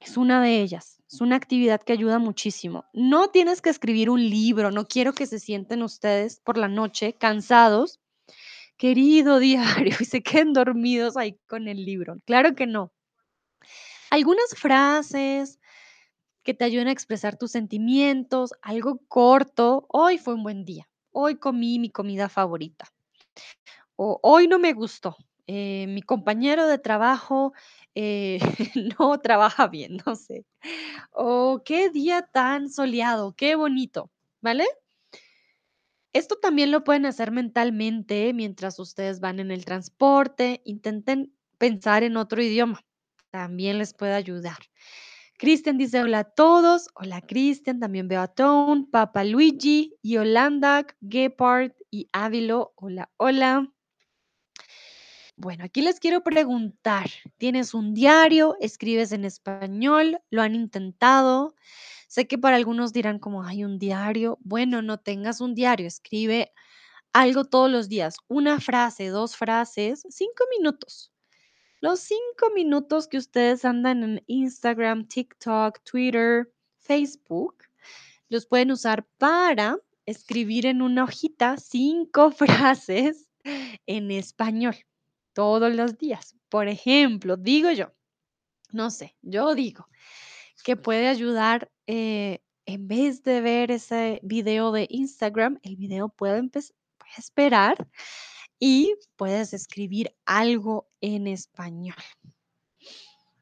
es 0.00 0.16
una 0.16 0.42
de 0.42 0.60
ellas, 0.60 1.02
es 1.10 1.20
una 1.20 1.36
actividad 1.36 1.80
que 1.80 1.92
ayuda 1.92 2.18
muchísimo. 2.18 2.84
No 2.92 3.28
tienes 3.28 3.62
que 3.62 3.70
escribir 3.70 4.10
un 4.10 4.28
libro, 4.28 4.70
no 4.70 4.86
quiero 4.86 5.12
que 5.12 5.26
se 5.26 5.38
sienten 5.38 5.82
ustedes 5.82 6.40
por 6.40 6.58
la 6.58 6.68
noche 6.68 7.14
cansados, 7.14 8.00
querido 8.76 9.38
diario, 9.40 9.96
y 9.98 10.04
se 10.04 10.22
queden 10.22 10.52
dormidos 10.52 11.16
ahí 11.16 11.38
con 11.46 11.68
el 11.68 11.84
libro. 11.84 12.20
Claro 12.26 12.54
que 12.54 12.66
no. 12.66 12.92
Algunas 14.10 14.54
frases 14.56 15.58
que 16.42 16.54
te 16.54 16.64
ayuden 16.64 16.88
a 16.88 16.92
expresar 16.92 17.36
tus 17.36 17.50
sentimientos, 17.50 18.52
algo 18.62 19.00
corto. 19.08 19.86
Hoy 19.88 20.18
fue 20.18 20.34
un 20.34 20.44
buen 20.44 20.64
día. 20.64 20.88
Hoy 21.10 21.36
comí 21.36 21.78
mi 21.78 21.90
comida 21.90 22.28
favorita. 22.28 22.86
O 23.96 24.20
hoy 24.22 24.48
no 24.48 24.58
me 24.58 24.72
gustó. 24.72 25.16
eh, 25.48 25.86
mi 25.88 26.02
compañero 26.02 26.66
de 26.66 26.78
trabajo 26.78 27.52
eh, 27.94 28.38
no 28.98 29.18
trabaja 29.20 29.68
bien, 29.68 29.98
no 30.06 30.16
sé. 30.16 30.44
O 31.12 31.62
qué 31.64 31.90
día 31.90 32.22
tan 32.22 32.68
soleado, 32.70 33.34
qué 33.36 33.54
bonito, 33.56 34.10
¿vale? 34.40 34.66
Esto 36.12 36.36
también 36.36 36.70
lo 36.70 36.82
pueden 36.82 37.06
hacer 37.06 37.30
mentalmente 37.30 38.32
mientras 38.32 38.78
ustedes 38.78 39.20
van 39.20 39.38
en 39.38 39.50
el 39.50 39.64
transporte. 39.64 40.62
Intenten 40.64 41.34
pensar 41.58 42.02
en 42.02 42.16
otro 42.16 42.42
idioma. 42.42 42.84
También 43.30 43.78
les 43.78 43.92
puede 43.94 44.14
ayudar. 44.14 44.58
Cristian 45.38 45.76
dice 45.76 46.00
hola 46.02 46.20
a 46.20 46.24
todos. 46.24 46.88
Hola 46.94 47.20
Cristian, 47.20 47.80
también 47.80 48.08
veo 48.08 48.22
a 48.22 48.28
Tone, 48.28 48.86
Papa 48.90 49.24
Luigi, 49.24 49.94
Yolanda, 50.02 50.86
Gepard 51.06 51.72
y 51.90 52.08
Ávilo. 52.12 52.72
Hola, 52.76 53.10
hola. 53.18 53.70
Bueno, 55.38 55.64
aquí 55.64 55.82
les 55.82 56.00
quiero 56.00 56.22
preguntar, 56.22 57.10
¿tienes 57.36 57.74
un 57.74 57.92
diario? 57.92 58.56
¿Escribes 58.58 59.12
en 59.12 59.26
español? 59.26 60.18
¿Lo 60.30 60.40
han 60.40 60.54
intentado? 60.54 61.54
Sé 62.08 62.26
que 62.26 62.38
para 62.38 62.56
algunos 62.56 62.94
dirán 62.94 63.18
como, 63.18 63.42
hay 63.42 63.62
un 63.62 63.78
diario. 63.78 64.38
Bueno, 64.40 64.80
no 64.80 64.98
tengas 64.98 65.42
un 65.42 65.54
diario, 65.54 65.86
escribe 65.86 66.54
algo 67.12 67.44
todos 67.44 67.70
los 67.70 67.90
días, 67.90 68.16
una 68.28 68.60
frase, 68.60 69.08
dos 69.08 69.36
frases, 69.36 70.06
cinco 70.08 70.44
minutos. 70.56 71.12
Los 71.82 72.00
cinco 72.00 72.50
minutos 72.54 73.06
que 73.06 73.18
ustedes 73.18 73.66
andan 73.66 74.02
en 74.04 74.24
Instagram, 74.28 75.06
TikTok, 75.06 75.80
Twitter, 75.84 76.50
Facebook, 76.78 77.56
los 78.30 78.46
pueden 78.46 78.70
usar 78.70 79.06
para 79.18 79.76
escribir 80.06 80.64
en 80.64 80.80
una 80.80 81.04
hojita 81.04 81.58
cinco 81.58 82.30
frases 82.32 83.28
en 83.84 84.10
español 84.10 84.76
todos 85.36 85.74
los 85.74 85.98
días. 85.98 86.34
Por 86.48 86.66
ejemplo, 86.66 87.36
digo 87.36 87.70
yo, 87.70 87.92
no 88.72 88.88
sé, 88.90 89.14
yo 89.20 89.54
digo 89.54 89.86
que 90.64 90.76
puede 90.76 91.08
ayudar 91.08 91.70
eh, 91.86 92.40
en 92.64 92.88
vez 92.88 93.22
de 93.22 93.42
ver 93.42 93.70
ese 93.70 94.18
video 94.22 94.72
de 94.72 94.86
Instagram, 94.88 95.58
el 95.62 95.76
video 95.76 96.08
puede 96.08 96.42
puede 96.48 96.64
esperar 97.18 97.86
y 98.58 98.94
puedes 99.16 99.52
escribir 99.52 100.16
algo 100.24 100.88
en 101.02 101.26
español. 101.26 101.96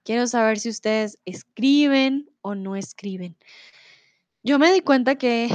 Quiero 0.02 0.26
saber 0.26 0.58
si 0.58 0.70
ustedes 0.70 1.20
escriben 1.24 2.28
o 2.42 2.56
no 2.56 2.74
escriben. 2.74 3.36
Yo 4.42 4.58
me 4.58 4.72
di 4.72 4.80
cuenta 4.80 5.14
que 5.14 5.48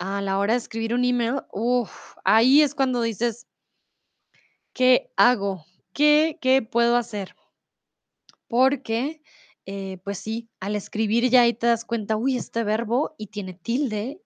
a 0.00 0.20
la 0.20 0.38
hora 0.38 0.54
de 0.54 0.58
escribir 0.58 0.92
un 0.92 1.04
email, 1.04 1.36
uf, 1.52 2.16
ahí 2.24 2.62
es 2.62 2.74
cuando 2.74 3.00
dices, 3.00 3.46
¿qué 4.72 5.12
hago? 5.16 5.64
¿Qué, 5.94 6.68
puedo 6.70 6.96
hacer? 6.96 7.36
Porque, 8.48 9.22
eh, 9.64 9.98
pues 10.04 10.18
sí, 10.18 10.50
al 10.60 10.74
escribir 10.74 11.30
ya 11.30 11.42
ahí 11.42 11.54
te 11.54 11.68
das 11.68 11.84
cuenta, 11.84 12.16
uy, 12.16 12.36
este 12.36 12.64
verbo 12.64 13.14
y 13.16 13.28
tiene 13.28 13.54
tilde. 13.54 14.20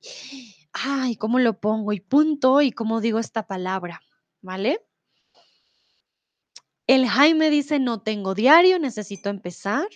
Ay, 0.73 1.17
¿cómo 1.17 1.39
lo 1.39 1.61
pongo? 1.61 1.93
Y 1.93 2.01
punto, 2.01 2.63
y 2.63 2.73
cómo 2.73 3.01
digo 3.03 3.19
esta 3.19 3.47
palabra, 3.47 4.01
¿vale? 4.41 4.81
El 6.87 7.07
Jaime 7.07 7.51
dice, 7.51 7.79
no 7.79 8.01
tengo 8.01 8.35
diario, 8.35 8.79
necesito 8.79 9.29
empezar. 9.29 9.87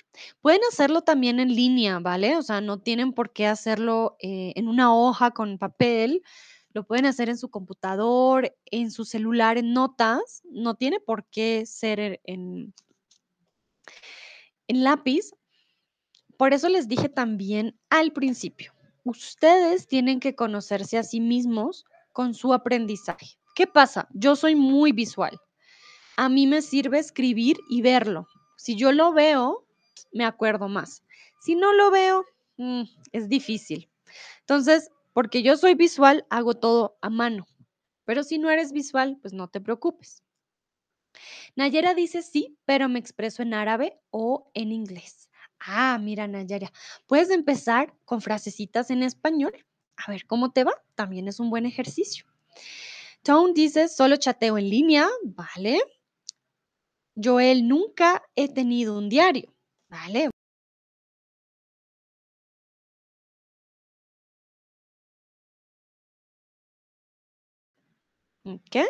Pueden 0.43 0.61
hacerlo 0.71 1.01
también 1.01 1.41
en 1.41 1.55
línea, 1.55 1.99
¿vale? 2.01 2.37
O 2.37 2.43
sea, 2.43 2.61
no 2.61 2.81
tienen 2.81 3.15
por 3.15 3.33
qué 3.33 3.47
hacerlo 3.47 4.17
eh, 4.21 4.53
en 4.57 4.69
una 4.69 4.95
hoja 4.95 5.31
con 5.31 5.57
papel. 5.57 6.23
Lo 6.75 6.85
pueden 6.85 7.07
hacer 7.07 7.29
en 7.29 7.39
su 7.39 7.51
computador, 7.51 8.55
en 8.67 8.91
su 8.91 9.05
celular, 9.05 9.59
en 9.59 9.73
notas, 9.73 10.43
no 10.45 10.75
tiene 10.75 11.01
por 11.01 11.25
qué 11.27 11.67
ser 11.67 12.01
en 12.01 12.21
en 12.25 12.75
en 14.69 14.85
lápiz. 14.85 15.33
Por 16.37 16.53
eso 16.53 16.69
les 16.69 16.89
dije 16.89 17.09
también 17.09 17.79
al 17.91 18.13
principio, 18.13 18.73
ustedes 19.05 19.87
tienen 19.87 20.19
que 20.19 20.35
conocerse 20.35 20.99
a 20.99 21.03
sí 21.03 21.21
mismos 21.21 21.85
con 22.13 22.35
su 22.35 22.53
aprendizaje. 22.53 23.39
¿Qué 23.55 23.67
pasa? 23.67 24.09
Yo 24.13 24.35
soy 24.35 24.55
muy 24.55 24.93
visual. 24.93 25.39
A 26.17 26.29
mí 26.29 26.47
me 26.47 26.63
sirve 26.63 26.99
escribir 26.99 27.59
y 27.69 27.83
verlo. 27.83 28.27
Si 28.57 28.77
yo 28.77 28.93
lo 28.93 29.13
veo, 29.13 29.67
me 30.13 30.25
acuerdo 30.25 30.69
más. 30.69 31.03
Si 31.41 31.55
no 31.55 31.73
lo 31.73 31.91
veo, 31.91 32.25
mm, 32.57 32.83
es 33.13 33.29
difícil. 33.29 33.91
Entonces, 34.41 34.91
porque 35.13 35.43
yo 35.43 35.57
soy 35.57 35.75
visual, 35.75 36.27
hago 36.31 36.55
todo 36.55 36.99
a 37.01 37.11
mano. 37.11 37.47
Pero 38.05 38.25
si 38.25 38.39
no 38.39 38.51
eres 38.51 38.73
visual, 38.73 39.19
pues 39.21 39.33
no 39.33 39.49
te 39.49 39.61
preocupes. 39.61 40.23
Nayera 41.57 41.95
dice 41.95 42.23
sí, 42.23 42.57
pero 42.65 42.89
me 42.89 42.99
expreso 42.99 43.43
en 43.43 43.55
árabe 43.55 44.01
o 44.11 44.51
en 44.55 44.73
inglés. 44.73 45.31
Ah, 45.61 45.99
mira, 46.01 46.27
Nayara, 46.27 46.73
puedes 47.07 47.31
empezar 47.31 47.95
con 48.05 48.21
frasecitas 48.21 48.91
en 48.91 49.03
español. 49.03 49.53
A 49.97 50.11
ver 50.11 50.27
cómo 50.27 50.51
te 50.53 50.65
va. 50.65 50.73
También 50.95 51.29
es 51.29 51.39
un 51.39 51.51
buen 51.51 51.67
ejercicio. 51.67 52.25
Tone 53.23 53.53
dice 53.55 53.89
solo 53.89 54.17
chateo 54.17 54.59
en 54.59 54.69
línea. 54.69 55.09
Vale. 55.23 55.81
Joel, 57.15 57.69
nunca 57.69 58.25
he 58.35 58.49
tenido 58.49 58.99
un 58.99 59.09
diario. 59.09 59.55
Vale. 59.89 60.32
¿Qué? 68.71 68.87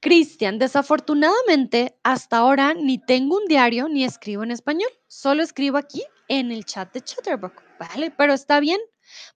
Cristian, 0.00 0.58
desafortunadamente, 0.58 1.98
hasta 2.04 2.38
ahora 2.38 2.74
ni 2.74 2.98
tengo 2.98 3.38
un 3.38 3.46
diario 3.46 3.88
ni 3.88 4.04
escribo 4.04 4.44
en 4.44 4.52
español. 4.52 4.90
Solo 5.08 5.42
escribo 5.42 5.78
aquí 5.78 6.02
en 6.28 6.52
el 6.52 6.64
chat 6.64 6.92
de 6.92 7.00
Chatterbox. 7.00 7.62
Vale, 7.78 8.12
pero 8.12 8.32
está 8.32 8.60
bien. 8.60 8.80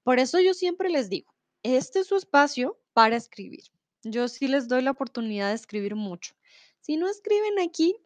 Por 0.03 0.19
eso 0.19 0.39
yo 0.41 0.55
siempre 0.55 0.89
les 0.89 1.09
digo, 1.09 1.35
este 1.63 2.01
es 2.01 2.07
su 2.07 2.17
espacio 2.17 2.79
para 2.93 3.17
escribir. 3.17 3.65
Yo 4.03 4.29
sí 4.29 4.49
les 4.49 4.69
doy 4.69 4.83
la 4.83 4.93
oportunidad 4.93 5.49
de 5.49 5.57
escribir 5.57 5.95
mucho. 5.95 6.35
Si 6.81 6.97
no 6.97 7.09
escriben 7.09 7.59
aquí, 7.59 7.97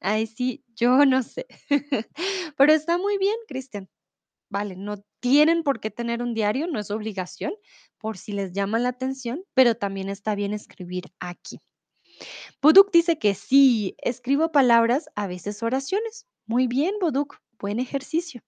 ahí 0.00 0.26
sí, 0.26 0.64
yo 0.74 1.04
no 1.04 1.22
sé. 1.22 1.46
Pero 2.56 2.72
está 2.72 2.98
muy 2.98 3.18
bien, 3.18 3.36
Cristian. 3.48 3.88
Vale, 4.48 4.76
no 4.76 4.96
tienen 5.20 5.62
por 5.62 5.80
qué 5.80 5.90
tener 5.90 6.22
un 6.22 6.34
diario, 6.34 6.66
no 6.68 6.78
es 6.78 6.90
obligación, 6.90 7.52
por 7.98 8.16
si 8.16 8.32
les 8.32 8.52
llama 8.52 8.78
la 8.78 8.90
atención, 8.90 9.42
pero 9.54 9.74
también 9.74 10.08
está 10.08 10.34
bien 10.34 10.52
escribir 10.52 11.04
aquí. 11.20 11.58
Boduk 12.62 12.90
dice 12.92 13.18
que 13.18 13.34
sí, 13.34 13.96
escribo 13.98 14.52
palabras, 14.52 15.08
a 15.14 15.26
veces 15.26 15.62
oraciones. 15.62 16.26
Muy 16.46 16.66
bien, 16.66 16.94
Boduk, 17.00 17.38
buen 17.58 17.80
ejercicio. 17.80 18.42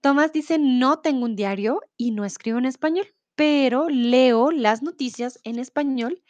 Tomás 0.00 0.32
dice, 0.32 0.58
no 0.58 1.00
tengo 1.00 1.24
un 1.24 1.36
diario 1.36 1.80
y 1.96 2.10
no 2.12 2.24
escribo 2.24 2.58
en 2.58 2.66
español, 2.66 3.06
pero 3.36 3.88
leo 3.88 4.50
las 4.50 4.82
noticias 4.82 5.38
en 5.44 5.58
español. 5.58 6.22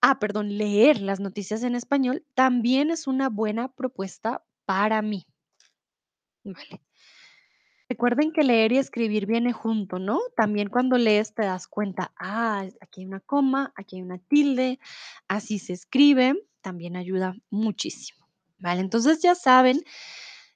Ah, 0.00 0.18
perdón, 0.18 0.56
leer 0.58 1.00
las 1.02 1.20
noticias 1.20 1.62
en 1.62 1.74
español 1.74 2.24
también 2.34 2.90
es 2.90 3.06
una 3.06 3.28
buena 3.28 3.68
propuesta 3.68 4.44
para 4.66 5.02
mí. 5.02 5.26
Vale. 6.44 6.80
Recuerden 7.90 8.30
que 8.30 8.44
leer 8.44 8.70
y 8.70 8.78
escribir 8.78 9.26
viene 9.26 9.52
junto, 9.52 9.98
¿no? 9.98 10.20
También 10.36 10.68
cuando 10.68 10.96
lees 10.96 11.34
te 11.34 11.42
das 11.42 11.66
cuenta, 11.66 12.12
ah, 12.16 12.64
aquí 12.80 13.00
hay 13.00 13.06
una 13.08 13.18
coma, 13.18 13.72
aquí 13.74 13.96
hay 13.96 14.02
una 14.02 14.18
tilde, 14.18 14.78
así 15.26 15.58
se 15.58 15.72
escribe, 15.72 16.40
también 16.60 16.94
ayuda 16.94 17.34
muchísimo. 17.50 18.28
Vale, 18.60 18.80
entonces 18.80 19.20
ya 19.22 19.34
saben, 19.34 19.82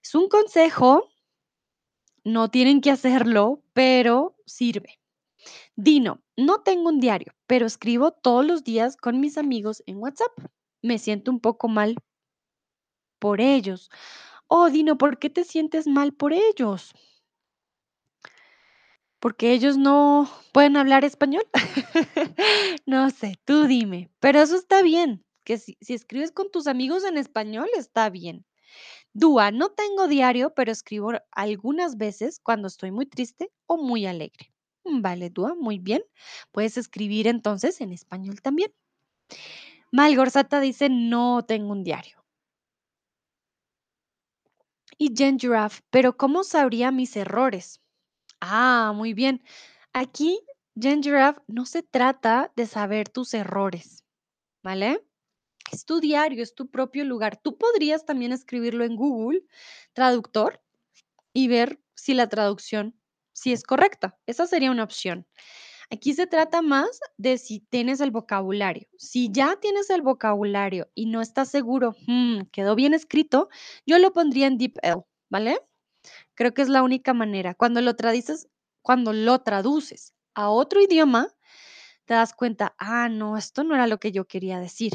es 0.00 0.14
un 0.14 0.28
consejo, 0.28 1.10
no 2.22 2.52
tienen 2.52 2.80
que 2.80 2.92
hacerlo, 2.92 3.64
pero 3.72 4.36
sirve. 4.46 5.00
Dino, 5.74 6.22
no 6.36 6.60
tengo 6.60 6.88
un 6.88 7.00
diario, 7.00 7.32
pero 7.48 7.66
escribo 7.66 8.12
todos 8.12 8.46
los 8.46 8.62
días 8.62 8.96
con 8.96 9.18
mis 9.18 9.38
amigos 9.38 9.82
en 9.86 9.96
WhatsApp. 9.96 10.30
Me 10.82 10.98
siento 10.98 11.32
un 11.32 11.40
poco 11.40 11.66
mal 11.66 11.96
por 13.18 13.40
ellos. 13.40 13.90
Oh, 14.46 14.70
Dino, 14.70 14.96
¿por 14.96 15.18
qué 15.18 15.30
te 15.30 15.42
sientes 15.42 15.88
mal 15.88 16.12
por 16.12 16.32
ellos? 16.32 16.94
Porque 19.24 19.52
ellos 19.54 19.78
no 19.78 20.28
pueden 20.52 20.76
hablar 20.76 21.02
español. 21.02 21.46
No 22.86 23.08
sé, 23.08 23.38
tú 23.46 23.64
dime, 23.64 24.10
pero 24.20 24.42
eso 24.42 24.54
está 24.54 24.82
bien, 24.82 25.24
que 25.44 25.56
si, 25.56 25.78
si 25.80 25.94
escribes 25.94 26.30
con 26.30 26.50
tus 26.50 26.66
amigos 26.66 27.04
en 27.04 27.16
español, 27.16 27.66
está 27.74 28.10
bien. 28.10 28.44
Dúa, 29.14 29.50
no 29.52 29.70
tengo 29.70 30.08
diario, 30.08 30.54
pero 30.54 30.72
escribo 30.72 31.12
algunas 31.32 31.96
veces 31.96 32.40
cuando 32.40 32.68
estoy 32.68 32.92
muy 32.92 33.06
triste 33.06 33.50
o 33.66 33.78
muy 33.78 34.06
alegre. 34.06 34.52
Mm, 34.84 35.02
Vale, 35.02 35.30
Dúa, 35.30 35.54
muy 35.54 35.78
bien. 35.78 36.02
Puedes 36.52 36.76
escribir 36.76 37.26
entonces 37.28 37.80
en 37.80 37.92
español 37.92 38.42
también. 38.42 38.72
Malgorzata 39.92 40.60
dice, 40.60 40.90
no 40.90 41.42
tengo 41.46 41.72
un 41.72 41.84
diario. 41.84 42.22
Y 44.98 45.14
Jen 45.16 45.38
Giraffe, 45.38 45.82
pero 45.90 46.16
¿cómo 46.16 46.42
sabría 46.42 46.90
mis 46.90 47.14
errores? 47.14 47.80
Ah, 48.46 48.92
muy 48.94 49.14
bien. 49.14 49.42
Aquí, 49.94 50.38
Jen 50.78 51.02
Giraffe, 51.02 51.40
no 51.46 51.64
se 51.64 51.82
trata 51.82 52.52
de 52.56 52.66
saber 52.66 53.08
tus 53.08 53.32
errores, 53.32 54.04
¿vale? 54.62 55.04
Es 55.72 55.84
tu 55.86 56.00
diario, 56.00 56.42
es 56.42 56.54
tu 56.54 56.70
propio 56.70 57.04
lugar. 57.04 57.38
Tú 57.42 57.58
podrías 57.58 58.06
también 58.06 58.32
escribirlo 58.32 58.84
en 58.84 58.96
Google 58.96 59.42
Traductor 59.94 60.62
y 61.34 61.48
ver 61.48 61.80
si 61.94 62.14
la 62.14 62.28
traducción, 62.28 62.98
si 63.34 63.52
es 63.52 63.64
correcta. 63.64 64.18
Esa 64.26 64.46
sería 64.46 64.70
una 64.72 64.84
opción. 64.84 65.26
Aquí 65.90 66.14
se 66.14 66.26
trata 66.26 66.62
más 66.62 67.00
de 67.18 67.38
si 67.38 67.60
tienes 67.60 68.00
el 68.00 68.10
vocabulario. 68.12 68.88
Si 68.98 69.30
ya 69.32 69.56
tienes 69.60 69.90
el 69.90 70.02
vocabulario 70.02 70.90
y 70.94 71.06
no 71.06 71.22
estás 71.22 71.50
seguro, 71.50 71.96
"Mm, 72.08 72.42
quedó 72.52 72.74
bien 72.76 72.94
escrito, 72.94 73.48
yo 73.86 73.98
lo 73.98 74.12
pondría 74.12 74.48
en 74.48 74.58
DeepL, 74.58 75.04
¿vale? 75.30 75.58
Creo 76.34 76.52
que 76.54 76.62
es 76.62 76.68
la 76.68 76.82
única 76.82 77.14
manera. 77.14 77.54
Cuando 77.54 77.80
lo 77.80 77.94
traduces, 77.96 78.48
cuando 78.82 79.12
lo 79.12 79.40
traduces 79.40 80.14
a 80.34 80.50
otro 80.50 80.80
idioma, 80.82 81.28
te 82.04 82.14
das 82.14 82.34
cuenta, 82.34 82.74
ah, 82.78 83.08
no, 83.08 83.36
esto 83.36 83.64
no 83.64 83.74
era 83.74 83.86
lo 83.86 83.98
que 83.98 84.12
yo 84.12 84.26
quería 84.26 84.60
decir. 84.60 84.92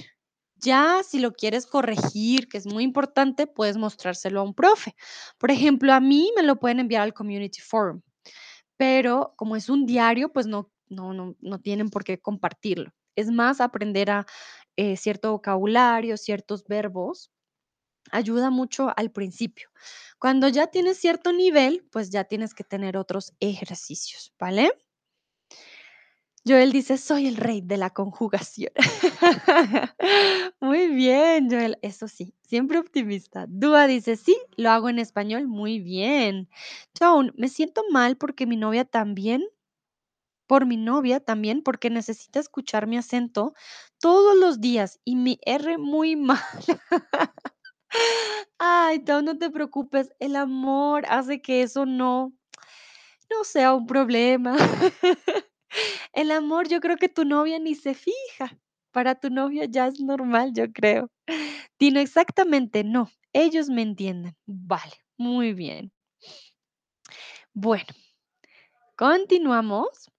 Ya 0.55 1.01
si 1.03 1.19
lo 1.19 1.33
quieres 1.33 1.65
corregir, 1.65 2.49
que 2.49 2.57
es 2.57 2.67
muy 2.67 2.83
importante, 2.83 3.47
puedes 3.47 3.77
mostrárselo 3.77 4.41
a 4.41 4.43
un 4.43 4.53
profe. 4.53 4.95
Por 5.37 5.51
ejemplo, 5.51 5.93
a 5.93 5.99
mí 6.01 6.31
me 6.35 6.43
lo 6.43 6.57
pueden 6.59 6.79
enviar 6.79 7.03
al 7.03 7.13
Community 7.13 7.61
Forum, 7.61 8.01
pero 8.77 9.33
como 9.37 9.55
es 9.55 9.69
un 9.69 9.85
diario, 9.85 10.31
pues 10.33 10.47
no, 10.47 10.71
no, 10.89 11.13
no, 11.13 11.35
no 11.39 11.59
tienen 11.59 11.89
por 11.89 12.03
qué 12.03 12.19
compartirlo. 12.19 12.91
Es 13.15 13.31
más 13.31 13.61
aprender 13.61 14.11
a 14.11 14.25
eh, 14.75 14.97
cierto 14.97 15.31
vocabulario, 15.31 16.17
ciertos 16.17 16.65
verbos 16.65 17.31
ayuda 18.11 18.49
mucho 18.49 18.91
al 18.95 19.11
principio. 19.11 19.69
Cuando 20.19 20.47
ya 20.47 20.67
tienes 20.67 20.97
cierto 20.97 21.31
nivel, 21.33 21.87
pues 21.91 22.09
ya 22.09 22.23
tienes 22.25 22.53
que 22.53 22.63
tener 22.63 22.97
otros 22.97 23.33
ejercicios, 23.39 24.33
¿vale? 24.39 24.71
Joel 26.47 26.71
dice, 26.71 26.97
soy 26.97 27.27
el 27.27 27.35
rey 27.35 27.61
de 27.61 27.77
la 27.77 27.89
conjugación. 27.89 28.71
Muy 30.61 30.87
bien, 30.87 31.49
Joel, 31.49 31.77
eso 31.81 32.07
sí, 32.07 32.33
siempre 32.41 32.79
optimista. 32.79 33.45
Dúa 33.47 33.87
dice, 33.87 34.15
sí, 34.15 34.37
lo 34.55 34.69
hago 34.71 34.89
en 34.89 34.99
español, 34.99 35.47
muy 35.47 35.79
bien. 35.79 36.49
Tone, 36.93 37.31
me 37.35 37.49
siento 37.49 37.83
mal 37.91 38.17
porque 38.17 38.45
mi 38.45 38.55
novia 38.55 38.85
también, 38.85 39.43
por 40.47 40.65
mi 40.65 40.77
novia 40.77 41.19
también, 41.19 41.61
porque 41.61 41.89
necesita 41.89 42.39
escuchar 42.39 42.87
mi 42.87 42.97
acento 42.97 43.53
todos 43.99 44.35
los 44.35 44.61
días 44.61 44.99
y 45.03 45.15
mi 45.17 45.39
R 45.45 45.77
muy 45.77 46.15
mal. 46.15 46.39
Ay, 48.59 49.03
no 49.07 49.37
te 49.37 49.49
preocupes, 49.49 50.11
el 50.19 50.35
amor 50.35 51.05
hace 51.07 51.41
que 51.41 51.61
eso 51.63 51.85
no, 51.85 52.33
no 53.29 53.43
sea 53.43 53.73
un 53.73 53.87
problema. 53.87 54.55
El 56.13 56.31
amor, 56.31 56.67
yo 56.67 56.79
creo 56.79 56.97
que 56.97 57.09
tu 57.09 57.25
novia 57.25 57.59
ni 57.59 57.75
se 57.75 57.93
fija. 57.93 58.57
Para 58.91 59.15
tu 59.15 59.29
novia 59.29 59.65
ya 59.65 59.87
es 59.87 59.99
normal, 59.99 60.51
yo 60.53 60.71
creo. 60.71 61.11
Dino, 61.79 61.99
exactamente, 61.99 62.83
no. 62.83 63.09
Ellos 63.33 63.69
me 63.69 63.83
entienden. 63.83 64.35
Vale, 64.47 64.95
muy 65.17 65.53
bien. 65.53 65.91
Bueno, 67.53 67.85
continuamos. 68.95 70.09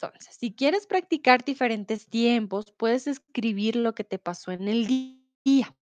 Entonces, 0.00 0.34
si 0.34 0.52
quieres 0.52 0.86
practicar 0.86 1.44
diferentes 1.44 2.06
tiempos, 2.08 2.72
puedes 2.72 3.06
escribir 3.06 3.76
lo 3.76 3.94
que 3.94 4.04
te 4.04 4.18
pasó 4.18 4.50
en 4.50 4.66
el 4.66 4.86
día. 4.86 5.76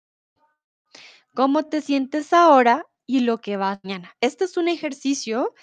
¿Cómo 1.40 1.64
te 1.64 1.80
sientes 1.80 2.34
ahora 2.34 2.86
y 3.08 3.22
lo 3.22 3.40
que 3.40 3.56
va 3.56 3.80
mañana. 3.82 4.14
Este 4.20 4.44
es 4.44 4.58
un 4.58 4.68
ejercicio 4.68 5.54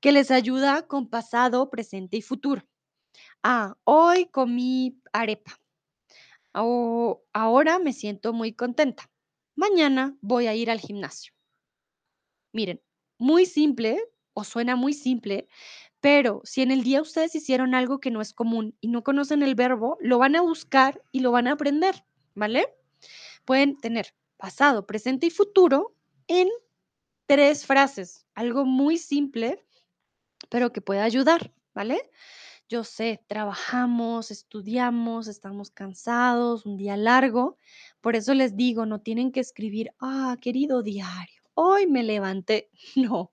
que 0.00 0.10
les 0.10 0.30
ayuda 0.30 0.86
con 0.86 1.10
pasado, 1.10 1.68
presente 1.68 2.16
y 2.16 2.22
futuro. 2.22 2.66
Ah, 3.42 3.76
hoy 3.84 4.30
comí 4.30 4.98
arepa. 5.12 5.60
O 6.54 7.22
ahora 7.34 7.78
me 7.78 7.92
siento 7.92 8.32
muy 8.32 8.54
contenta. 8.54 9.10
Mañana 9.56 10.16
voy 10.22 10.46
a 10.46 10.54
ir 10.54 10.70
al 10.70 10.80
gimnasio. 10.80 11.34
Miren, 12.54 12.80
muy 13.18 13.44
simple 13.44 14.02
o 14.32 14.42
suena 14.42 14.74
muy 14.74 14.94
simple, 14.94 15.48
pero 16.00 16.40
si 16.44 16.62
en 16.62 16.70
el 16.70 16.82
día 16.82 17.02
ustedes 17.02 17.34
hicieron 17.34 17.74
algo 17.74 18.00
que 18.00 18.10
no 18.10 18.22
es 18.22 18.32
común 18.32 18.74
y 18.80 18.88
no 18.88 19.04
conocen 19.04 19.42
el 19.42 19.54
verbo, 19.54 19.98
lo 20.00 20.16
van 20.16 20.34
a 20.34 20.40
buscar 20.40 21.02
y 21.12 21.20
lo 21.20 21.30
van 21.30 21.46
a 21.46 21.52
aprender, 21.52 22.06
¿vale? 22.34 22.74
Pueden 23.44 23.76
tener 23.76 24.14
pasado, 24.36 24.86
presente 24.86 25.26
y 25.26 25.30
futuro 25.30 25.94
en 26.28 26.48
tres 27.26 27.66
frases, 27.66 28.26
algo 28.34 28.64
muy 28.64 28.98
simple, 28.98 29.64
pero 30.48 30.72
que 30.72 30.80
puede 30.80 31.00
ayudar, 31.00 31.52
¿vale? 31.74 32.10
Yo 32.68 32.82
sé, 32.82 33.22
trabajamos, 33.28 34.30
estudiamos, 34.30 35.28
estamos 35.28 35.70
cansados, 35.70 36.66
un 36.66 36.76
día 36.76 36.96
largo. 36.96 37.56
Por 38.00 38.16
eso 38.16 38.34
les 38.34 38.56
digo, 38.56 38.86
no 38.86 39.00
tienen 39.00 39.30
que 39.30 39.38
escribir, 39.40 39.92
ah, 40.00 40.36
querido 40.40 40.82
diario, 40.82 41.42
hoy 41.54 41.86
me 41.86 42.02
levanté. 42.02 42.70
No, 42.96 43.32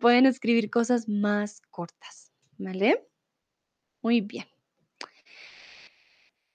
pueden 0.00 0.26
escribir 0.26 0.70
cosas 0.70 1.08
más 1.08 1.60
cortas, 1.70 2.32
¿vale? 2.58 3.06
Muy 4.02 4.20
bien. 4.22 4.46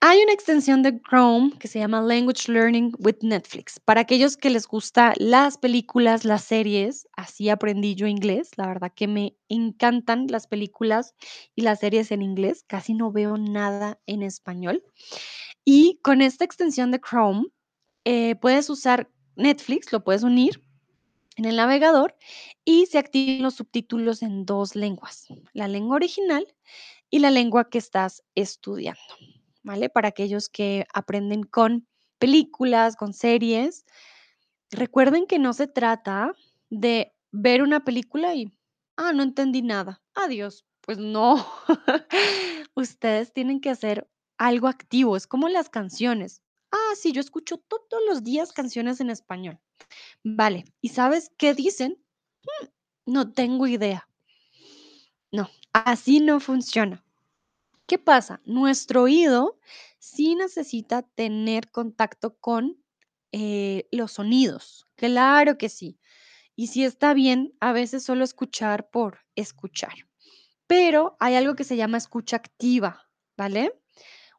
Hay 0.08 0.22
una 0.22 0.34
extensión 0.34 0.84
de 0.84 1.02
Chrome 1.02 1.54
que 1.58 1.68
se 1.68 1.80
llama 1.80 2.00
Language 2.00 2.52
Learning 2.52 2.92
with 3.00 3.24
Netflix. 3.24 3.80
Para 3.80 4.02
aquellos 4.02 4.38
que 4.38 4.52
les 4.52 4.68
gusta 4.68 5.16
las 5.18 5.58
películas, 5.58 6.26
las 6.26 6.44
series, 6.44 7.08
así 7.14 7.50
aprendí 7.50 7.96
yo 7.96 8.06
inglés. 8.06 8.52
La 8.56 8.68
verdad 8.68 8.94
que 8.96 9.08
me 9.08 9.36
encantan 9.50 10.28
las 10.30 10.46
películas 10.46 11.16
y 11.56 11.64
las 11.64 11.80
series 11.80 12.12
en 12.12 12.22
inglés. 12.22 12.64
Casi 12.68 12.94
no 12.94 13.12
veo 13.12 13.40
nada 13.40 14.00
en 14.06 14.22
español. 14.22 14.84
Y 15.64 16.00
con 16.04 16.22
esta 16.22 16.46
extensión 16.46 16.92
de 16.92 17.02
Chrome, 17.02 17.48
eh, 18.04 18.36
puedes 18.36 18.70
usar 18.70 19.10
Netflix, 19.36 19.92
lo 19.92 20.04
puedes 20.04 20.22
unir 20.22 20.62
en 21.36 21.46
el 21.46 21.56
navegador 21.56 22.16
y 22.64 22.86
se 22.86 23.00
activan 23.00 23.42
los 23.42 23.56
subtítulos 23.56 24.22
en 24.22 24.46
dos 24.46 24.76
lenguas, 24.76 25.26
la 25.54 25.68
lengua 25.68 25.96
original 25.96 26.46
y 27.10 27.18
la 27.18 27.32
lengua 27.32 27.72
que 27.72 27.80
estás 27.80 28.24
estudiando. 28.36 29.02
¿Vale? 29.66 29.90
Para 29.90 30.10
aquellos 30.10 30.48
que 30.48 30.86
aprenden 30.94 31.44
con 31.44 31.88
películas, 32.20 32.96
con 32.96 33.14
series. 33.14 33.84
Recuerden 34.72 35.26
que 35.26 35.40
no 35.40 35.54
se 35.54 35.68
trata 35.68 36.34
de 36.70 37.14
ver 37.32 37.64
una 37.64 37.84
película 37.84 38.36
y, 38.36 38.54
ah, 38.96 39.12
no 39.12 39.24
entendí 39.24 39.62
nada. 39.62 40.02
Adiós. 40.14 40.66
Pues 40.82 41.00
no. 41.00 41.46
Ustedes 42.76 43.34
tienen 43.34 43.60
que 43.60 43.72
hacer 43.72 44.08
algo 44.38 44.68
activo. 44.68 45.18
Es 45.18 45.26
como 45.26 45.50
las 45.50 45.70
canciones. 45.70 46.42
Ah, 46.72 46.94
sí, 46.96 47.12
yo 47.12 47.20
escucho 47.20 47.58
todos 47.58 48.04
los 48.08 48.24
días 48.24 48.54
canciones 48.54 49.02
en 49.02 49.10
español. 49.10 49.60
Vale. 50.24 50.66
¿Y 50.80 50.90
sabes 50.90 51.32
qué 51.38 51.56
dicen? 51.56 51.98
Mm, 52.44 53.14
no 53.14 53.34
tengo 53.34 53.66
idea. 53.66 54.08
No, 55.32 55.50
así 55.74 56.20
no 56.20 56.40
funciona. 56.40 57.05
¿Qué 57.88 58.00
pasa? 58.00 58.42
Nuestro 58.46 59.04
oído 59.04 59.60
sí 60.00 60.36
necesita 60.36 61.04
tener 61.04 61.70
contacto 61.70 62.36
con 62.38 62.78
eh, 63.32 63.88
los 63.92 64.14
sonidos. 64.14 64.88
Claro 64.96 65.58
que 65.58 65.70
sí. 65.70 66.00
Y 66.56 66.68
si 66.68 66.84
está 66.84 67.14
bien, 67.14 67.54
a 67.60 67.74
veces 67.74 68.04
solo 68.04 68.24
escuchar 68.24 68.90
por 68.90 69.20
escuchar. 69.36 69.94
Pero 70.68 71.16
hay 71.20 71.36
algo 71.36 71.56
que 71.56 71.64
se 71.64 71.78
llama 71.78 71.98
escucha 71.98 72.38
activa, 72.38 73.08
¿vale? 73.38 73.74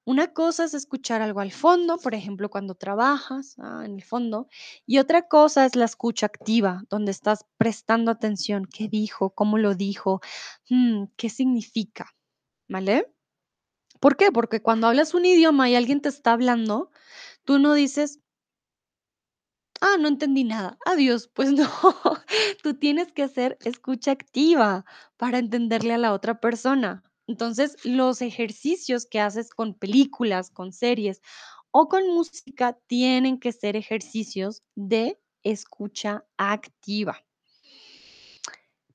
Una 0.04 0.32
cosa 0.32 0.64
es 0.64 0.74
escuchar 0.74 1.22
algo 1.22 1.40
al 1.40 1.52
fondo, 1.52 1.98
por 1.98 2.14
ejemplo, 2.14 2.48
cuando 2.50 2.74
trabajas 2.76 3.56
ah, 3.58 3.82
en 3.84 3.96
el 3.96 4.04
fondo, 4.04 4.48
y 4.86 4.98
otra 4.98 5.28
cosa 5.28 5.66
es 5.66 5.76
la 5.76 5.84
escucha 5.84 6.26
activa, 6.26 6.84
donde 6.90 7.12
estás 7.12 7.44
prestando 7.58 8.10
atención, 8.12 8.66
qué 8.66 8.88
dijo, 8.88 9.30
cómo 9.34 9.58
lo 9.58 9.74
dijo, 9.74 10.20
mm, 10.70 11.04
qué 11.16 11.28
significa, 11.28 12.14
¿vale? 12.68 13.15
¿Por 14.00 14.16
qué? 14.16 14.30
Porque 14.32 14.60
cuando 14.62 14.86
hablas 14.86 15.14
un 15.14 15.24
idioma 15.24 15.68
y 15.68 15.74
alguien 15.74 16.00
te 16.00 16.08
está 16.08 16.32
hablando, 16.32 16.90
tú 17.44 17.58
no 17.58 17.74
dices, 17.74 18.20
ah, 19.80 19.96
no 19.98 20.08
entendí 20.08 20.44
nada, 20.44 20.78
adiós. 20.84 21.28
Pues 21.32 21.52
no, 21.52 21.70
tú 22.62 22.74
tienes 22.74 23.12
que 23.12 23.22
hacer 23.22 23.58
escucha 23.64 24.12
activa 24.12 24.84
para 25.16 25.38
entenderle 25.38 25.94
a 25.94 25.98
la 25.98 26.12
otra 26.12 26.40
persona. 26.40 27.02
Entonces, 27.26 27.76
los 27.84 28.22
ejercicios 28.22 29.06
que 29.06 29.20
haces 29.20 29.50
con 29.50 29.74
películas, 29.74 30.50
con 30.50 30.72
series 30.72 31.20
o 31.72 31.88
con 31.88 32.08
música 32.08 32.78
tienen 32.86 33.38
que 33.40 33.52
ser 33.52 33.76
ejercicios 33.76 34.62
de 34.76 35.18
escucha 35.42 36.24
activa. 36.36 37.24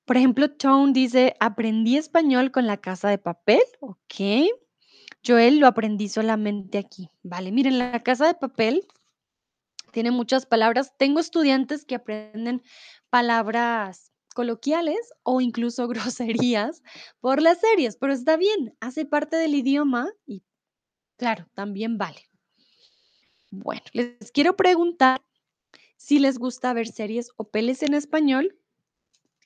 Por 0.05 0.17
ejemplo, 0.17 0.51
Tone 0.51 0.91
dice, 0.93 1.35
aprendí 1.39 1.97
español 1.97 2.51
con 2.51 2.67
la 2.67 2.77
casa 2.77 3.09
de 3.09 3.17
papel, 3.17 3.61
ok. 3.79 4.49
Joel, 5.25 5.59
lo 5.59 5.67
aprendí 5.67 6.09
solamente 6.09 6.77
aquí. 6.77 7.09
Vale, 7.23 7.51
miren, 7.51 7.77
la 7.77 8.01
casa 8.03 8.27
de 8.27 8.33
papel 8.33 8.87
tiene 9.91 10.11
muchas 10.11 10.45
palabras. 10.45 10.93
Tengo 10.97 11.19
estudiantes 11.19 11.85
que 11.85 11.95
aprenden 11.95 12.63
palabras 13.09 14.11
coloquiales 14.33 15.13
o 15.23 15.41
incluso 15.41 15.87
groserías 15.87 16.81
por 17.19 17.41
las 17.41 17.59
series, 17.59 17.97
pero 17.97 18.13
está 18.13 18.37
bien, 18.37 18.75
hace 18.79 19.05
parte 19.05 19.35
del 19.35 19.55
idioma 19.55 20.09
y 20.25 20.43
claro, 21.17 21.47
también 21.53 21.97
vale. 21.97 22.27
Bueno, 23.51 23.81
les 23.91 24.31
quiero 24.31 24.55
preguntar 24.55 25.21
si 25.97 26.19
les 26.19 26.39
gusta 26.39 26.73
ver 26.73 26.87
series 26.87 27.29
o 27.35 27.43
pelis 27.43 27.83
en 27.83 27.93
español. 27.93 28.57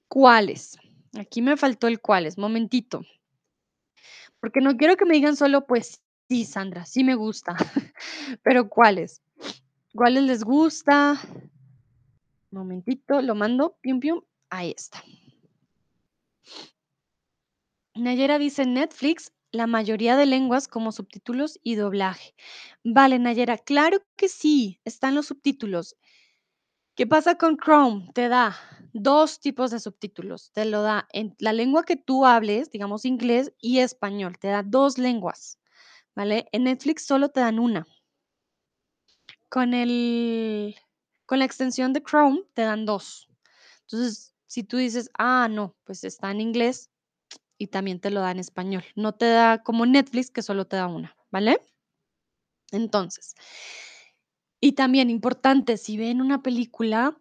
¿Cuáles? 0.08 0.78
Aquí 1.18 1.42
me 1.42 1.58
faltó 1.58 1.88
el 1.88 2.00
cuáles, 2.00 2.38
momentito. 2.38 3.02
Porque 4.46 4.62
no 4.62 4.78
quiero 4.78 4.96
que 4.96 5.06
me 5.06 5.16
digan 5.16 5.36
solo, 5.36 5.66
pues 5.66 6.04
sí, 6.30 6.46
Sandra, 6.46 6.86
sí 6.86 7.04
me 7.04 7.16
gusta, 7.16 7.56
pero 8.44 8.70
¿cuáles? 8.70 9.24
¿Cuáles 9.96 10.22
les 10.22 10.44
gusta? 10.44 11.20
Momentito, 12.52 13.24
lo 13.24 13.34
mando, 13.34 13.76
pium, 13.82 14.00
pium, 14.00 14.22
ahí 14.52 14.76
está. 14.78 15.04
Nayera 17.96 18.38
dice 18.38 18.68
Netflix, 18.68 19.34
la 19.52 19.66
mayoría 19.66 20.16
de 20.16 20.28
lenguas 20.28 20.68
como 20.68 20.92
subtítulos 20.92 21.60
y 21.64 21.74
doblaje. 21.74 22.36
Vale, 22.84 23.18
Nayera, 23.18 23.58
claro 23.58 23.98
que 24.16 24.30
sí, 24.30 24.80
están 24.86 25.16
los 25.16 25.26
subtítulos. 25.26 25.96
¿Qué 26.96 27.06
pasa 27.06 27.36
con 27.36 27.58
Chrome? 27.58 28.10
Te 28.14 28.30
da 28.30 28.56
dos 28.94 29.42
tipos 29.42 29.70
de 29.70 29.82
subtítulos. 29.82 30.52
Te 30.54 30.64
lo 30.64 30.82
da 30.82 31.10
en 31.12 31.36
la 31.40 31.52
lengua 31.52 31.84
que 31.84 31.98
tú 31.98 32.26
hables, 32.26 32.72
digamos 32.72 33.04
inglés 33.04 33.52
y 33.60 33.80
español. 33.80 34.38
Te 34.40 34.48
da 34.48 34.64
dos 34.64 34.98
lenguas, 34.98 35.60
¿vale? 36.16 36.48
En 36.54 36.64
Netflix 36.64 37.06
solo 37.06 37.28
te 37.28 37.42
dan 37.42 37.60
una. 37.60 37.86
Con 39.50 39.74
el, 39.74 40.74
con 41.26 41.40
la 41.40 41.46
extensión 41.46 41.92
de 41.92 42.02
Chrome 42.02 42.44
te 42.54 42.62
dan 42.62 42.86
dos. 42.86 43.28
Entonces, 43.82 44.34
si 44.48 44.64
tú 44.64 44.78
dices, 44.78 45.10
ah, 45.18 45.50
no, 45.52 45.76
pues 45.84 46.06
está 46.06 46.32
en 46.32 46.40
inglés 46.40 46.90
y 47.58 47.68
también 47.68 48.00
te 48.00 48.10
lo 48.10 48.22
da 48.22 48.32
en 48.32 48.40
español. 48.40 48.86
No 48.96 49.14
te 49.16 49.26
da 49.26 49.64
como 49.64 49.86
Netflix 49.86 50.32
que 50.32 50.42
solo 50.42 50.66
te 50.66 50.78
da 50.78 50.88
una, 50.88 51.14
¿vale? 51.30 51.60
Entonces, 52.72 53.36
y 54.66 54.72
también 54.72 55.12
importante, 55.12 55.78
si 55.78 55.96
ven 55.96 56.22
una 56.22 56.42
película, 56.42 57.16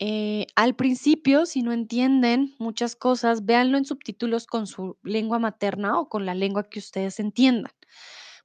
eh, 0.00 0.48
al 0.56 0.74
principio, 0.74 1.46
si 1.46 1.62
no 1.62 1.70
entienden 1.70 2.56
muchas 2.58 2.96
cosas, 2.96 3.46
véanlo 3.46 3.78
en 3.78 3.84
subtítulos 3.84 4.48
con 4.48 4.66
su 4.66 4.96
lengua 5.04 5.38
materna 5.38 5.96
o 6.00 6.08
con 6.08 6.26
la 6.26 6.34
lengua 6.34 6.68
que 6.68 6.80
ustedes 6.80 7.20
entiendan. 7.20 7.70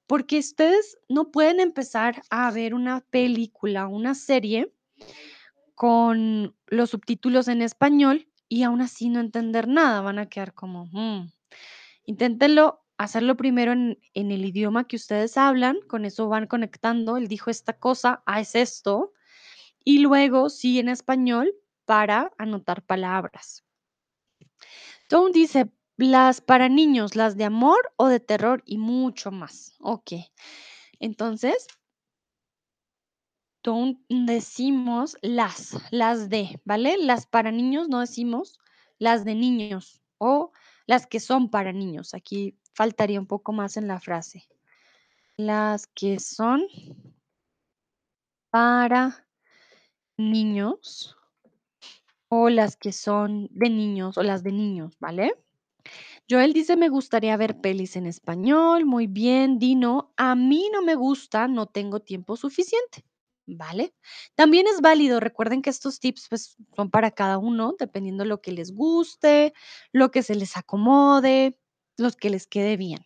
Porque 0.06 0.38
ustedes 0.38 1.00
no 1.10 1.32
pueden 1.32 1.60
empezar 1.60 2.22
a 2.30 2.52
ver 2.52 2.76
una 2.76 3.02
película, 3.02 3.88
una 3.88 4.14
serie 4.14 4.72
con 5.74 6.56
los 6.68 6.92
subtítulos 6.92 7.48
en 7.48 7.64
español 7.64 8.28
y 8.50 8.62
aún 8.62 8.82
así 8.82 9.10
no 9.10 9.20
entender 9.20 9.68
nada. 9.68 10.02
Van 10.02 10.20
a 10.20 10.30
quedar 10.30 10.54
como, 10.54 10.86
mm". 10.92 11.32
inténtenlo 12.06 12.83
hacerlo 12.98 13.36
primero 13.36 13.72
en, 13.72 13.98
el 14.14 14.46
idioma 14.46 14.88
que 14.88 14.96
ustedes 14.96 15.38
hablan, 15.38 15.78
con 15.88 16.06
eso 16.06 16.28
van 16.30 16.48
conectando, 16.48 17.18
él 17.18 17.28
dijo 17.28 17.50
esta 17.50 17.74
cosa, 17.74 18.24
ah, 18.26 18.40
es 18.40 18.56
esto, 18.56 19.14
y 19.84 20.00
luego 20.00 20.50
sí 20.50 20.80
en 20.80 20.90
español 20.90 21.54
para 21.86 22.32
anotar 22.38 22.84
palabras. 22.84 23.64
Tom 25.10 25.32
dice, 25.32 25.72
las 25.98 26.42
para 26.42 26.70
niños, 26.70 27.16
las 27.16 27.38
de 27.38 27.46
amor 27.46 27.94
o 27.98 28.08
de 28.08 28.20
terror 28.20 28.64
y 28.66 28.78
mucho 28.78 29.32
más. 29.32 29.76
Ok. 29.80 30.14
Entonces, 31.00 31.68
don't 33.64 34.00
decimos 34.10 35.18
las, 35.22 35.78
las 35.92 36.30
de, 36.30 36.62
¿vale? 36.66 36.98
Las 36.98 37.26
para 37.26 37.52
niños 37.52 37.90
no 37.90 38.00
decimos 38.00 38.60
las 39.00 39.26
de 39.26 39.36
niños 39.36 40.02
o 40.18 40.52
las 40.86 41.08
que 41.08 41.20
son 41.20 41.50
para 41.50 41.74
niños. 41.74 42.14
Aquí 42.14 42.58
faltaría 42.74 43.20
un 43.20 43.28
poco 43.28 43.54
más 43.54 43.78
en 43.78 43.88
la 43.88 44.00
frase. 44.00 44.48
Las 45.38 45.88
que 45.88 46.20
son 46.20 46.68
para 48.50 49.28
niños 50.18 51.18
o 52.30 52.50
las 52.50 52.76
que 52.76 52.92
son 52.92 53.48
de 53.52 53.70
niños 53.70 54.18
o 54.18 54.24
las 54.24 54.44
de 54.44 54.52
niños, 54.52 54.96
¿vale? 55.00 55.36
Joel 56.30 56.54
dice, 56.54 56.78
me 56.78 56.90
gustaría 56.90 57.36
ver 57.38 57.60
pelis 57.60 57.96
en 57.96 58.08
español. 58.08 58.86
Muy 58.86 59.08
bien, 59.08 59.60
Dino. 59.60 60.14
A 60.18 60.36
mí 60.36 60.70
no 60.72 60.82
me 60.82 60.96
gusta, 60.96 61.48
no 61.48 61.68
tengo 61.68 62.00
tiempo 62.00 62.38
suficiente. 62.38 63.06
¿Vale? 63.46 63.94
También 64.36 64.68
es 64.68 64.80
válido. 64.80 65.20
Recuerden 65.20 65.62
que 65.62 65.70
estos 65.70 66.00
tips 66.00 66.30
pues, 66.30 66.56
son 66.78 66.90
para 66.90 67.12
cada 67.12 67.38
uno, 67.38 67.76
dependiendo 67.78 68.24
lo 68.24 68.42
que 68.42 68.54
les 68.54 68.74
guste, 68.74 69.54
lo 69.92 70.12
que 70.12 70.24
se 70.24 70.36
les 70.36 70.56
acomode, 70.56 71.58
los 71.98 72.16
que 72.16 72.30
les 72.30 72.48
quede 72.48 72.78
bien. 72.78 73.00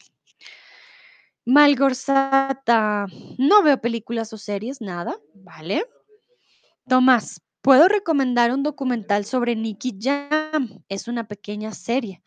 Malgorzata, 1.46 3.08
no 3.38 3.64
veo 3.64 3.80
películas 3.80 4.34
o 4.34 4.38
series, 4.38 4.82
nada, 4.82 5.18
¿vale? 5.34 5.86
Tomás, 6.90 7.42
puedo 7.62 7.88
recomendar 7.88 8.52
un 8.52 8.64
documental 8.64 9.26
sobre 9.26 9.56
Nicky 9.56 9.98
Jam. 10.00 10.84
Es 10.90 11.08
una 11.08 11.28
pequeña 11.28 11.72
serie. 11.74 12.22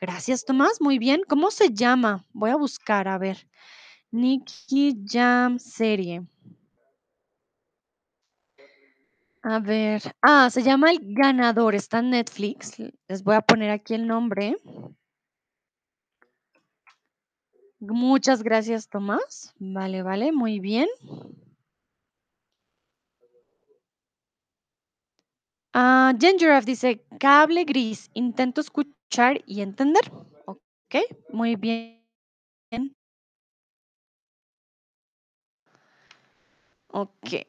Gracias, 0.00 0.44
Tomás. 0.44 0.80
Muy 0.80 0.98
bien. 0.98 1.22
¿Cómo 1.28 1.50
se 1.50 1.72
llama? 1.72 2.26
Voy 2.32 2.50
a 2.50 2.56
buscar, 2.56 3.08
a 3.08 3.18
ver. 3.18 3.48
Nicky 4.10 5.04
Jam 5.06 5.58
serie. 5.58 6.22
A 9.42 9.58
ver. 9.60 10.02
Ah, 10.22 10.48
se 10.50 10.62
llama 10.62 10.90
El 10.90 10.98
Ganador. 11.00 11.74
Está 11.74 11.98
en 11.98 12.10
Netflix. 12.10 12.76
Les 13.08 13.22
voy 13.22 13.34
a 13.34 13.40
poner 13.42 13.70
aquí 13.70 13.94
el 13.94 14.06
nombre. 14.06 14.56
Muchas 17.88 18.42
gracias, 18.42 18.88
Tomás. 18.88 19.54
Vale, 19.58 20.02
vale, 20.02 20.32
muy 20.32 20.60
bien. 20.60 20.88
Gingeraf 26.20 26.64
dice, 26.64 27.04
cable 27.18 27.64
gris, 27.64 28.10
intento 28.14 28.60
escuchar 28.60 29.42
y 29.46 29.60
entender. 29.62 30.02
Ok, 30.46 30.96
muy 31.30 31.56
bien. 31.56 32.04
Ok. 36.88 37.46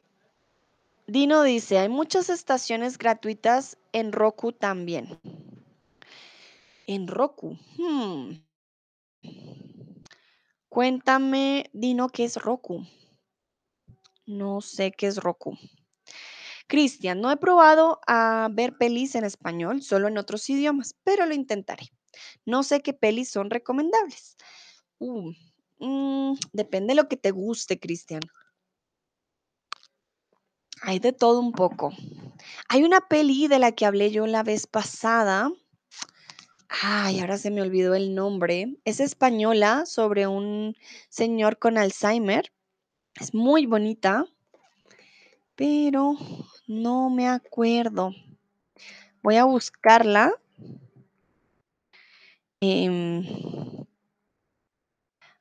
Dino 1.06 1.42
dice, 1.44 1.78
hay 1.78 1.88
muchas 1.88 2.28
estaciones 2.30 2.98
gratuitas 2.98 3.78
en 3.92 4.10
Roku 4.12 4.52
también. 4.52 5.20
En 6.88 7.06
Roku. 7.06 7.56
hmm. 7.78 8.45
Cuéntame, 10.76 11.70
Dino, 11.72 12.10
¿qué 12.10 12.24
es 12.24 12.36
Roku? 12.36 12.86
No 14.26 14.60
sé 14.60 14.92
qué 14.92 15.06
es 15.06 15.16
Roku. 15.16 15.56
Cristian, 16.66 17.22
no 17.22 17.30
he 17.32 17.38
probado 17.38 17.98
a 18.06 18.50
ver 18.52 18.76
pelis 18.76 19.14
en 19.14 19.24
español, 19.24 19.80
solo 19.80 20.08
en 20.08 20.18
otros 20.18 20.50
idiomas, 20.50 20.94
pero 21.02 21.24
lo 21.24 21.32
intentaré. 21.32 21.86
No 22.44 22.62
sé 22.62 22.82
qué 22.82 22.92
pelis 22.92 23.30
son 23.30 23.48
recomendables. 23.48 24.36
Uh, 24.98 25.32
mm, 25.78 26.34
depende 26.52 26.88
de 26.88 26.96
lo 26.96 27.08
que 27.08 27.16
te 27.16 27.30
guste, 27.30 27.80
Cristian. 27.80 28.20
Hay 30.82 30.98
de 30.98 31.14
todo 31.14 31.40
un 31.40 31.52
poco. 31.52 31.94
Hay 32.68 32.84
una 32.84 33.00
peli 33.00 33.48
de 33.48 33.60
la 33.60 33.72
que 33.72 33.86
hablé 33.86 34.10
yo 34.10 34.26
la 34.26 34.42
vez 34.42 34.66
pasada. 34.66 35.50
Ay, 36.68 37.20
ahora 37.20 37.38
se 37.38 37.50
me 37.50 37.62
olvidó 37.62 37.94
el 37.94 38.14
nombre. 38.14 38.76
Es 38.84 39.00
española 39.00 39.86
sobre 39.86 40.26
un 40.26 40.76
señor 41.08 41.58
con 41.58 41.78
Alzheimer. 41.78 42.52
Es 43.20 43.34
muy 43.34 43.66
bonita, 43.66 44.26
pero 45.54 46.16
no 46.66 47.08
me 47.10 47.28
acuerdo. 47.28 48.12
Voy 49.22 49.36
a 49.36 49.44
buscarla. 49.44 50.32
Em, 52.60 53.24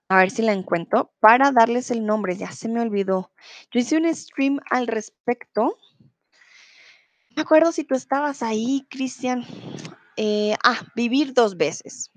a 0.09 0.17
ver 0.17 0.30
si 0.30 0.41
la 0.41 0.53
encuentro 0.53 1.11
para 1.19 1.51
darles 1.51 1.89
el 1.91 2.05
nombre. 2.05 2.38
Ya 2.38 2.51
se 2.51 2.69
me 2.69 2.82
olvidó. 2.82 3.32
Yo 3.71 3.80
hice 3.80 3.97
un 3.97 4.13
stream 4.13 4.59
al 4.69 4.88
respecto. 4.88 5.78
No 7.30 7.36
me 7.36 7.41
acuerdo 7.41 7.71
si 7.71 7.84
tú 7.84 7.95
estabas 7.95 8.43
ahí, 8.43 8.86
Cristian. 8.89 9.43
Eh, 10.18 10.55
ah, 10.63 10.82
vivir 10.95 11.34
dos 11.34 11.57
veces. 11.57 12.11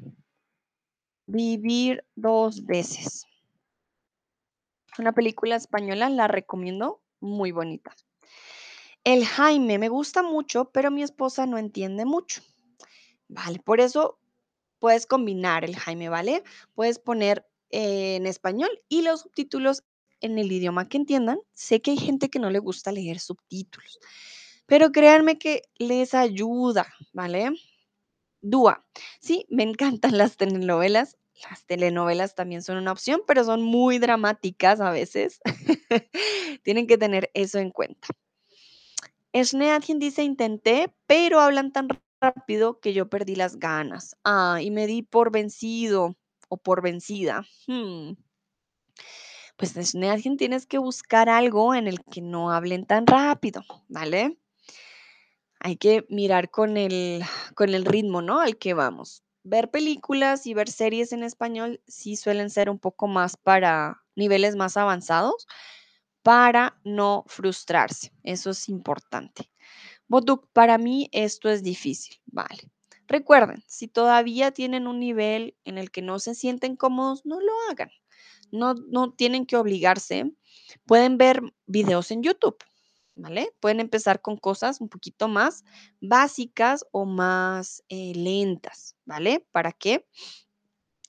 Vivir 1.27 2.05
dos 2.15 2.65
veces. 2.65 3.27
Una 4.99 5.13
película 5.13 5.57
española, 5.57 6.09
la 6.09 6.29
recomiendo, 6.29 7.03
muy 7.21 7.53
bonita. 7.53 7.95
El 9.05 9.25
Jaime 9.25 9.79
me 9.79 9.89
gusta 9.89 10.23
mucho, 10.23 10.71
pero 10.71 10.91
mi 10.91 11.03
esposa 11.03 11.47
no 11.47 11.59
entiende 11.59 12.05
mucho. 12.05 12.43
Vale, 13.29 13.59
por 13.59 13.81
eso 13.81 14.19
puedes 14.79 15.07
combinar 15.07 15.65
el 15.65 15.77
Jaime, 15.77 16.09
¿vale? 16.09 16.43
Puedes 16.75 16.99
poner 16.99 17.47
eh, 17.71 18.17
en 18.17 18.27
español 18.27 18.71
y 18.89 19.03
los 19.03 19.21
subtítulos 19.21 19.85
en 20.21 20.39
el 20.39 20.51
idioma 20.51 20.89
que 20.89 20.97
entiendan. 20.97 21.39
Sé 21.53 21.81
que 21.81 21.93
hay 21.93 21.97
gente 21.97 22.29
que 22.29 22.39
no 22.39 22.51
le 22.51 22.59
gusta 22.59 22.93
leer 22.93 23.19
subtítulos, 23.19 23.99
pero 24.67 24.93
créanme 24.93 25.39
que 25.39 25.63
les 25.79 26.15
ayuda, 26.15 26.87
¿vale? 27.13 27.53
Dúa. 28.41 28.84
Sí, 29.20 29.47
me 29.51 29.62
encantan 29.62 30.16
las 30.18 30.36
telenovelas. 30.36 31.16
Las 31.49 31.64
telenovelas 31.66 32.34
también 32.34 32.62
son 32.62 32.78
una 32.78 32.93
opción, 32.93 33.22
pero 33.26 33.45
son 33.45 33.62
muy 33.62 33.99
dramáticas 33.99 34.80
a 34.80 34.91
veces. 34.91 35.41
Tienen 36.64 36.86
que 36.86 36.99
tener 36.99 37.30
eso 37.34 37.59
en 37.59 37.70
cuenta. 37.70 38.09
Sneadkin 39.34 39.99
dice, 39.99 40.22
intenté, 40.22 40.93
pero 41.07 41.41
hablan 41.41 41.72
tan 41.72 41.89
rápido 42.20 42.80
que 42.80 42.93
yo 42.93 43.09
perdí 43.09 43.36
las 43.36 43.59
ganas. 43.59 44.16
Ah, 44.24 44.59
y 44.61 44.70
me 44.70 44.86
di 44.86 45.03
por 45.03 45.30
vencido 45.30 46.16
o 46.49 46.57
por 46.57 46.82
vencida. 46.82 47.47
Hmm. 47.66 48.12
Pues 49.57 49.72
Sneadkin 49.72 50.36
tienes 50.36 50.66
que 50.66 50.78
buscar 50.78 51.28
algo 51.28 51.74
en 51.74 51.89
el 51.89 51.99
que 52.05 52.20
no 52.20 52.53
hablen 52.53 52.86
tan 52.86 53.07
rápido, 53.07 53.62
¿vale? 53.89 54.39
Hay 55.61 55.77
que 55.77 56.07
mirar 56.09 56.51
con 56.51 56.77
el, 56.77 57.23
con 57.55 57.75
el 57.75 57.85
ritmo, 57.85 58.23
¿no? 58.23 58.41
Al 58.41 58.59
que 58.59 58.75
vamos. 58.75 59.23
Ver 59.43 59.71
películas 59.71 60.47
y 60.47 60.55
ver 60.55 60.71
series 60.71 61.13
en 61.13 61.23
español 61.23 61.81
sí 61.87 62.17
suelen 62.17 62.51
ser 62.51 62.71
un 62.71 62.79
poco 62.79 63.07
más 63.07 63.37
para 63.37 64.03
niveles 64.15 64.57
más 64.57 64.77
avanzados, 64.77 65.47
para 66.23 66.79
no 66.85 67.25
frustrarse. 67.27 68.13
Eso 68.23 68.51
es 68.51 68.69
importante. 68.69 69.51
Boduk, 70.09 70.49
para 70.53 70.79
mí 70.79 71.09
esto 71.13 71.49
es 71.49 71.63
difícil, 71.63 72.17
vale. 72.27 72.71
Recuerden, 73.07 73.65
si 73.67 73.89
todavía 73.89 74.51
tienen 74.51 74.87
un 74.87 75.01
nivel 75.01 75.57
en 75.65 75.79
el 75.79 75.91
que 75.91 76.03
no 76.03 76.19
se 76.19 76.35
sienten 76.35 76.77
cómodos, 76.77 77.25
no 77.25 77.41
lo 77.41 77.53
hagan. 77.71 77.91
No, 78.51 78.75
no 78.75 79.13
tienen 79.13 79.47
que 79.47 79.57
obligarse. 79.57 80.31
Pueden 80.85 81.17
ver 81.17 81.41
videos 81.67 82.11
en 82.11 82.23
YouTube, 82.23 82.59
Pueden 83.61 83.81
empezar 83.81 84.21
con 84.21 84.37
cosas 84.37 84.81
un 84.81 84.89
poquito 84.89 85.29
más 85.29 85.64
básicas 86.01 86.85
o 86.93 87.05
más 87.05 87.83
eh, 87.89 88.12
lentas, 88.14 88.97
¿vale? 89.05 89.45
Para 89.53 89.73
que 89.73 90.07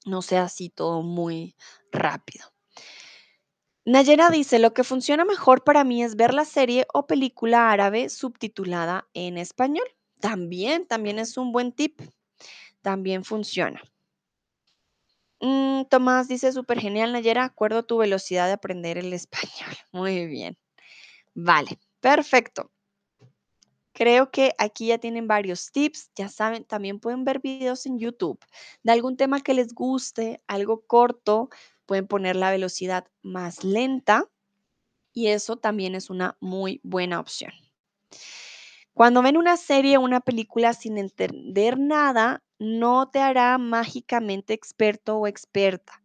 no 0.05 0.21
sea 0.21 0.43
así 0.43 0.69
todo 0.69 1.01
muy 1.01 1.55
rápido. 1.91 2.45
Nayera 3.85 4.29
dice, 4.29 4.59
lo 4.59 4.73
que 4.73 4.83
funciona 4.83 5.25
mejor 5.25 5.63
para 5.63 5.83
mí 5.83 6.03
es 6.03 6.15
ver 6.15 6.33
la 6.33 6.45
serie 6.45 6.85
o 6.93 7.07
película 7.07 7.71
árabe 7.71 8.09
subtitulada 8.09 9.07
en 9.13 9.37
español. 9.37 9.85
También, 10.19 10.85
también 10.85 11.17
es 11.17 11.37
un 11.37 11.51
buen 11.51 11.71
tip. 11.71 12.01
También 12.81 13.23
funciona. 13.23 13.81
Mm, 15.41 15.85
Tomás 15.89 16.27
dice, 16.27 16.51
súper 16.51 16.79
genial, 16.79 17.13
Nayera, 17.13 17.45
acuerdo 17.45 17.83
tu 17.83 17.97
velocidad 17.97 18.47
de 18.47 18.53
aprender 18.53 18.97
el 18.97 19.13
español. 19.13 19.75
Muy 19.91 20.27
bien. 20.27 20.57
Vale, 21.33 21.79
perfecto. 22.01 22.71
Creo 23.93 24.31
que 24.31 24.53
aquí 24.57 24.87
ya 24.87 24.97
tienen 24.97 25.27
varios 25.27 25.71
tips. 25.71 26.11
Ya 26.15 26.29
saben, 26.29 26.63
también 26.63 26.99
pueden 26.99 27.25
ver 27.25 27.39
videos 27.41 27.85
en 27.85 27.99
YouTube 27.99 28.39
de 28.83 28.91
algún 28.93 29.17
tema 29.17 29.41
que 29.41 29.53
les 29.53 29.73
guste, 29.73 30.41
algo 30.47 30.85
corto. 30.85 31.49
Pueden 31.85 32.07
poner 32.07 32.35
la 32.35 32.51
velocidad 32.51 33.07
más 33.23 33.63
lenta 33.63 34.29
y 35.11 35.27
eso 35.27 35.57
también 35.57 35.95
es 35.95 36.09
una 36.09 36.37
muy 36.39 36.79
buena 36.83 37.19
opción. 37.19 37.51
Cuando 38.93 39.21
ven 39.21 39.37
una 39.37 39.57
serie 39.57 39.97
o 39.97 40.01
una 40.01 40.21
película 40.21 40.73
sin 40.73 40.97
entender 40.97 41.79
nada, 41.79 42.43
no 42.57 43.09
te 43.09 43.19
hará 43.19 43.57
mágicamente 43.57 44.53
experto 44.53 45.17
o 45.17 45.27
experta. 45.27 46.01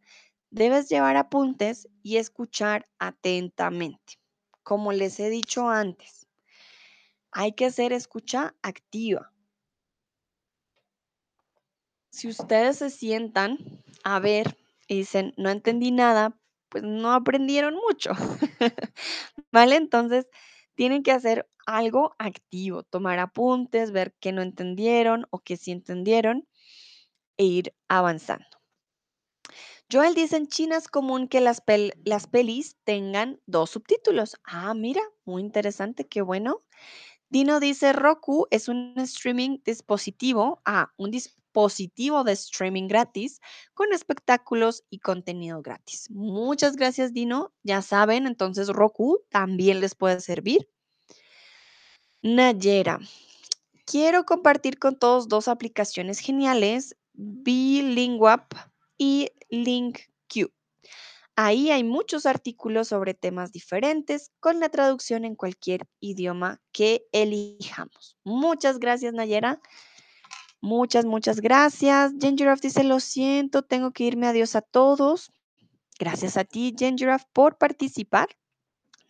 Debes 0.51 0.89
llevar 0.89 1.17
apuntes 1.17 1.89
y 2.03 2.17
escuchar 2.17 2.89
atentamente. 2.99 4.24
Como 4.65 4.93
les 4.93 5.21
he 5.21 5.31
dicho 5.31 5.69
antes, 5.69 6.27
hay 7.31 7.53
que 7.53 7.67
hacer 7.67 7.93
escucha 7.93 8.55
activa. 8.63 9.33
Si 12.11 12.29
ustedes 12.29 12.79
se 12.79 12.91
sientan 12.91 13.59
a 14.05 14.21
ver 14.21 14.57
y 14.87 14.99
dicen, 14.99 15.35
no 15.37 15.51
entendí 15.51 15.91
nada, 15.91 16.39
pues 16.69 16.85
no 16.85 17.13
aprendieron 17.13 17.75
mucho. 17.75 18.13
¿Vale? 19.53 19.77
Entonces, 19.77 20.29
tienen 20.77 21.03
que 21.03 21.13
hacer 21.13 21.49
algo 21.67 22.15
activo, 22.19 22.83
tomar 22.85 23.19
apuntes, 23.19 23.91
ver 23.91 24.15
qué 24.21 24.33
no 24.33 24.43
entendieron 24.43 25.27
o 25.31 25.41
qué 25.41 25.57
sí 25.57 25.73
entendieron 25.73 26.47
e 27.37 27.45
ir 27.45 27.75
avanzando. 27.89 28.54
Joel 29.91 30.15
dice, 30.15 30.37
en 30.37 30.49
China 30.49 30.77
es 30.77 30.89
común 30.89 31.29
que 31.29 31.41
las, 31.41 31.63
las 32.05 32.27
pelis 32.27 32.77
tengan 32.85 33.41
dos 33.47 33.71
subtítulos. 33.71 34.37
Ah, 34.45 34.75
mira, 34.75 35.03
muy 35.25 35.43
interesante, 35.43 36.07
qué 36.07 36.23
bueno. 36.23 36.65
Dino 37.29 37.61
dice, 37.61 37.93
Roku 37.93 38.47
es 38.51 38.69
un 38.69 38.95
streaming 38.97 39.59
dispositivo, 39.65 40.63
ah, 40.65 40.93
un 40.97 41.11
dispositivo 41.11 42.25
de 42.25 42.33
streaming 42.33 42.89
gratis 42.89 43.41
con 43.75 43.93
espectáculos 43.93 44.85
y 44.91 45.01
contenido 45.01 45.61
gratis. 45.63 46.11
Muchas 46.11 46.77
gracias, 46.77 47.13
Dino. 47.13 47.53
Ya 47.63 47.83
saben, 47.83 48.27
entonces 48.27 48.69
Roku 48.69 49.21
también 49.31 49.81
les 49.81 49.95
puede 49.95 50.21
servir. 50.21 50.69
Nayera, 52.23 53.01
quiero 53.85 54.25
compartir 54.25 54.79
con 54.79 54.99
todos 54.99 55.29
dos 55.29 55.49
aplicaciones 55.49 56.21
geniales, 56.21 56.97
Bilinguap 57.13 58.55
y 58.99 59.31
LinkQ. 59.51 60.51
Ahí 61.37 61.73
hay 61.73 61.83
muchos 61.83 62.27
artículos 62.27 62.89
sobre 62.89 63.13
temas 63.13 63.51
diferentes 63.51 64.31
con 64.39 64.61
la 64.61 64.69
traducción 64.69 65.25
en 65.25 65.35
cualquier 65.35 65.89
idioma 65.99 66.61
que 66.71 67.07
elijamos. 67.11 68.17
Muchas 68.23 68.79
gracias, 68.79 69.15
Nayera. 69.15 69.61
Muchas, 70.61 71.05
muchas 71.05 71.41
gracias. 71.41 72.13
Gingeraf 72.21 72.61
dice, 72.61 72.85
lo 72.85 73.01
siento, 73.01 73.63
tengo 73.63 73.91
que 73.93 74.05
irme. 74.05 74.29
Adiós 74.29 74.55
a 74.55 74.63
todos. 74.63 75.33
Gracias 75.99 76.37
a 76.37 76.45
ti, 76.45 76.75
Gingeraf, 76.79 77.25
por 77.33 77.59
participar. 77.59 78.29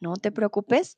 No 0.00 0.16
te 0.16 0.32
preocupes. 0.32 0.96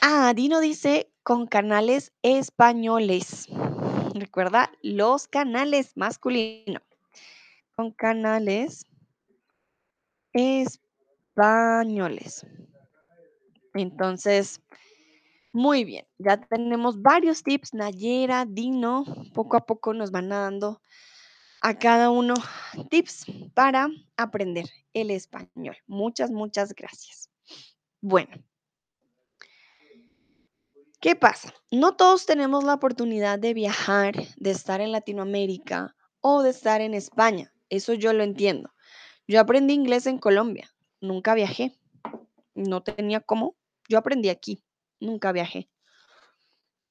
Ah, 0.00 0.32
Dino 0.34 0.60
dice, 0.60 1.12
con 1.24 1.46
canales 1.46 2.12
españoles. 2.22 3.48
Recuerda, 4.14 4.70
los 4.82 5.26
canales 5.26 5.96
masculinos. 5.96 6.87
Con 7.78 7.92
canales 7.92 8.84
españoles. 10.32 12.44
Entonces, 13.72 14.60
muy 15.52 15.84
bien, 15.84 16.04
ya 16.18 16.40
tenemos 16.40 17.00
varios 17.00 17.44
tips, 17.44 17.74
Nayera, 17.74 18.46
Dino, 18.46 19.04
poco 19.32 19.56
a 19.56 19.64
poco 19.64 19.94
nos 19.94 20.10
van 20.10 20.30
dando 20.30 20.82
a 21.60 21.78
cada 21.78 22.10
uno 22.10 22.34
tips 22.90 23.26
para 23.54 23.86
aprender 24.16 24.64
el 24.92 25.12
español. 25.12 25.76
Muchas, 25.86 26.32
muchas 26.32 26.74
gracias. 26.74 27.30
Bueno, 28.00 28.42
¿qué 31.00 31.14
pasa? 31.14 31.54
No 31.70 31.94
todos 31.94 32.26
tenemos 32.26 32.64
la 32.64 32.74
oportunidad 32.74 33.38
de 33.38 33.54
viajar, 33.54 34.16
de 34.36 34.50
estar 34.50 34.80
en 34.80 34.90
Latinoamérica 34.90 35.94
o 36.20 36.42
de 36.42 36.50
estar 36.50 36.80
en 36.80 36.94
España. 36.94 37.52
Eso 37.70 37.94
yo 37.94 38.12
lo 38.12 38.22
entiendo. 38.22 38.72
Yo 39.26 39.40
aprendí 39.40 39.74
inglés 39.74 40.06
en 40.06 40.18
Colombia, 40.18 40.70
nunca 41.00 41.34
viajé, 41.34 41.78
no 42.54 42.82
tenía 42.82 43.20
cómo. 43.20 43.56
Yo 43.88 43.98
aprendí 43.98 44.28
aquí, 44.28 44.62
nunca 45.00 45.32
viajé. 45.32 45.68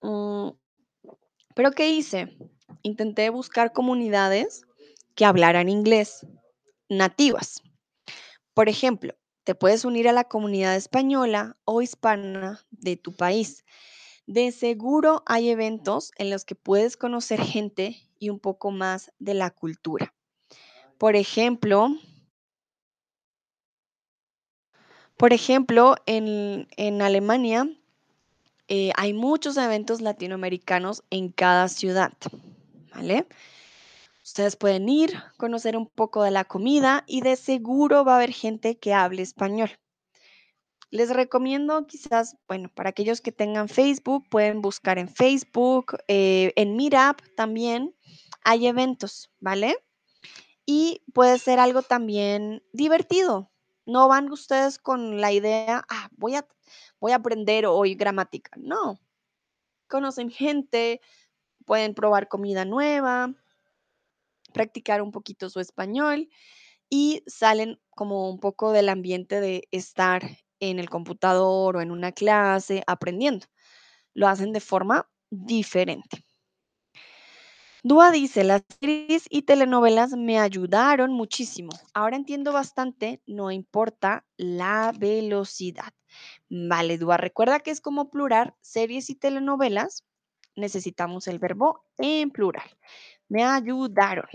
Mm, 0.02 0.50
pero 1.56 1.72
¿qué 1.72 1.90
hice? 1.90 2.38
Intenté 2.84 3.30
buscar 3.30 3.74
comunidades 3.74 4.62
que 5.16 5.26
hablaran 5.26 5.70
inglés, 5.70 6.26
nativas. 6.90 7.64
Por 8.54 8.70
ejemplo, 8.70 9.16
te 9.44 9.56
puedes 9.56 9.86
unir 9.86 10.08
a 10.08 10.14
la 10.14 10.26
comunidad 10.26 10.76
española 10.76 11.58
o 11.66 11.82
hispana 11.82 12.66
de 12.70 12.98
tu 12.98 13.14
país. 13.14 13.66
De 14.26 14.52
seguro 14.52 15.24
hay 15.26 15.50
eventos 15.50 16.12
en 16.18 16.30
los 16.30 16.44
que 16.44 16.56
puedes 16.56 16.98
conocer 16.98 17.42
gente 17.42 17.98
y 18.20 18.30
un 18.30 18.40
poco 18.40 18.72
más 18.72 19.12
de 19.20 19.34
la 19.34 19.52
cultura. 19.52 20.14
Por 20.98 21.16
ejemplo, 21.16 21.90
por 25.16 25.34
ejemplo, 25.34 25.96
en, 26.06 26.68
en 26.78 27.02
Alemania 27.02 27.70
eh, 28.68 28.92
hay 28.96 29.14
muchos 29.14 29.58
eventos 29.58 30.02
latinoamericanos 30.02 31.04
en 31.10 31.30
cada 31.30 31.70
ciudad, 31.70 32.14
¿vale? 32.94 33.28
Ustedes 34.24 34.58
pueden 34.58 34.90
ir, 34.90 35.14
conocer 35.38 35.78
un 35.78 35.88
poco 35.88 36.24
de 36.24 36.32
la 36.32 36.44
comida 36.44 37.04
y 37.08 37.22
de 37.22 37.38
seguro 37.38 38.04
va 38.04 38.14
a 38.14 38.16
haber 38.18 38.34
gente 38.34 38.78
que 38.78 38.94
hable 38.94 39.22
español. 39.22 39.72
Les 40.90 41.10
recomiendo 41.10 41.86
quizás, 41.88 42.38
bueno, 42.48 42.70
para 42.74 42.90
aquellos 42.90 43.22
que 43.22 43.32
tengan 43.32 43.70
Facebook, 43.70 44.28
pueden 44.30 44.62
buscar 44.62 44.98
en 44.98 45.10
Facebook, 45.10 45.98
eh, 46.08 46.54
en 46.56 46.76
Meetup 46.76 47.22
también 47.36 47.96
hay 48.44 48.68
eventos, 48.68 49.32
¿vale? 49.40 49.78
Y 50.70 51.02
puede 51.14 51.40
ser 51.40 51.60
algo 51.62 51.82
también 51.82 52.62
divertido, 52.74 53.50
no 53.86 54.10
van 54.10 54.30
ustedes 54.30 54.78
con 54.78 55.22
la 55.22 55.32
idea, 55.32 55.86
ah, 55.90 56.10
voy 56.18 56.36
a, 56.36 56.46
voy 57.00 57.14
a 57.14 57.16
aprender 57.16 57.66
hoy 57.66 57.96
gramática. 57.96 58.52
No. 58.58 59.00
Conocen 59.88 60.30
gente, 60.30 61.00
pueden 61.66 61.96
probar 61.96 62.28
comida 62.28 62.66
nueva, 62.66 63.34
practicar 64.54 65.02
un 65.02 65.12
poquito 65.14 65.50
su 65.50 65.62
español 65.62 66.28
y 66.90 67.24
salen 67.28 67.80
como 67.92 68.30
un 68.30 68.40
poco 68.42 68.74
del 68.74 68.90
ambiente 68.90 69.40
de 69.40 69.70
estar 69.72 70.24
en 70.60 70.80
el 70.80 70.90
computador 70.90 71.78
o 71.78 71.82
en 71.82 71.92
una 71.92 72.12
clase 72.12 72.84
aprendiendo. 72.88 73.48
Lo 74.14 74.28
hacen 74.28 74.52
de 74.52 74.60
forma 74.60 75.10
diferente. 75.30 76.27
Dúa 77.84 78.12
dice, 78.12 78.44
las 78.44 78.64
series 78.80 79.26
y 79.30 79.44
telenovelas 79.44 80.12
me 80.14 80.40
ayudaron 80.40 81.14
muchísimo. 81.14 81.70
Ahora 81.94 82.16
entiendo 82.16 82.52
bastante, 82.54 83.22
no 83.28 83.52
importa 83.52 84.26
la 84.38 84.94
velocidad. 84.98 85.94
Vale, 86.50 86.98
Dúa, 86.98 87.18
recuerda 87.18 87.60
que 87.60 87.72
es 87.72 87.82
como 87.82 88.10
plural, 88.10 88.56
series 88.62 89.10
y 89.10 89.16
telenovelas. 89.16 90.04
Necesitamos 90.56 91.28
el 91.28 91.40
verbo 91.40 91.84
en 91.98 92.32
plural. 92.32 92.70
Me 93.30 93.44
ayudaron. 93.44 94.28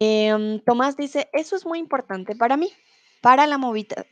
Em, 0.00 0.60
Tomás 0.64 0.96
dice, 0.96 1.28
eso 1.32 1.56
es 1.56 1.66
muy 1.66 1.78
importante 1.78 2.34
para 2.34 2.56
mí, 2.56 2.72
para 3.20 3.46
la 3.46 3.58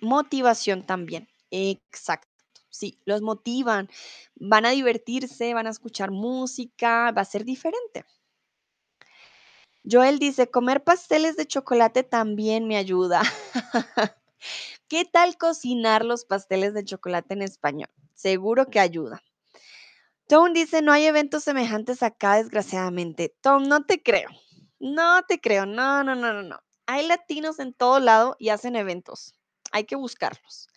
motivación 0.01 0.85
también. 0.87 1.29
Exacto. 1.51 2.28
Sí, 2.71 2.99
los 3.05 3.23
motivan, 3.23 3.89
van 4.35 4.67
a 4.67 4.71
divertirse, 4.71 5.55
van 5.55 5.67
a 5.67 5.71
escuchar 5.71 6.11
música, 6.11 7.11
va 7.13 7.23
a 7.23 7.25
ser 7.25 7.45
diferente. 7.45 8.05
Joel 9.91 10.19
dice, 10.19 10.51
comer 10.51 10.85
pasteles 10.85 11.37
de 11.37 11.47
chocolate 11.47 12.03
también 12.03 12.67
me 12.67 12.77
ayuda. 12.77 13.23
¿Qué 14.89 15.05
tal 15.05 15.39
cocinar 15.39 16.05
los 16.05 16.25
pasteles 16.25 16.75
de 16.75 16.85
chocolate 16.85 17.35
en 17.35 17.43
español? 17.43 17.91
Seguro 18.15 18.67
que 18.67 18.81
ayuda. 18.81 19.23
Tom 20.27 20.53
dice, 20.53 20.83
no 20.83 20.93
hay 20.93 21.05
eventos 21.07 21.45
semejantes 21.45 22.03
acá, 22.03 22.37
desgraciadamente. 22.37 23.35
Tom, 23.41 23.67
no 23.67 23.87
te 23.87 24.03
creo. 24.03 24.29
No 24.79 25.23
te 25.23 25.41
creo. 25.41 25.65
No, 25.65 26.05
no, 26.05 26.15
no, 26.15 26.35
no, 26.35 26.43
no. 26.43 26.61
Hay 26.87 27.07
latinos 27.07 27.59
en 27.59 27.73
todo 27.73 27.99
lado 27.99 28.37
y 28.39 28.51
hacen 28.51 28.77
eventos. 28.77 29.35
Hay 29.73 29.85
que 29.85 29.97
buscarlos. 29.97 30.69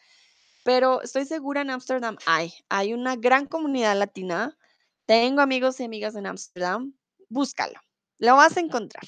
Pero 0.63 1.01
estoy 1.01 1.25
segura 1.25 1.61
en 1.61 1.71
Ámsterdam 1.71 2.17
hay, 2.25 2.53
hay 2.69 2.93
una 2.93 3.15
gran 3.15 3.47
comunidad 3.47 3.97
latina. 3.97 4.57
Tengo 5.05 5.41
amigos 5.41 5.79
y 5.79 5.85
amigas 5.85 6.15
en 6.15 6.27
Ámsterdam. 6.27 6.93
Búscalo, 7.29 7.79
lo 8.19 8.35
vas 8.35 8.57
a 8.57 8.59
encontrar. 8.59 9.03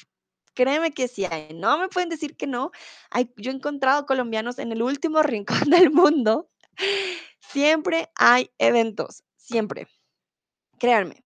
Créeme 0.56 0.92
que 0.92 1.08
sí 1.08 1.26
hay. 1.26 1.54
No 1.54 1.78
me 1.78 1.90
pueden 1.90 2.10
decir 2.10 2.36
que 2.36 2.48
no. 2.48 2.72
Hay, 3.10 3.32
yo 3.38 3.52
he 3.52 3.56
encontrado 3.56 4.06
colombianos 4.06 4.60
en 4.60 4.72
el 4.72 4.82
último 4.82 5.24
rincón 5.24 5.70
del 5.70 5.92
mundo. 5.92 6.50
Siempre 7.40 8.10
hay 8.16 8.52
eventos, 8.58 9.24
siempre. 9.38 9.88
Créanme, 10.80 11.24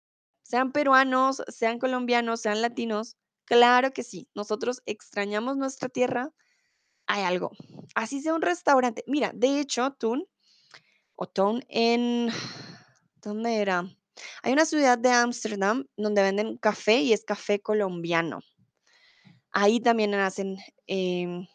sean 0.44 0.72
peruanos, 0.72 1.42
sean 1.48 1.80
colombianos, 1.80 2.42
sean 2.42 2.62
latinos, 2.62 3.18
claro 3.46 3.92
que 3.92 4.04
sí. 4.04 4.30
Nosotros 4.36 4.82
extrañamos 4.86 5.58
nuestra 5.58 5.90
tierra, 5.90 6.32
hay 7.12 7.24
algo. 7.24 7.52
Así 7.94 8.22
sea 8.22 8.34
un 8.34 8.42
restaurante. 8.42 9.04
Mira, 9.06 9.32
de 9.34 9.60
hecho, 9.60 9.92
Tun, 9.92 10.26
o 11.16 11.28
Tun 11.28 11.62
en, 11.68 12.30
¿dónde 13.22 13.58
era? 13.58 13.84
Hay 14.44 14.54
una 14.54 14.66
ciudad 14.66 14.98
de 14.98 15.10
Ámsterdam 15.10 15.86
donde 15.98 16.22
venden 16.22 16.58
café 16.58 17.02
y 17.02 17.12
es 17.12 17.26
café 17.26 17.60
colombiano. 17.60 18.40
Ahí 19.52 19.82
también 19.82 20.14
hacen 20.14 20.58
em, 20.88 21.46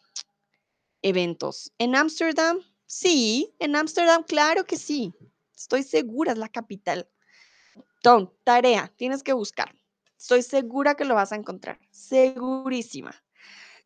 eventos. 1.01 1.71
En 1.79 1.95
Ámsterdam, 1.95 2.59
sí, 2.85 3.55
en 3.57 3.75
Ámsterdam, 3.75 4.23
claro 4.23 4.63
que 4.63 4.77
sí. 4.77 5.11
Estoy 5.55 5.81
segura, 5.81 6.33
es 6.33 6.37
la 6.37 6.49
capital. 6.49 7.09
Tom, 8.03 8.29
tarea, 8.43 8.93
tienes 8.95 9.23
que 9.23 9.33
buscar. 9.33 9.73
Estoy 10.19 10.43
segura 10.43 10.93
que 10.93 11.05
lo 11.05 11.15
vas 11.15 11.31
a 11.31 11.35
encontrar, 11.35 11.79
segurísima. 11.89 13.15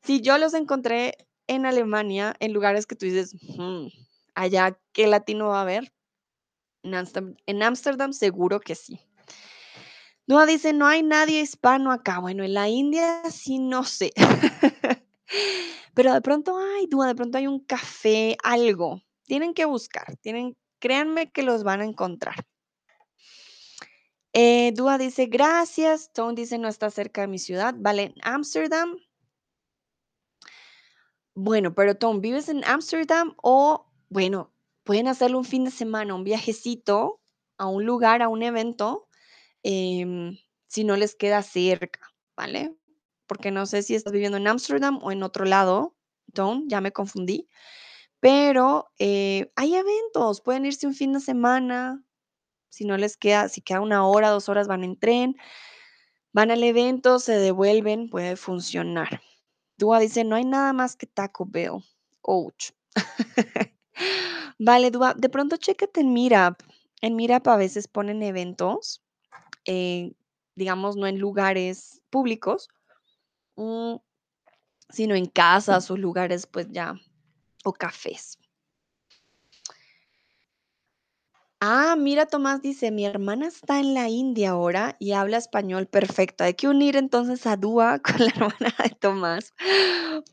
Si 0.03 0.19
yo 0.19 0.37
los 0.37 0.53
encontré 0.53 1.15
en 1.47 1.65
Alemania, 1.65 2.35
en 2.39 2.53
lugares 2.53 2.85
que 2.85 2.95
tú 2.95 3.05
dices, 3.05 3.35
"Mm, 3.57 3.87
allá, 4.35 4.77
¿qué 4.93 5.07
latino 5.07 5.47
va 5.49 5.59
a 5.59 5.61
haber? 5.63 5.91
En 6.83 7.63
Ámsterdam 7.63 8.13
seguro 8.13 8.59
que 8.59 8.75
sí. 8.75 8.99
Dua 10.27 10.45
dice, 10.45 10.73
no 10.73 10.87
hay 10.87 11.03
nadie 11.03 11.41
hispano 11.41 11.91
acá. 11.91 12.19
Bueno, 12.19 12.43
en 12.43 12.53
la 12.53 12.69
India 12.69 13.21
sí 13.29 13.59
no 13.59 13.83
sé. 13.83 14.11
Pero 15.93 16.13
de 16.13 16.21
pronto 16.21 16.57
hay, 16.57 16.87
Dua, 16.87 17.07
de 17.07 17.15
pronto 17.15 17.37
hay 17.37 17.47
un 17.47 17.59
café, 17.59 18.37
algo. 18.43 19.01
Tienen 19.25 19.53
que 19.53 19.65
buscar, 19.65 20.15
tienen, 20.21 20.55
créanme 20.79 21.31
que 21.31 21.43
los 21.43 21.63
van 21.63 21.81
a 21.81 21.85
encontrar. 21.85 22.35
Eh, 24.33 24.71
Dua 24.73 24.97
dice, 24.97 25.25
gracias. 25.25 26.11
Tone 26.13 26.35
dice, 26.35 26.57
no 26.57 26.69
está 26.69 26.89
cerca 26.89 27.21
de 27.21 27.27
mi 27.27 27.39
ciudad. 27.39 27.75
Vale, 27.77 28.03
en 28.03 28.13
Ámsterdam. 28.23 28.97
Bueno, 31.35 31.73
pero 31.73 31.95
Tom, 31.95 32.19
¿vives 32.21 32.49
en 32.49 32.63
Ámsterdam 32.65 33.35
o, 33.41 33.87
bueno, 34.09 34.53
pueden 34.83 35.07
hacerlo 35.07 35.37
un 35.37 35.45
fin 35.45 35.63
de 35.63 35.71
semana, 35.71 36.13
un 36.13 36.23
viajecito 36.23 37.21
a 37.57 37.67
un 37.67 37.85
lugar, 37.85 38.21
a 38.21 38.27
un 38.27 38.43
evento, 38.43 39.07
em, 39.63 40.37
si 40.67 40.83
no 40.83 40.97
les 40.97 41.15
queda 41.15 41.41
cerca, 41.43 42.01
¿vale? 42.35 42.75
Porque 43.27 43.51
no 43.51 43.65
sé 43.65 43.83
si 43.83 43.95
estás 43.95 44.11
viviendo 44.11 44.37
en 44.37 44.47
Ámsterdam 44.47 44.99
o 45.03 45.11
en 45.11 45.23
otro 45.23 45.45
lado, 45.45 45.95
Tom, 46.33 46.65
ya 46.67 46.81
me 46.81 46.91
confundí. 46.91 47.47
Pero 48.19 48.91
eh, 48.99 49.51
hay 49.55 49.75
eventos, 49.75 50.41
pueden 50.41 50.65
irse 50.65 50.87
un 50.87 50.93
fin 50.95 51.13
de 51.13 51.21
semana, 51.21 52.03
si 52.69 52.85
no 52.85 52.97
les 52.97 53.17
queda, 53.17 53.49
si 53.49 53.61
queda 53.61 53.81
una 53.81 54.07
hora, 54.07 54.29
dos 54.29 54.49
horas, 54.49 54.67
van 54.67 54.83
en 54.83 54.99
tren, 54.99 55.35
van 56.33 56.51
al 56.51 56.63
evento, 56.63 57.19
se 57.19 57.33
devuelven, 57.33 58.09
puede 58.09 58.35
funcionar. 58.37 59.21
Dua 59.81 59.99
dice, 59.99 60.23
no 60.23 60.35
hay 60.35 60.45
nada 60.45 60.73
más 60.73 60.95
que 60.95 61.07
Taco 61.07 61.43
Bell. 61.43 61.83
Ouch. 62.21 62.71
Vale, 64.59 64.91
Dua, 64.91 65.15
de 65.15 65.27
pronto 65.27 65.57
chécate 65.57 66.01
en 66.01 66.13
Meetup. 66.13 66.61
En 67.01 67.15
Meetup 67.15 67.47
a 67.47 67.57
veces 67.57 67.87
ponen 67.87 68.21
eventos, 68.21 69.01
eh, 69.65 70.13
digamos, 70.55 70.97
no 70.97 71.07
en 71.07 71.17
lugares 71.17 71.99
públicos, 72.11 72.67
mm, 73.55 73.95
sino 74.91 75.15
en 75.15 75.25
casas 75.25 75.89
o 75.89 75.97
lugares, 75.97 76.45
pues 76.45 76.67
ya, 76.69 76.93
o 77.63 77.73
cafés. 77.73 78.37
Ah, 81.63 81.95
mira, 81.95 82.25
Tomás 82.25 82.63
dice, 82.63 82.89
mi 82.89 83.05
hermana 83.05 83.45
está 83.47 83.79
en 83.79 83.93
la 83.93 84.09
India 84.09 84.49
ahora 84.49 84.95
y 84.97 85.11
habla 85.11 85.37
español 85.37 85.85
perfecto. 85.85 86.43
Hay 86.43 86.55
que 86.55 86.67
unir 86.67 86.95
entonces 86.95 87.45
a 87.45 87.55
Dúa 87.55 87.99
con 88.03 88.17
la 88.17 88.31
hermana 88.31 88.73
de 88.83 88.89
Tomás 88.99 89.53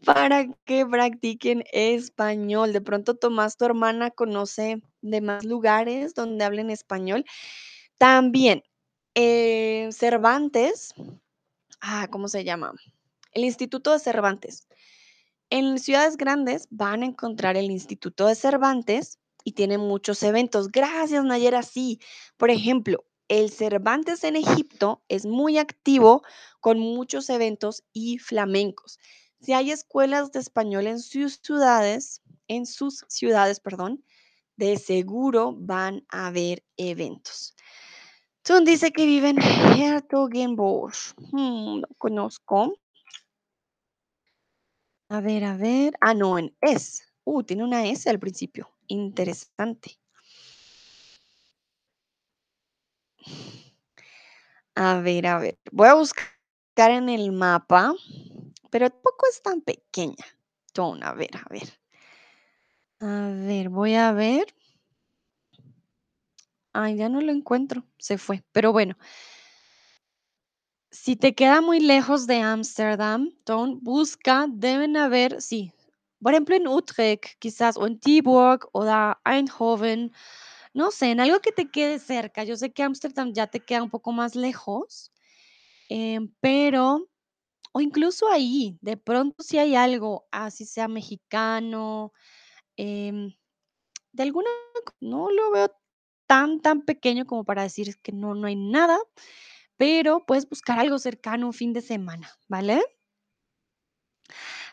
para 0.07 0.47
que 0.65 0.87
practiquen 0.87 1.65
español. 1.71 2.73
De 2.73 2.81
pronto, 2.81 3.15
Tomás, 3.15 3.59
tu 3.59 3.67
hermana 3.67 4.11
conoce 4.11 4.81
de 5.03 5.21
más 5.21 5.45
lugares 5.45 6.15
donde 6.15 6.47
hablen 6.47 6.71
español. 6.71 7.27
También, 7.99 8.63
eh, 9.15 9.91
Cervantes, 9.93 10.95
ah, 11.83 12.09
¿cómo 12.11 12.29
se 12.29 12.45
llama? 12.45 12.73
El 13.33 13.45
Instituto 13.45 13.93
de 13.93 13.99
Cervantes. 13.99 14.67
En 15.51 15.79
ciudades 15.79 16.17
grandes 16.17 16.69
van 16.71 17.03
a 17.03 17.07
encontrar 17.07 17.59
el 17.59 17.71
Instituto 17.71 18.27
de 18.27 18.35
Cervantes 18.35 19.19
y 19.49 19.53
tiene 19.53 19.79
muchos 19.79 20.23
eventos. 20.23 20.71
Gracias, 20.71 21.25
Nayera. 21.25 21.63
Sí, 21.63 22.01
por 22.37 22.51
ejemplo, 22.51 23.07
el 23.29 23.51
Cervantes 23.51 24.23
en 24.23 24.37
Egipto 24.37 25.03
es 25.09 25.25
muy 25.25 25.57
activo 25.57 26.23
con 26.61 26.79
muchos 26.79 27.31
eventos 27.31 27.83
y 27.95 28.19
flamencos. 28.19 28.99
Si 29.41 29.55
hay 29.55 29.71
escuelas 29.71 30.33
de 30.33 30.41
español 30.41 30.87
en 30.87 31.01
sus 31.01 31.41
ciudades, 31.43 32.21
en 32.47 32.67
sus 32.67 33.07
ciudades, 33.09 33.59
perdón, 33.59 34.05
de 34.57 34.77
seguro 34.77 35.55
van 35.57 36.05
a 36.11 36.27
haber 36.27 36.63
eventos. 36.77 37.55
Tun 38.43 38.67
dice 38.67 38.93
que 38.93 39.07
vive 39.07 39.31
en 39.31 39.39
Hertogenbosch. 39.41 41.15
Hmm, 41.33 41.81
no 41.81 41.89
conozco. 41.97 42.75
A 45.09 45.23
ver, 45.23 45.45
a 45.45 45.57
ver. 45.57 45.95
Ah, 46.03 46.13
no, 46.13 46.39
en 46.39 46.55
es. 46.61 47.03
Uh, 47.25 47.43
tiene 47.43 47.65
una 47.65 47.87
S 47.87 48.11
al 48.11 48.19
principio. 48.19 48.69
Interesante. 48.89 49.99
A 54.75 55.01
ver, 55.01 55.27
a 55.27 55.39
ver. 55.39 55.59
Voy 55.73 55.89
a 55.89 55.95
buscar 55.95 56.91
en 56.91 57.09
el 57.09 57.33
mapa, 57.33 57.93
pero 58.71 58.91
tampoco 58.91 59.27
es 59.31 59.43
tan 59.43 59.61
pequeña. 59.63 60.25
Tone, 60.73 61.05
a 61.05 61.15
ver, 61.15 61.31
a 61.37 61.47
ver. 61.51 61.69
A 63.01 63.31
ver, 63.47 63.69
voy 63.71 63.95
a 63.97 64.13
ver. 64.13 64.47
Ay, 66.73 66.97
ya 66.97 67.09
no 67.09 67.21
lo 67.21 67.33
encuentro. 67.33 67.85
Se 67.99 68.19
fue. 68.19 68.43
Pero 68.53 68.73
bueno, 68.73 68.97
si 70.91 71.17
te 71.17 71.35
queda 71.35 71.63
muy 71.63 71.81
lejos 71.81 72.27
de 72.27 72.41
Ámsterdam, 72.43 73.31
Tone, 73.45 73.79
busca, 73.81 74.47
deben 74.51 74.99
haber, 74.99 75.41
sí. 75.41 75.73
Por 76.23 76.33
ejemplo, 76.33 76.57
en 76.57 76.67
Utrecht, 76.67 77.39
quizás, 77.39 77.77
o 77.77 77.87
en 77.87 77.99
Tilburg, 78.01 78.69
o 78.73 78.85
da 78.85 79.21
Eindhoven. 79.25 80.13
No 80.75 80.91
sé, 80.91 81.11
en 81.13 81.21
algo 81.21 81.41
que 81.41 81.53
te 81.53 81.71
quede 81.71 81.99
cerca. 82.01 82.45
Yo 82.45 82.57
sé 82.57 82.73
que 82.73 82.83
Ámsterdam 82.83 83.33
ya 83.35 83.47
te 83.49 83.61
queda 83.61 83.83
un 83.83 83.91
poco 83.91 84.13
más 84.13 84.35
lejos, 84.37 85.13
em, 85.89 86.33
pero, 86.41 87.09
o 87.73 87.81
incluso 87.83 88.29
ahí, 88.31 88.79
de 88.83 88.97
pronto 88.99 89.43
si 89.45 89.59
hay 89.59 89.77
algo, 89.77 90.27
así 90.33 90.67
sea 90.67 90.89
mexicano, 90.89 92.13
em, 92.77 93.33
de 94.13 94.23
alguna, 94.25 94.51
no 95.01 95.31
lo 95.31 95.53
veo 95.53 95.71
tan, 96.29 96.61
tan 96.63 96.83
pequeño 96.85 97.27
como 97.27 97.45
para 97.45 97.63
decir 97.65 97.97
que 98.03 98.13
no, 98.13 98.35
no 98.35 98.47
hay 98.49 98.57
nada, 98.57 98.99
pero 99.79 100.27
puedes 100.27 100.49
buscar 100.49 100.79
algo 100.81 100.99
cercano 101.01 101.47
un 101.49 101.55
fin 101.55 101.73
de 101.75 101.83
semana, 101.83 102.31
¿vale? 102.49 102.83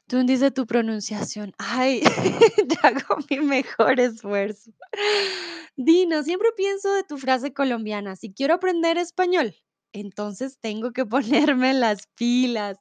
Tú 0.08 0.24
dice 0.24 0.51
tu 0.51 0.68
pronunciación. 0.68 1.53
Ay, 1.58 2.01
ya 2.70 2.89
hago 2.89 3.18
mi 3.30 3.39
mejor 3.39 3.99
esfuerzo. 3.99 4.72
Dino, 5.76 6.24
siempre 6.24 6.49
pienso 6.56 6.93
de 6.93 7.03
tu 7.03 7.18
frase 7.18 7.53
colombiana, 7.53 8.16
si 8.16 8.32
quiero 8.34 8.53
aprender 8.53 8.97
español, 8.97 9.56
entonces 9.93 10.60
tengo 10.60 10.91
que 10.91 11.06
ponerme 11.58 11.74
las 11.74 12.08
pilas. 12.16 12.78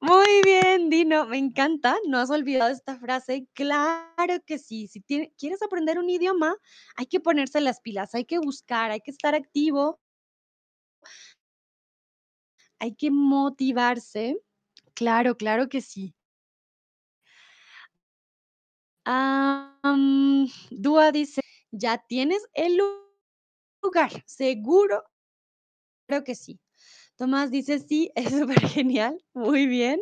Muy 0.00 0.42
bien, 0.44 0.90
Dino, 0.90 1.26
me 1.26 1.38
encanta, 1.38 1.96
no 2.08 2.18
has 2.18 2.30
olvidado 2.30 2.70
esta 2.70 2.98
frase. 2.98 3.48
Claro 3.54 4.42
que 4.46 4.58
sí, 4.58 4.88
si 4.88 5.02
quieres 5.02 5.62
aprender 5.62 5.98
un 5.98 6.10
idioma, 6.10 6.56
hay 6.96 7.06
que 7.06 7.20
ponerse 7.20 7.60
las 7.60 7.80
pilas, 7.80 8.14
hay 8.14 8.24
que 8.24 8.38
buscar, 8.38 8.90
hay 8.90 9.00
que 9.00 9.12
estar 9.12 9.34
activo, 9.36 10.00
hay 12.78 12.94
que 12.94 13.10
motivarse. 13.10 14.38
Claro, 14.94 15.36
claro 15.36 15.68
que 15.68 15.80
sí. 15.82 16.15
Am, 19.06 20.48
Dúa 20.70 21.12
dice, 21.12 21.40
¿ya 21.70 21.96
tienes 22.08 22.42
el 22.54 22.76
lu- 22.76 23.06
lugar? 23.82 24.10
Seguro, 24.26 25.04
creo 26.06 26.24
que 26.24 26.34
sí. 26.34 26.58
Tomás 27.16 27.50
dice, 27.50 27.78
sí, 27.78 28.10
es 28.14 28.30
súper 28.30 28.60
genial, 28.68 29.22
muy 29.34 29.66
bien. 29.66 30.00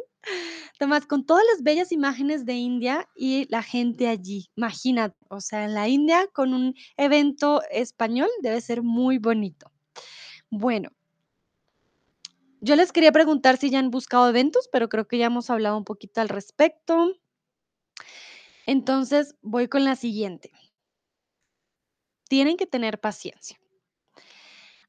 Tomás, 0.78 1.06
con 1.06 1.26
todas 1.26 1.44
las 1.52 1.62
bellas 1.62 1.92
imágenes 1.92 2.46
de 2.46 2.54
India 2.54 3.08
y 3.14 3.46
la 3.50 3.62
gente 3.62 4.08
allí, 4.08 4.48
imagínate, 4.56 5.16
o 5.28 5.40
sea, 5.40 5.64
en 5.64 5.74
la 5.74 5.88
India 5.88 6.26
con 6.32 6.54
un 6.54 6.74
evento 6.96 7.62
español 7.70 8.28
debe 8.42 8.60
ser 8.62 8.82
muy 8.82 9.18
bonito. 9.18 9.70
Bueno, 10.50 10.90
yo 12.60 12.76
les 12.76 12.92
quería 12.92 13.12
preguntar 13.12 13.58
si 13.58 13.70
ya 13.70 13.78
han 13.78 13.90
buscado 13.90 14.28
eventos, 14.28 14.68
pero 14.72 14.88
creo 14.88 15.06
que 15.06 15.18
ya 15.18 15.26
hemos 15.26 15.50
hablado 15.50 15.76
un 15.76 15.84
poquito 15.84 16.20
al 16.20 16.28
respecto. 16.30 17.12
Entonces, 18.66 19.34
voy 19.42 19.68
con 19.68 19.84
la 19.84 19.96
siguiente. 19.96 20.50
Tienen 22.28 22.56
que 22.56 22.66
tener 22.66 23.00
paciencia. 23.00 23.58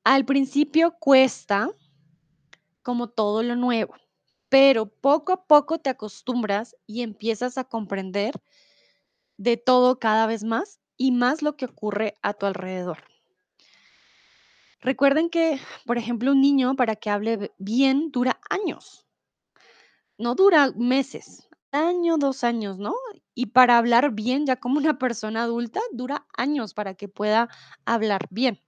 Al 0.03 0.25
principio 0.25 0.95
cuesta, 0.99 1.69
como 2.83 3.09
todo 3.09 3.43
lo 3.43 3.55
nuevo, 3.55 3.95
pero 4.49 4.85
poco 4.85 5.33
a 5.33 5.45
poco 5.45 5.79
te 5.79 5.89
acostumbras 5.89 6.75
y 6.85 7.01
empiezas 7.01 7.57
a 7.57 7.63
comprender 7.63 8.33
de 9.37 9.57
todo 9.57 9.99
cada 9.99 10.27
vez 10.27 10.43
más 10.43 10.79
y 10.97 11.11
más 11.11 11.41
lo 11.41 11.57
que 11.57 11.65
ocurre 11.65 12.13
a 12.21 12.33
tu 12.33 12.45
alrededor. 12.45 13.03
Recuerden 14.79 15.29
que, 15.29 15.59
por 15.85 15.97
ejemplo, 15.97 16.31
un 16.31 16.41
niño 16.41 16.75
para 16.75 16.95
que 16.95 17.09
hable 17.09 17.51
bien 17.57 18.11
dura 18.11 18.39
años, 18.49 19.07
no 20.17 20.35
dura 20.35 20.71
meses. 20.75 21.49
Año, 21.75 22.17
2 22.17 22.43
años, 22.43 22.79
¿no? 22.79 22.93
Y 23.35 23.47
para 23.47 23.77
hablar 23.77 24.11
bien, 24.13 24.45
ya 24.45 24.55
como 24.57 24.77
una 24.79 24.97
persona 24.97 25.43
adulta, 25.43 25.81
dura 25.91 26.25
años 26.37 26.73
para 26.73 26.95
que 26.95 27.07
pueda 27.09 27.49
hablar 27.85 28.27
bien. 28.31 28.61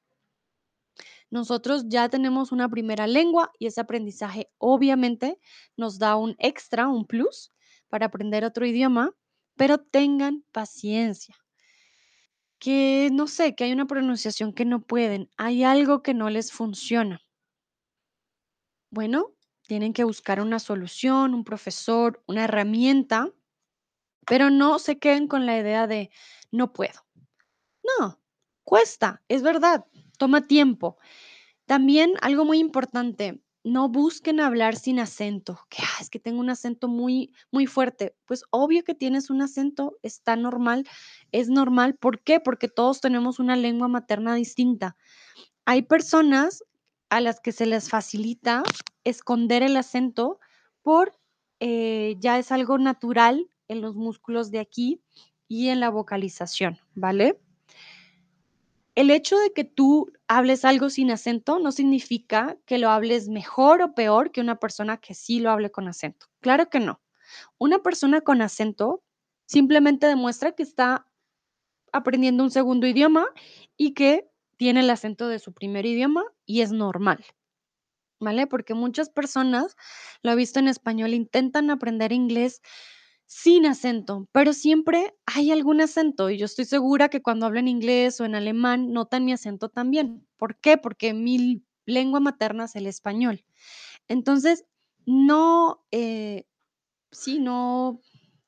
Nosotros 1.30 1.86
ya 1.88 2.10
tenemos 2.10 2.51
una 2.51 2.70
primera 2.70 3.08
lengua 3.08 3.51
y 3.60 3.68
ese 3.68 3.82
aprendizaje 3.82 4.49
obviamente 4.58 5.39
nos 5.78 5.99
da 5.99 6.16
un 6.16 6.36
extra, 6.39 6.88
un 6.88 7.05
plus 7.05 7.51
para 7.89 8.08
aprender 8.08 8.43
otro 8.45 8.66
idioma, 8.66 9.12
pero 9.55 9.78
tengan 9.78 10.43
paciencia. 10.51 11.36
Que 12.60 13.10
no 13.12 13.28
sé, 13.28 13.55
que 13.55 13.64
hay 13.66 13.72
una 13.72 13.86
pronunciación 13.88 14.53
que 14.53 14.66
no 14.66 14.82
pueden, 14.82 15.30
hay 15.38 15.64
algo 15.64 16.01
que 16.01 16.14
no 16.16 16.30
les 16.30 16.51
funciona. 16.51 17.22
Bueno, 18.91 19.37
tienen 19.68 19.93
que 19.93 20.03
buscar 20.05 20.41
una 20.41 20.59
solución, 20.59 21.34
un 21.34 21.43
profesor, 21.43 22.24
una 22.28 22.45
herramienta, 22.45 23.32
pero 24.28 24.49
no 24.49 24.80
se 24.80 24.99
queden 24.99 25.28
con 25.28 25.45
la 25.45 25.57
idea 25.59 25.88
de 25.88 26.11
no 26.51 26.74
puedo. 26.74 27.05
No, 27.99 28.20
cuesta, 28.63 29.24
es 29.28 29.41
verdad, 29.43 29.86
toma 30.18 30.47
tiempo. 30.47 30.97
También 31.65 32.13
algo 32.22 32.45
muy 32.45 32.59
importante, 32.59 33.41
no 33.63 33.89
busquen 33.89 34.39
hablar 34.41 34.76
sin 34.78 34.99
acento, 34.99 35.59
que 35.70 35.84
"Ah, 35.84 36.01
es 36.01 36.09
que 36.09 36.20
tengo 36.20 36.39
un 36.41 36.49
acento 36.51 36.88
muy 36.88 37.34
muy 37.51 37.68
fuerte. 37.68 38.15
Pues 38.26 38.43
obvio 38.51 38.84
que 38.84 38.95
tienes 38.95 39.30
un 39.30 39.41
acento, 39.41 39.97
está 40.03 40.36
normal, 40.38 40.86
es 41.32 41.49
normal, 41.49 41.95
¿por 41.95 42.22
qué? 42.24 42.39
Porque 42.41 42.70
todos 42.70 43.01
tenemos 43.01 43.39
una 43.39 43.55
lengua 43.57 43.88
materna 43.89 44.36
distinta. 44.36 44.97
Hay 45.65 45.84
personas 45.84 46.63
a 47.10 47.22
las 47.22 47.39
que 47.39 47.51
se 47.51 47.66
les 47.66 47.89
facilita 47.89 48.64
esconder 49.03 49.64
el 49.64 49.78
acento 49.78 50.39
por, 50.82 51.18
eh, 51.60 52.16
ya 52.20 52.38
es 52.38 52.51
algo 52.51 52.78
natural 52.78 53.49
en 53.68 53.82
los 53.82 53.95
músculos 53.95 54.51
de 54.51 54.60
aquí 54.60 55.01
y 55.47 55.70
en 55.70 55.80
la 55.80 55.89
vocalización, 55.89 56.80
¿vale? 56.93 57.39
El 58.95 59.12
hecho 59.12 59.38
de 59.38 59.53
que 59.53 59.64
tú 59.64 60.12
hables 60.28 60.66
algo 60.66 60.89
sin 60.89 61.12
acento 61.12 61.60
no 61.60 61.72
significa 61.72 62.58
que 62.66 62.80
lo 62.80 62.89
hables 62.89 63.30
mejor 63.30 63.82
o 63.82 63.93
peor 63.93 64.32
que 64.32 64.41
una 64.41 64.60
persona 64.60 64.97
que 64.97 65.14
sí 65.14 65.39
lo 65.39 65.51
hable 65.51 65.70
con 65.70 65.88
acento. 65.88 66.28
Claro 66.39 66.70
que 66.70 66.80
no. 66.80 66.99
Una 67.60 67.80
persona 67.80 68.22
con 68.22 68.41
acento 68.41 69.03
simplemente 69.45 70.08
demuestra 70.08 70.53
que 70.53 70.64
está 70.64 71.08
aprendiendo 71.91 72.43
un 72.43 72.51
segundo 72.51 72.88
idioma 72.88 73.28
y 73.78 73.93
que 73.93 74.30
tiene 74.58 74.82
el 74.82 74.89
acento 74.89 75.28
de 75.28 75.39
su 75.39 75.53
primer 75.53 75.86
idioma 75.86 76.24
y 76.45 76.62
es 76.62 76.72
normal, 76.72 77.24
¿vale? 78.20 78.47
Porque 78.47 78.74
muchas 78.74 79.10
personas, 79.10 79.76
lo 80.24 80.32
he 80.32 80.36
visto 80.36 80.60
en 80.60 80.68
español, 80.68 81.14
intentan 81.14 81.70
aprender 81.70 82.12
inglés 82.12 82.62
sin 83.26 83.66
acento, 83.66 84.28
pero 84.32 84.53
siempre 84.53 85.16
hay 85.26 85.51
algún 85.51 85.82
acento 85.82 86.30
y 86.30 86.38
yo 86.38 86.45
estoy 86.45 86.66
segura 86.66 87.10
que 87.10 87.22
cuando 87.22 87.45
hablo 87.45 87.60
en 87.60 87.68
inglés 87.68 88.22
o 88.22 88.26
en 88.26 88.36
alemán 88.36 88.93
notan 88.93 89.26
mi 89.26 89.34
acento 89.34 89.70
también. 89.70 90.26
¿Por 90.38 90.60
qué? 90.60 90.78
Porque 90.78 91.14
mi 91.14 91.64
lengua 91.86 92.20
materna 92.22 92.66
es 92.66 92.76
el 92.76 92.88
español. 92.88 93.43
Entonces, 94.08 94.66
no, 95.05 95.84
eh, 95.91 96.45
sí, 97.12 97.39
no, 97.39 98.01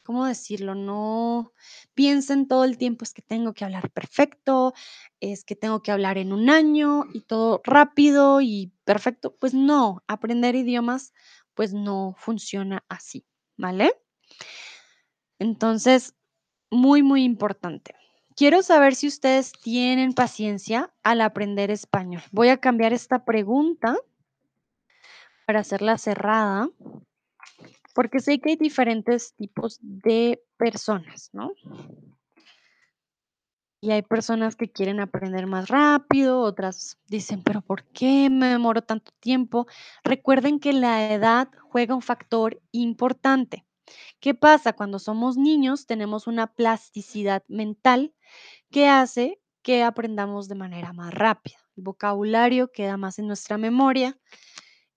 ¿cómo 0.10 0.26
decirlo? 0.26 0.74
No 0.74 1.54
piensen 1.94 2.48
todo 2.48 2.64
el 2.64 2.80
tiempo, 2.80 3.04
es 3.04 3.14
que 3.14 3.22
tengo 3.22 3.54
que 3.54 3.64
hablar 3.64 3.92
perfecto, 3.92 4.74
es 5.20 5.46
que 5.46 5.56
tengo 5.56 5.84
que 5.84 5.92
hablar 5.92 6.18
en 6.18 6.34
un 6.34 6.50
año 6.50 7.06
y 7.14 7.22
todo 7.22 7.62
rápido 7.64 8.42
y 8.42 8.74
perfecto. 8.86 9.36
Pues 9.36 9.54
no, 9.54 10.04
aprender 10.08 10.56
idiomas, 10.56 11.14
pues 11.54 11.76
no 11.76 12.16
funciona 12.18 12.84
así, 12.90 13.24
¿vale? 13.56 13.94
Entonces, 15.38 16.16
muy, 16.72 17.04
muy 17.04 17.24
importante. 17.24 17.94
Quiero 18.36 18.64
saber 18.64 18.96
si 18.96 19.06
ustedes 19.06 19.52
tienen 19.52 20.14
paciencia 20.14 20.92
al 21.04 21.22
aprender 21.22 21.70
español. 21.70 22.24
Voy 22.32 22.50
a 22.50 22.58
cambiar 22.58 22.94
esta 22.94 23.26
pregunta 23.26 23.96
para 25.46 25.60
hacerla 25.60 26.00
cerrada, 26.00 26.68
porque 28.00 28.22
sé 28.22 28.40
que 28.40 28.52
hay 28.52 28.56
diferentes 28.56 29.34
tipos 29.36 29.78
de 29.82 30.42
personas, 30.56 31.32
¿no? 31.34 31.52
Y 33.82 33.92
hay 33.92 34.04
personas 34.04 34.56
que 34.56 34.72
quieren 34.72 35.02
aprender 35.02 35.48
más 35.48 35.68
rápido, 35.68 36.40
otras 36.40 36.98
dicen, 37.08 37.44
pero 37.44 37.60
¿por 37.60 37.84
qué 37.92 38.30
me 38.30 38.48
demoro 38.48 38.84
tanto 38.84 39.12
tiempo? 39.20 39.68
Recuerden 40.02 40.62
que 40.62 40.72
la 40.72 41.12
edad 41.14 41.50
juega 41.62 41.94
un 41.94 42.02
factor 42.02 42.62
importante. 42.72 43.66
¿Qué 44.22 44.34
pasa? 44.34 44.72
Cuando 44.72 44.98
somos 44.98 45.36
niños 45.36 45.86
tenemos 45.86 46.26
una 46.26 46.48
plasticidad 46.48 47.44
mental 47.50 48.14
que 48.72 48.88
hace 48.88 49.42
que 49.62 49.84
aprendamos 49.84 50.48
de 50.48 50.56
manera 50.56 50.94
más 50.94 51.14
rápida. 51.14 51.58
El 51.76 51.84
vocabulario 51.84 52.72
queda 52.72 52.96
más 52.96 53.20
en 53.20 53.28
nuestra 53.28 53.58
memoria, 53.58 54.18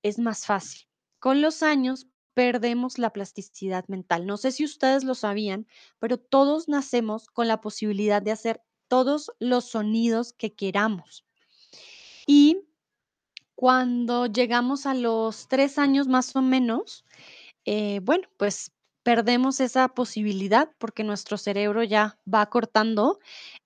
es 0.05 0.21
más 0.21 0.47
fácil. 0.47 0.87
Con 1.19 1.43
los 1.43 1.65
años 1.65 2.07
perdemos 2.35 2.99
la 2.99 3.11
plasticidad 3.11 3.87
mental. 3.89 4.27
No 4.27 4.37
sé 4.37 4.53
si 4.53 4.65
ustedes 4.65 5.05
lo 5.05 5.15
sabían, 5.15 5.67
pero 5.99 6.19
todos 6.19 6.69
nacemos 6.69 7.29
con 7.29 7.49
la 7.49 7.61
posibilidad 7.61 8.23
de 8.23 8.33
hacer 8.33 8.63
todos 8.89 9.33
los 9.39 9.67
sonidos 9.71 10.33
que 10.33 10.55
queramos. 10.55 11.25
Y 12.27 12.69
cuando 13.55 14.27
llegamos 14.27 14.87
a 14.87 14.95
los 14.95 15.49
tres 15.49 15.79
años 15.79 16.09
más 16.09 16.35
o 16.37 16.43
menos, 16.43 17.05
eh, 17.65 18.01
bueno, 18.03 18.29
pues 18.37 18.73
perdemos 19.03 19.61
esa 19.61 19.89
posibilidad 19.89 20.71
porque 20.79 21.05
nuestro 21.05 21.37
cerebro 21.39 21.83
ya 21.83 22.19
va 22.33 22.47
cortando 22.47 23.19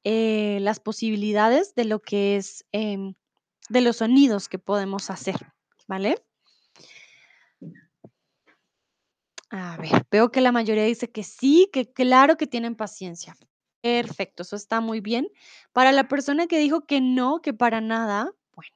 eh, 0.04 0.58
las 0.60 0.80
posibilidades 0.80 1.74
de 1.74 1.84
lo 1.84 2.00
que 2.00 2.36
es, 2.36 2.64
em, 2.72 3.14
de 3.68 3.80
los 3.80 3.96
sonidos 3.98 4.48
que 4.48 4.58
podemos 4.58 5.10
hacer, 5.10 5.52
¿vale? 5.86 6.22
A 9.56 9.76
ver, 9.78 10.06
veo 10.10 10.30
que 10.30 10.42
la 10.42 10.52
mayoría 10.52 10.84
dice 10.84 11.10
que 11.10 11.22
sí, 11.22 11.70
que 11.72 11.90
claro 11.90 12.36
que 12.36 12.46
tienen 12.46 12.74
paciencia. 12.74 13.34
Perfecto, 13.80 14.42
eso 14.42 14.54
está 14.56 14.80
muy 14.80 15.00
bien. 15.00 15.28
Para 15.72 15.92
la 15.92 16.08
persona 16.08 16.46
que 16.46 16.58
dijo 16.58 16.86
que 16.86 17.00
no, 17.00 17.40
que 17.40 17.54
para 17.54 17.80
nada, 17.80 18.32
bueno, 18.54 18.72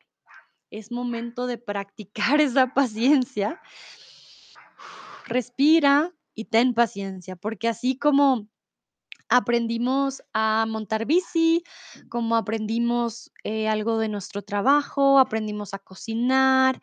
es 0.71 0.91
momento 0.91 1.47
de 1.47 1.59
practicar 1.59 2.41
esa 2.41 2.73
paciencia. 2.73 3.61
Respira 5.27 6.13
y 6.35 6.47
ten 6.47 6.73
paciencia, 6.73 7.37
porque 7.37 7.69
así 7.69 7.99
como 7.99 8.49
aprendimos 9.29 10.23
a 10.33 10.65
montar 10.67 11.07
bici, 11.07 11.63
como 12.09 12.37
aprendimos 12.37 13.31
eh, 13.45 13.69
algo 13.69 13.99
de 13.99 14.09
nuestro 14.09 14.43
trabajo, 14.43 15.19
aprendimos 15.19 15.73
a 15.73 15.79
cocinar, 15.79 16.81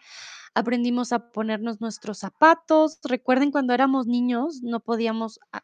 aprendimos 0.58 1.14
a 1.14 1.32
ponernos 1.32 1.82
nuestros 1.82 2.18
zapatos. 2.18 2.98
Recuerden 3.04 3.52
cuando 3.52 3.74
éramos 3.74 4.08
niños, 4.08 4.62
no 4.64 4.80
podíamos 4.80 5.40
ah, 5.52 5.64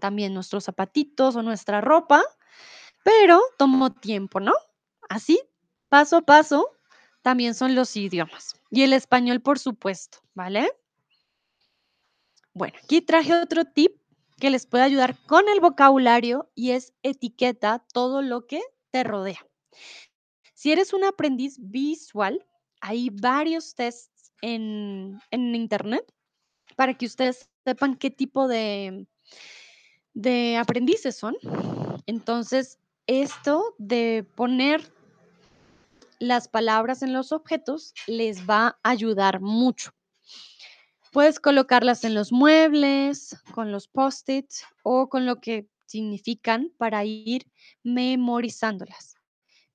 también 0.00 0.32
nuestros 0.32 0.64
zapatitos 0.64 1.34
o 1.34 1.42
nuestra 1.42 1.80
ropa, 1.80 2.22
pero 3.02 3.42
tomó 3.58 3.90
tiempo, 3.90 4.38
¿no? 4.38 4.52
Así, 5.08 5.40
paso 5.88 6.18
a 6.18 6.22
paso, 6.22 6.70
también 7.22 7.54
son 7.54 7.74
los 7.74 7.96
idiomas. 7.96 8.54
Y 8.70 8.82
el 8.82 8.92
español, 8.92 9.40
por 9.40 9.58
supuesto, 9.58 10.18
¿vale? 10.34 10.70
Bueno, 12.54 12.78
aquí 12.82 13.00
traje 13.00 13.34
otro 13.34 13.64
tip 13.64 14.00
que 14.38 14.50
les 14.50 14.66
puede 14.66 14.84
ayudar 14.84 15.16
con 15.26 15.48
el 15.48 15.60
vocabulario 15.60 16.48
y 16.54 16.70
es 16.70 16.92
etiqueta 17.02 17.84
todo 17.92 18.22
lo 18.22 18.46
que 18.46 18.60
te 18.92 19.02
rodea. 19.02 19.44
Si 20.54 20.70
eres 20.70 20.92
un 20.92 21.02
aprendiz 21.02 21.56
visual, 21.58 22.46
hay 22.80 23.10
varios 23.10 23.74
tests 23.74 24.11
en, 24.42 25.20
en 25.30 25.54
internet 25.54 26.04
para 26.76 26.94
que 26.94 27.06
ustedes 27.06 27.48
sepan 27.64 27.96
qué 27.96 28.10
tipo 28.10 28.48
de, 28.48 29.06
de 30.12 30.56
aprendices 30.58 31.16
son. 31.16 31.36
Entonces, 32.06 32.78
esto 33.06 33.74
de 33.78 34.26
poner 34.34 34.92
las 36.18 36.48
palabras 36.48 37.02
en 37.02 37.12
los 37.12 37.32
objetos 37.32 37.94
les 38.06 38.48
va 38.48 38.78
a 38.82 38.90
ayudar 38.90 39.40
mucho. 39.40 39.92
Puedes 41.12 41.40
colocarlas 41.40 42.04
en 42.04 42.14
los 42.14 42.32
muebles, 42.32 43.36
con 43.54 43.72
los 43.72 43.88
post-its 43.88 44.64
o 44.82 45.08
con 45.08 45.26
lo 45.26 45.40
que 45.40 45.68
significan 45.86 46.72
para 46.78 47.04
ir 47.04 47.46
memorizándolas 47.82 49.16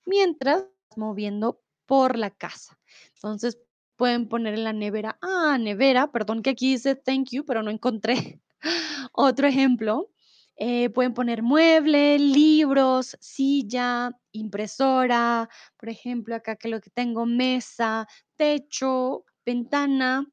mientras 0.07 0.65
moviendo 0.95 1.61
por 1.85 2.17
la 2.17 2.31
casa. 2.31 2.79
Entonces 3.15 3.59
pueden 3.97 4.29
poner 4.29 4.53
en 4.53 4.63
la 4.63 4.73
nevera, 4.73 5.17
ah, 5.21 5.57
nevera, 5.59 6.11
perdón 6.11 6.41
que 6.41 6.51
aquí 6.51 6.71
dice 6.73 6.95
thank 6.95 7.29
you, 7.31 7.43
pero 7.43 7.63
no 7.63 7.71
encontré 7.71 8.39
otro 9.11 9.47
ejemplo. 9.47 10.11
Eh, 10.59 10.89
pueden 10.89 11.13
poner 11.13 11.43
mueble, 11.43 12.17
libros, 12.17 13.15
silla, 13.19 14.11
impresora, 14.31 15.47
por 15.77 15.89
ejemplo, 15.89 16.35
acá 16.35 16.55
que 16.55 16.67
lo 16.67 16.81
que 16.81 16.89
tengo, 16.89 17.27
mesa, 17.27 18.07
techo, 18.35 19.25
ventana. 19.45 20.25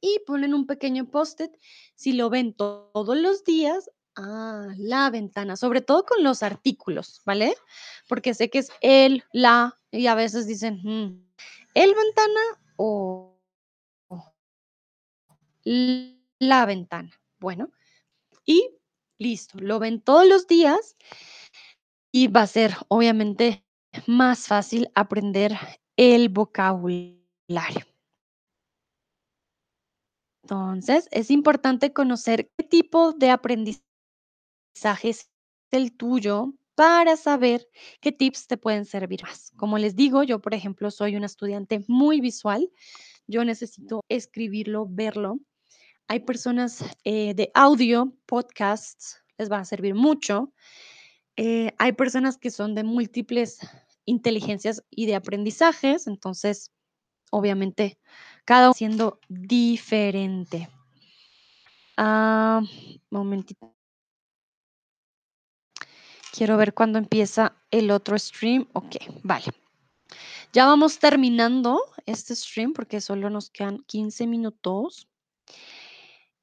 y 0.00 0.20
ponen 0.26 0.54
un 0.54 0.66
pequeño 0.66 1.10
post-it 1.10 1.52
si 1.94 2.12
lo 2.12 2.30
ven 2.30 2.54
todos 2.54 3.16
los 3.18 3.44
días, 3.44 3.90
ah, 4.16 4.68
la 4.78 5.10
ventana, 5.10 5.56
sobre 5.56 5.80
todo 5.80 6.04
con 6.06 6.22
los 6.22 6.42
artículos, 6.42 7.20
¿vale? 7.26 7.54
Porque 8.08 8.34
sé 8.34 8.50
que 8.50 8.60
es 8.60 8.70
el, 8.80 9.24
la, 9.32 9.78
y 9.90 10.06
a 10.06 10.14
veces 10.14 10.46
dicen, 10.46 10.80
mm, 10.82 11.30
el 11.74 11.94
ventana 11.94 12.40
o 12.82 13.38
la 15.64 16.64
ventana. 16.64 17.10
Bueno, 17.38 17.70
y 18.46 18.70
listo, 19.18 19.58
lo 19.60 19.78
ven 19.78 20.00
todos 20.00 20.26
los 20.26 20.46
días 20.46 20.96
y 22.10 22.28
va 22.28 22.42
a 22.42 22.46
ser 22.46 22.74
obviamente 22.88 23.64
más 24.06 24.46
fácil 24.46 24.90
aprender 24.94 25.52
el 25.96 26.30
vocabulario. 26.30 27.86
Entonces, 30.42 31.06
es 31.10 31.30
importante 31.30 31.92
conocer 31.92 32.50
qué 32.56 32.64
tipo 32.64 33.12
de 33.12 33.30
aprendizaje 33.30 33.84
es 35.02 35.30
el 35.70 35.94
tuyo 35.96 36.54
para 36.80 37.14
saber 37.18 37.68
qué 38.00 38.10
tips 38.10 38.46
te 38.46 38.56
pueden 38.56 38.86
servir 38.86 39.22
más. 39.22 39.52
Como 39.58 39.76
les 39.76 39.96
digo, 39.96 40.22
yo, 40.22 40.40
por 40.40 40.54
ejemplo, 40.54 40.90
soy 40.90 41.14
una 41.14 41.26
estudiante 41.26 41.84
muy 41.88 42.22
visual. 42.22 42.70
Yo 43.26 43.44
necesito 43.44 44.02
escribirlo, 44.08 44.86
verlo. 44.88 45.40
Hay 46.08 46.20
personas 46.20 46.82
eh, 47.04 47.34
de 47.34 47.50
audio, 47.52 48.16
podcasts, 48.24 49.22
les 49.36 49.52
va 49.52 49.58
a 49.58 49.66
servir 49.66 49.94
mucho. 49.94 50.54
Eh, 51.36 51.74
hay 51.76 51.92
personas 51.92 52.38
que 52.38 52.50
son 52.50 52.74
de 52.74 52.82
múltiples 52.82 53.58
inteligencias 54.06 54.82
y 54.88 55.04
de 55.04 55.16
aprendizajes, 55.16 56.06
entonces, 56.06 56.72
obviamente, 57.30 57.98
cada 58.46 58.68
uno 58.68 58.72
siendo 58.74 59.20
diferente. 59.28 60.70
Ah, 61.98 62.62
momentito. 63.10 63.74
Quiero 66.32 66.56
ver 66.56 66.74
cuándo 66.74 66.98
empieza 66.98 67.56
el 67.70 67.90
otro 67.90 68.18
stream. 68.18 68.68
Ok, 68.72 68.96
vale. 69.22 69.46
Ya 70.52 70.66
vamos 70.66 70.98
terminando 70.98 71.80
este 72.06 72.34
stream 72.34 72.72
porque 72.72 73.00
solo 73.00 73.30
nos 73.30 73.50
quedan 73.50 73.78
15 73.86 74.26
minutos. 74.26 75.08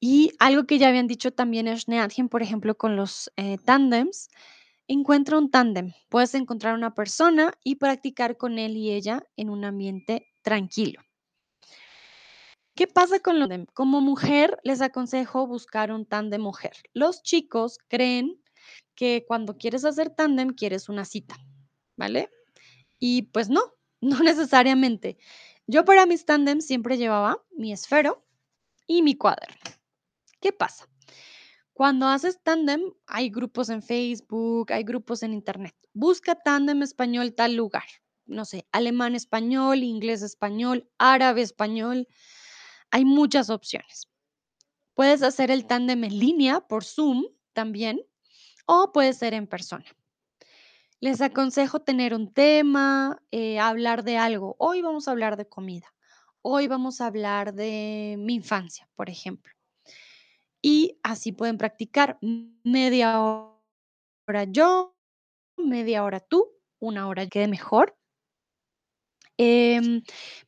Y 0.00 0.32
algo 0.38 0.64
que 0.64 0.78
ya 0.78 0.88
habían 0.88 1.08
dicho 1.08 1.32
también 1.32 1.66
es 1.68 1.86
por 2.30 2.42
ejemplo, 2.42 2.76
con 2.76 2.96
los 2.96 3.30
eh, 3.36 3.58
tandems, 3.64 4.30
encuentra 4.86 5.38
un 5.38 5.50
tándem. 5.50 5.92
Puedes 6.08 6.34
encontrar 6.34 6.74
una 6.74 6.94
persona 6.94 7.52
y 7.64 7.76
practicar 7.76 8.36
con 8.36 8.58
él 8.58 8.76
y 8.76 8.92
ella 8.92 9.24
en 9.36 9.50
un 9.50 9.64
ambiente 9.64 10.26
tranquilo. 10.42 11.02
¿Qué 12.74 12.86
pasa 12.86 13.18
con 13.18 13.40
lo 13.40 13.48
Como 13.74 14.00
mujer, 14.00 14.58
les 14.62 14.80
aconsejo 14.80 15.48
buscar 15.48 15.90
un 15.90 16.06
tándem 16.06 16.40
mujer. 16.40 16.76
Los 16.94 17.22
chicos 17.22 17.78
creen 17.88 18.40
que 18.98 19.24
cuando 19.28 19.56
quieres 19.56 19.84
hacer 19.84 20.10
tándem, 20.10 20.50
quieres 20.50 20.88
una 20.88 21.04
cita, 21.04 21.36
¿vale? 21.96 22.30
Y 22.98 23.22
pues 23.30 23.48
no, 23.48 23.62
no 24.00 24.18
necesariamente. 24.24 25.18
Yo 25.68 25.84
para 25.84 26.04
mis 26.04 26.24
tándems 26.24 26.66
siempre 26.66 26.98
llevaba 26.98 27.40
mi 27.52 27.72
esfero 27.72 28.26
y 28.88 29.02
mi 29.02 29.14
cuaderno. 29.14 29.70
¿Qué 30.40 30.52
pasa? 30.52 30.88
Cuando 31.72 32.08
haces 32.08 32.42
tándem, 32.42 32.80
hay 33.06 33.30
grupos 33.30 33.68
en 33.68 33.82
Facebook, 33.82 34.72
hay 34.72 34.82
grupos 34.82 35.22
en 35.22 35.32
Internet. 35.32 35.76
Busca 35.92 36.34
tándem 36.34 36.82
español 36.82 37.36
tal 37.36 37.54
lugar. 37.54 37.84
No 38.26 38.44
sé, 38.44 38.66
alemán 38.72 39.14
español, 39.14 39.84
inglés 39.84 40.22
español, 40.22 40.90
árabe 40.98 41.42
español. 41.42 42.08
Hay 42.90 43.04
muchas 43.04 43.48
opciones. 43.48 44.08
Puedes 44.94 45.22
hacer 45.22 45.52
el 45.52 45.68
tándem 45.68 46.02
en 46.02 46.18
línea 46.18 46.60
por 46.66 46.82
Zoom 46.82 47.26
también 47.52 48.00
o 48.68 48.92
puede 48.92 49.14
ser 49.14 49.32
en 49.32 49.46
persona. 49.46 49.86
Les 51.00 51.20
aconsejo 51.22 51.80
tener 51.80 52.12
un 52.12 52.32
tema, 52.32 53.22
eh, 53.30 53.58
hablar 53.58 54.04
de 54.04 54.18
algo. 54.18 54.56
Hoy 54.58 54.82
vamos 54.82 55.08
a 55.08 55.12
hablar 55.12 55.36
de 55.36 55.48
comida. 55.48 55.94
Hoy 56.42 56.68
vamos 56.68 57.00
a 57.00 57.06
hablar 57.06 57.54
de 57.54 58.16
mi 58.18 58.34
infancia, 58.34 58.88
por 58.94 59.08
ejemplo. 59.08 59.52
Y 60.60 60.98
así 61.02 61.32
pueden 61.32 61.56
practicar 61.56 62.18
media 62.20 63.20
hora 63.20 64.44
yo, 64.48 64.96
media 65.56 66.04
hora 66.04 66.20
tú, 66.20 66.50
una 66.78 67.08
hora 67.08 67.26
quede 67.26 67.48
mejor. 67.48 67.96
Em, 69.38 70.02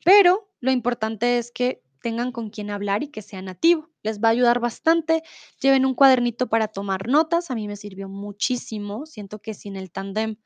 pero 0.05 0.53
lo 0.61 0.73
importante 0.73 1.39
es 1.39 1.51
que 1.53 1.83
tengan 2.03 2.33
con 2.33 2.51
quien 2.51 2.71
hablar 2.71 3.03
y 3.03 3.09
que 3.09 3.23
sea 3.23 3.41
nativo. 3.41 3.90
Les 4.03 4.21
va 4.21 4.29
a 4.29 4.31
ayudar 4.33 4.61
bastante. 4.61 5.23
Lleven 5.61 5.87
un 5.87 5.95
cuadernito 5.95 6.49
para 6.49 6.69
tomar 6.69 7.09
notas. 7.09 7.51
A 7.51 7.55
mí 7.55 7.69
me 7.69 7.77
sirvió 7.77 8.09
muchísimo. 8.09 9.07
Siento 9.07 9.41
que 9.41 9.55
sin 9.55 9.77
el 9.77 9.91
tandem, 9.91 10.37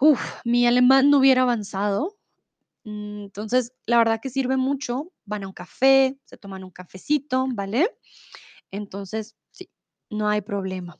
uf, 0.00 0.20
mi 0.44 0.66
alemán 0.66 1.10
no 1.10 1.18
hubiera 1.18 1.42
avanzado. 1.42 2.16
Mm, 2.84 3.24
entonces, 3.24 3.72
la 3.86 3.98
verdad 3.98 4.20
que 4.20 4.30
sirve 4.30 4.56
mucho. 4.56 5.12
Van 5.24 5.44
a 5.44 5.48
un 5.48 5.52
café, 5.54 6.18
se 6.24 6.36
toman 6.38 6.64
un 6.64 6.70
cafecito, 6.70 7.46
¿vale? 7.54 7.88
Entonces, 8.70 9.36
sí, 9.50 9.70
no 10.10 10.28
hay 10.28 10.40
problema. 10.42 10.98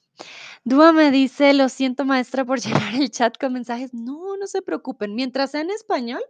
Dúa 0.64 0.92
me 0.92 1.10
dice, 1.10 1.54
lo 1.54 1.68
siento 1.68 2.04
maestra 2.04 2.44
por 2.44 2.60
llenar 2.62 2.94
el 2.94 3.10
chat 3.10 3.38
con 3.38 3.52
mensajes. 3.54 3.94
No, 3.94 4.36
no 4.38 4.46
se 4.46 4.62
preocupen. 4.62 5.14
Mientras 5.14 5.52
sea 5.52 5.62
en 5.62 5.70
español, 5.70 6.22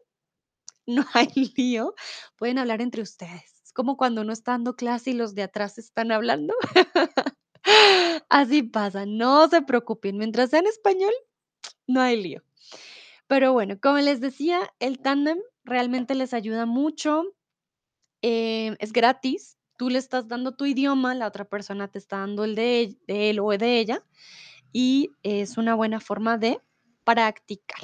no 0.87 1.05
hay 1.15 1.29
lío. 1.57 1.95
Pueden 2.37 2.59
hablar 2.59 2.83
entre 2.83 3.03
ustedes. 3.03 3.62
Como 3.73 3.97
cuando 3.97 4.21
uno 4.21 4.33
está 4.33 4.53
dando 4.53 4.77
clase 4.77 5.11
y 5.11 5.15
los 5.15 5.35
de 5.35 5.43
atrás 5.43 5.79
están 5.79 6.13
hablando. 6.13 6.55
Así 8.29 8.63
pasa, 8.63 9.07
no 9.07 9.49
se 9.49 9.63
preocupen. 9.63 10.19
Mientras 10.19 10.51
sea 10.51 10.61
en 10.61 10.67
español, 10.67 11.13
no 11.87 12.01
hay 12.01 12.21
lío. 12.21 12.43
Pero 13.27 13.53
bueno, 13.53 13.79
como 13.81 13.99
les 13.99 14.21
decía, 14.21 14.73
el 14.79 14.99
tándem 14.99 15.39
realmente 15.65 16.15
les 16.15 16.35
ayuda 16.35 16.67
mucho. 16.67 17.25
Eh, 18.21 18.77
es 18.79 18.93
gratis. 18.93 19.59
Tú 19.79 19.89
le 19.89 19.99
estás 19.99 20.29
dando 20.29 20.53
tu 20.53 20.67
idioma, 20.67 21.15
la 21.15 21.27
otra 21.27 21.45
persona 21.45 21.89
te 21.89 21.99
está 21.99 22.19
dando 22.19 22.45
el 22.45 22.55
de, 22.55 22.97
de 23.07 23.31
él 23.31 23.41
o 23.41 23.51
de 23.51 23.79
ella. 23.79 24.05
Y 24.73 25.11
es 25.23 25.57
una 25.57 25.75
buena 25.75 26.01
forma 26.01 26.39
de 26.39 26.61
practicar. 27.05 27.81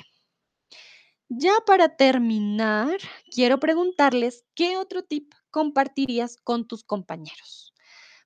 Ya 1.28 1.52
para 1.66 1.96
terminar, 1.96 2.96
quiero 3.30 3.60
preguntarles 3.60 4.46
qué 4.54 4.78
otro 4.78 5.02
tip 5.02 5.34
compartirías 5.58 6.36
con 6.36 6.68
tus 6.68 6.84
compañeros 6.84 7.74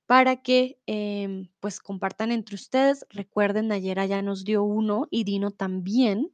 para 0.05 0.43
que 0.43 0.79
em, 0.85 1.49
pues 1.61 1.81
compartan 1.81 2.31
entre 2.31 2.57
ustedes. 2.57 3.07
Recuerden, 3.09 3.69
Nayera 3.69 4.05
ya 4.05 4.21
nos 4.21 4.45
dio 4.45 4.63
uno 4.65 5.07
y 5.11 5.25
Dino 5.25 5.51
también. 5.51 6.31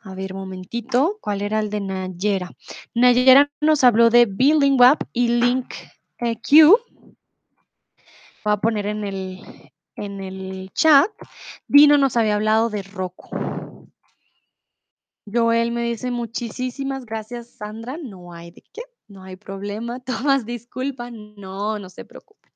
A 0.00 0.16
ver, 0.16 0.34
momentito, 0.34 1.18
¿cuál 1.20 1.40
era 1.40 1.60
el 1.60 1.70
de 1.70 1.80
Nayera? 1.80 2.50
Nayera 2.94 3.48
nos 3.60 3.84
habló 3.84 4.10
de 4.10 4.26
Web 4.26 4.98
y 5.12 5.28
Link 5.28 5.72
eh, 6.18 6.34
Q. 6.34 6.80
Voy 8.44 8.52
a 8.52 8.56
poner 8.56 8.86
en 8.86 9.04
el, 9.04 9.40
en 9.94 10.20
el 10.20 10.72
chat. 10.74 11.12
Dino 11.68 11.96
nos 11.96 12.16
había 12.16 12.34
hablado 12.34 12.70
de 12.70 12.82
Roku. 12.82 13.28
Joel 15.32 15.70
me 15.70 15.84
dice: 15.84 16.10
"Muchísimas 16.10 17.06
gracias, 17.06 17.50
Sandra". 17.50 17.96
No 17.96 18.32
hay 18.32 18.50
de 18.50 18.62
qué, 18.72 18.82
no 19.14 19.22
hay 19.22 19.36
problema. 19.36 20.00
Tomas 20.34 20.44
disculpa. 20.44 21.10
No, 21.10 21.78
no 21.78 21.88
se 21.88 22.04
preocupen. 22.04 22.52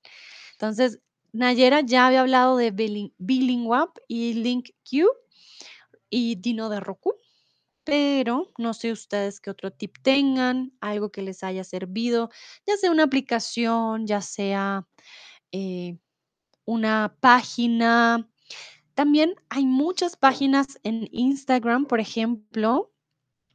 Entonces, 0.53 1.01
Nayera 1.33 1.81
ya 1.81 2.07
había 2.07 2.21
hablado 2.21 2.57
de 2.57 2.71
Billing 2.73 3.13
y 4.09 4.35
Link 4.35 4.71
Q 4.89 5.09
y 6.11 6.37
Dino 6.37 6.69
de 6.69 6.81
Roku, 6.81 7.15
pero 7.85 8.53
no 8.59 8.75
sé 8.75 8.93
ustedes 8.93 9.41
qué 9.41 9.51
otro 9.51 9.71
tip 9.71 9.97
tengan, 10.03 10.73
algo 10.81 11.11
que 11.11 11.23
les 11.23 11.45
haya 11.45 11.65
servido, 11.65 12.31
ya 12.67 12.77
sea 12.77 12.91
una 12.91 13.05
aplicación, 13.05 14.07
ya 14.07 14.23
sea, 14.23 14.89
eh, 15.53 15.99
una 16.65 17.17
página, 17.21 18.29
también 18.95 19.35
hay 19.49 19.67
muchas 19.67 20.17
páginas 20.17 20.81
en 20.83 21.09
Instagram, 21.13 21.87
por 21.87 22.01
ejemplo, 22.01 22.93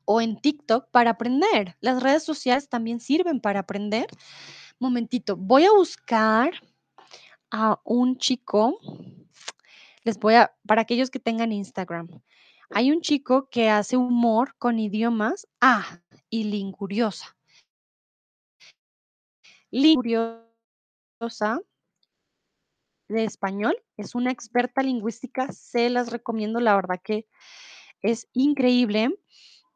o 0.05 0.21
en 0.21 0.39
TikTok 0.39 0.89
para 0.91 1.11
aprender. 1.11 1.75
Las 1.81 2.01
redes 2.01 2.23
sociales 2.23 2.69
también 2.69 2.99
sirven 2.99 3.39
para 3.39 3.61
aprender. 3.61 4.07
Momentito, 4.80 5.35
voy 5.38 5.65
a 5.65 5.71
buscar 5.71 6.51
a 7.51 7.80
un 7.84 8.17
chico. 8.17 8.80
Les 10.03 10.19
voy 10.19 10.35
a, 10.35 10.53
para 10.67 10.81
aquellos 10.81 11.09
que 11.09 11.19
tengan 11.19 11.51
Instagram, 11.51 12.09
hay 12.69 12.91
un 12.91 13.01
chico 13.01 13.49
que 13.49 13.69
hace 13.69 13.97
humor 13.97 14.55
con 14.57 14.80
idiomas. 14.80 15.47
Ah, 15.61 16.01
y 16.30 16.45
Linguriosa. 16.45 17.38
Linguriosa 19.69 21.59
de 23.07 23.23
español, 23.23 23.75
es 23.97 24.15
una 24.15 24.31
experta 24.31 24.81
lingüística, 24.81 25.51
se 25.51 25.89
las 25.89 26.11
recomiendo, 26.11 26.59
la 26.59 26.75
verdad 26.75 26.99
que 27.03 27.27
es 28.01 28.27
increíble. 28.34 29.15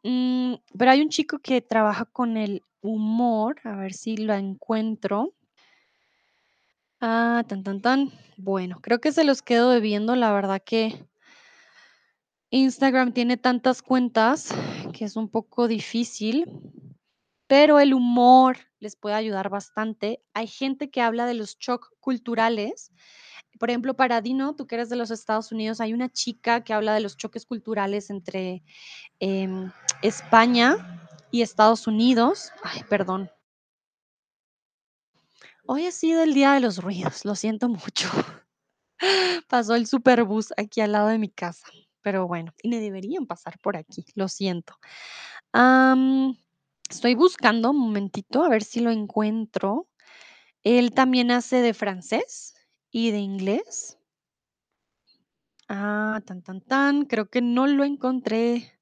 Mm, 0.10 0.62
pero 0.78 0.92
hay 0.92 1.02
un 1.02 1.10
chico 1.10 1.40
que 1.40 1.60
trabaja 1.62 2.06
con 2.06 2.38
el 2.38 2.64
humor, 2.80 3.60
a 3.66 3.76
ver 3.76 3.92
si 3.92 4.16
lo 4.16 4.34
encuentro. 4.34 5.34
Ah, 7.02 7.44
tan, 7.46 7.62
tan, 7.62 7.82
tan. 7.82 8.12
Bueno, 8.38 8.80
creo 8.82 9.02
que 9.02 9.12
se 9.12 9.26
los 9.26 9.42
quedo 9.42 9.70
debiendo. 9.70 10.16
La 10.16 10.32
verdad 10.32 10.62
que 10.66 11.06
Instagram 12.52 13.12
tiene 13.12 13.36
tantas 13.36 13.82
cuentas 13.82 14.54
que 14.94 15.04
es 15.04 15.18
un 15.18 15.28
poco 15.28 15.68
difícil, 15.68 16.46
pero 17.46 17.78
el 17.82 17.94
humor 17.94 18.60
les 18.80 18.96
puede 18.96 19.16
ayudar 19.16 19.50
bastante. 19.50 20.24
Hay 20.34 20.48
gente 20.48 20.90
que 20.90 21.02
habla 21.02 21.26
de 21.26 21.34
los 21.34 21.58
shock 21.58 21.92
culturales. 22.00 22.94
Por 23.60 23.72
ejemplo, 23.72 23.94
para 23.96 24.22
Dino, 24.22 24.56
tú 24.56 24.68
que 24.68 24.76
eres 24.76 24.88
de 24.88 24.96
los 24.96 25.12
Estados 25.12 25.52
Unidos, 25.52 25.82
hay 25.82 25.94
una 25.94 26.08
chica 26.08 26.64
que 26.64 26.74
habla 26.74 26.94
de 26.94 27.02
los 27.02 27.18
choques 27.18 27.46
culturales 27.46 28.10
entre 28.10 28.64
em, 29.20 29.70
España 30.02 30.78
y 31.32 31.42
Estados 31.42 31.88
Unidos. 31.88 32.52
Ay, 32.64 32.84
perdón. 32.90 33.30
Hoy 35.68 35.86
ha 35.86 35.92
sido 35.92 36.24
el 36.24 36.34
día 36.34 36.54
de 36.54 36.62
los 36.62 36.78
ruidos, 36.82 37.26
lo 37.26 37.36
siento 37.36 37.70
mucho. 37.70 38.10
Pasó 39.50 39.76
el 39.76 39.88
superbús 39.88 40.54
aquí 40.58 40.82
al 40.82 40.94
lado 40.94 41.08
de 41.10 41.20
mi 41.20 41.30
casa, 41.30 41.68
pero 42.02 42.28
bueno, 42.28 42.54
y 42.64 42.70
ni 42.70 42.80
deberían 42.80 43.26
pasar 43.28 43.60
por 43.60 43.78
aquí, 43.78 44.06
lo 44.16 44.28
siento. 44.28 44.76
Estoy 46.90 47.16
buscando 47.16 47.72
un 47.72 47.80
momentito 47.80 48.44
a 48.44 48.50
ver 48.50 48.64
si 48.64 48.80
lo 48.80 48.92
encuentro. 48.92 49.90
Él 50.64 50.94
también 50.94 51.32
hace 51.32 51.58
de 51.62 51.74
francés 51.74 52.56
y 52.92 53.12
de 53.12 53.20
inglés. 53.20 53.98
Ah, 55.70 56.22
tan, 56.26 56.42
tan, 56.44 56.60
tan, 56.62 57.06
creo 57.06 57.30
que 57.30 57.42
no 57.42 57.68
lo 57.68 57.84
encontré. 57.86 58.77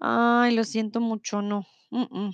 Ay, 0.00 0.54
lo 0.54 0.64
siento 0.64 1.00
mucho, 1.00 1.42
no. 1.42 1.66
mm, 1.90 2.02
mm, 2.10 2.30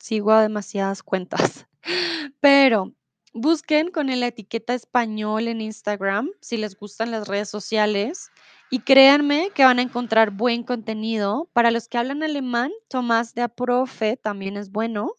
Sigo 0.00 0.32
a 0.32 0.42
demasiadas 0.42 1.02
cuentas. 1.02 1.66
Pero 2.40 2.94
busquen 3.32 3.90
con 3.90 4.06
la 4.08 4.26
etiqueta 4.26 4.74
español 4.74 5.48
en 5.48 5.60
Instagram 5.60 6.30
si 6.40 6.56
les 6.56 6.76
gustan 6.76 7.10
las 7.10 7.28
redes 7.28 7.48
sociales 7.48 8.30
y 8.70 8.80
créanme 8.80 9.50
que 9.54 9.64
van 9.64 9.78
a 9.78 9.82
encontrar 9.82 10.30
buen 10.32 10.62
contenido. 10.64 11.50
Para 11.52 11.70
los 11.70 11.88
que 11.88 11.98
hablan 11.98 12.22
alemán, 12.22 12.72
Tomás 12.88 13.34
de 13.34 13.42
Aprofe 13.42 14.16
también 14.16 14.56
es 14.56 14.70
bueno, 14.70 15.12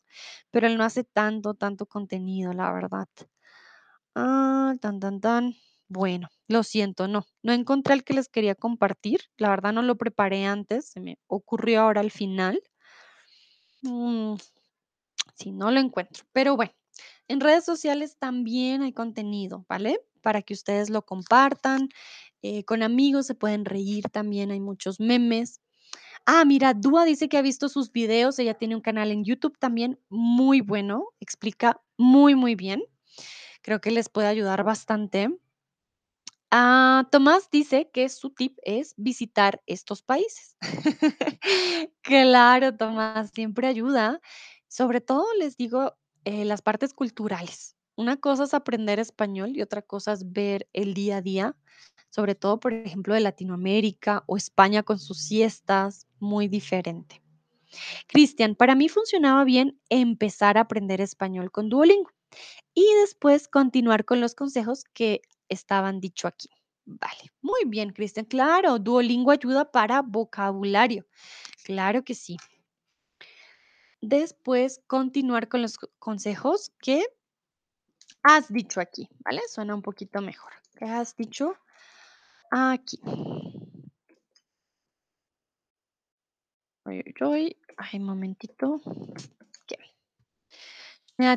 pero 0.51 0.67
él 0.67 0.77
no 0.77 0.83
hace 0.83 1.03
tanto, 1.03 1.53
tanto 1.55 1.85
contenido, 1.87 2.53
la 2.53 2.71
verdad. 2.73 3.07
Ah, 4.15 4.73
tan, 4.81 4.99
tan, 4.99 5.19
tan. 5.21 5.55
Bueno, 5.87 6.27
lo 6.47 6.61
siento, 6.61 7.07
no, 7.07 7.25
no 7.41 7.51
encontré 7.51 7.95
el 7.95 8.03
que 8.03 8.13
les 8.13 8.29
quería 8.29 8.53
compartir. 8.53 9.21
La 9.37 9.49
verdad 9.49 9.73
no 9.73 9.81
lo 9.81 9.95
preparé 9.97 10.45
antes, 10.45 10.89
se 10.89 10.99
me 10.99 11.17
ocurrió 11.27 11.81
ahora 11.81 12.01
al 12.01 12.11
final. 12.11 12.61
Mm, 13.83 14.35
sí, 15.35 15.51
no 15.51 15.71
lo 15.71 15.79
encuentro. 15.79 16.25
Pero 16.33 16.55
bueno, 16.55 16.73
en 17.27 17.39
redes 17.41 17.65
sociales 17.65 18.17
también 18.19 18.81
hay 18.83 18.93
contenido, 18.93 19.65
¿vale? 19.69 19.99
Para 20.21 20.41
que 20.41 20.53
ustedes 20.53 20.89
lo 20.89 21.03
compartan. 21.03 21.89
eh, 22.43 22.63
con 22.65 22.83
amigos 22.83 23.27
se 23.27 23.35
pueden 23.35 23.65
reír 23.65 24.05
también, 24.11 24.51
hay 24.51 24.59
muchos 24.61 24.99
memes. 24.99 25.61
Ah, 26.25 26.45
mira, 26.45 26.73
Dua 26.75 27.05
dice 27.05 27.29
que 27.29 27.37
ha 27.37 27.43
visto 27.43 27.69
sus 27.69 27.91
videos, 27.91 28.39
ella 28.39 28.55
tiene 28.55 28.75
un 28.75 28.81
canal 28.81 29.11
en 29.11 29.23
YouTube 29.25 29.57
también 29.59 29.99
muy 30.09 30.61
bueno, 30.61 31.09
explica 31.21 31.81
muy, 31.97 32.35
muy 32.35 32.55
bien. 32.55 32.83
Creo 33.63 33.81
que 33.81 33.91
les 33.91 34.09
puede 34.09 34.27
ayudar 34.29 34.63
bastante. 34.65 35.29
Ah, 36.57 37.05
Tomás 37.11 37.49
dice 37.51 37.89
que 37.91 38.07
su 38.07 38.29
tip 38.29 38.57
es 38.63 38.93
visitar 38.95 39.61
estos 39.65 40.01
países. 40.01 40.55
Claro, 42.01 42.77
Tomás, 42.77 43.31
siempre 43.31 43.67
ayuda. 43.67 44.21
Sobre 44.69 45.01
todo 45.01 45.25
les 45.37 45.57
digo 45.57 45.97
eh, 46.23 46.45
las 46.45 46.61
partes 46.61 46.93
culturales. 46.93 47.75
Una 47.97 48.15
cosa 48.15 48.45
es 48.45 48.53
aprender 48.53 48.99
español 48.99 49.51
y 49.53 49.61
otra 49.63 49.81
cosa 49.81 50.13
es 50.13 50.31
ver 50.31 50.69
el 50.71 50.93
día 50.93 51.17
a 51.17 51.21
día, 51.21 51.57
sobre 52.09 52.35
todo, 52.35 52.61
por 52.61 52.71
ejemplo, 52.71 53.13
de 53.13 53.19
Latinoamérica 53.19 54.23
o 54.25 54.37
España 54.37 54.81
con 54.81 54.97
sus 54.97 55.25
siestas, 55.27 56.07
muy 56.19 56.47
diferente. 56.47 57.21
Cristian, 58.07 58.55
para 58.55 58.75
mí 58.75 58.87
funcionaba 58.87 59.43
bien 59.43 59.81
empezar 59.89 60.57
a 60.57 60.61
aprender 60.61 61.01
español 61.01 61.51
con 61.51 61.67
Duolingo 61.67 62.11
y 62.73 62.85
después 63.01 63.49
continuar 63.49 64.05
con 64.05 64.21
los 64.21 64.35
consejos 64.35 64.85
que 64.93 65.21
estaban 65.49 65.99
dicho 65.99 66.27
aquí. 66.27 66.49
Vale, 66.85 67.31
muy 67.41 67.65
bien, 67.65 67.91
Cristian. 67.91 68.25
Claro, 68.25 68.77
Duolingo 68.79 69.31
ayuda 69.31 69.71
para 69.71 70.01
vocabulario. 70.01 71.05
Claro 71.63 72.03
que 72.03 72.13
sí. 72.13 72.37
Después 74.01 74.81
continuar 74.85 75.47
con 75.49 75.61
los 75.63 75.77
co- 75.77 75.89
consejos 75.97 76.71
que 76.79 77.03
has 78.21 78.51
dicho 78.51 78.79
aquí, 78.79 79.07
¿vale? 79.23 79.41
Suena 79.47 79.73
un 79.73 79.81
poquito 79.81 80.21
mejor. 80.21 80.51
¿Qué 80.77 80.85
has 80.85 81.15
dicho 81.15 81.55
aquí? 82.51 82.99
Oy. 87.21 87.57
Ay, 87.77 87.99
un 87.99 88.05
momentito. 88.05 88.81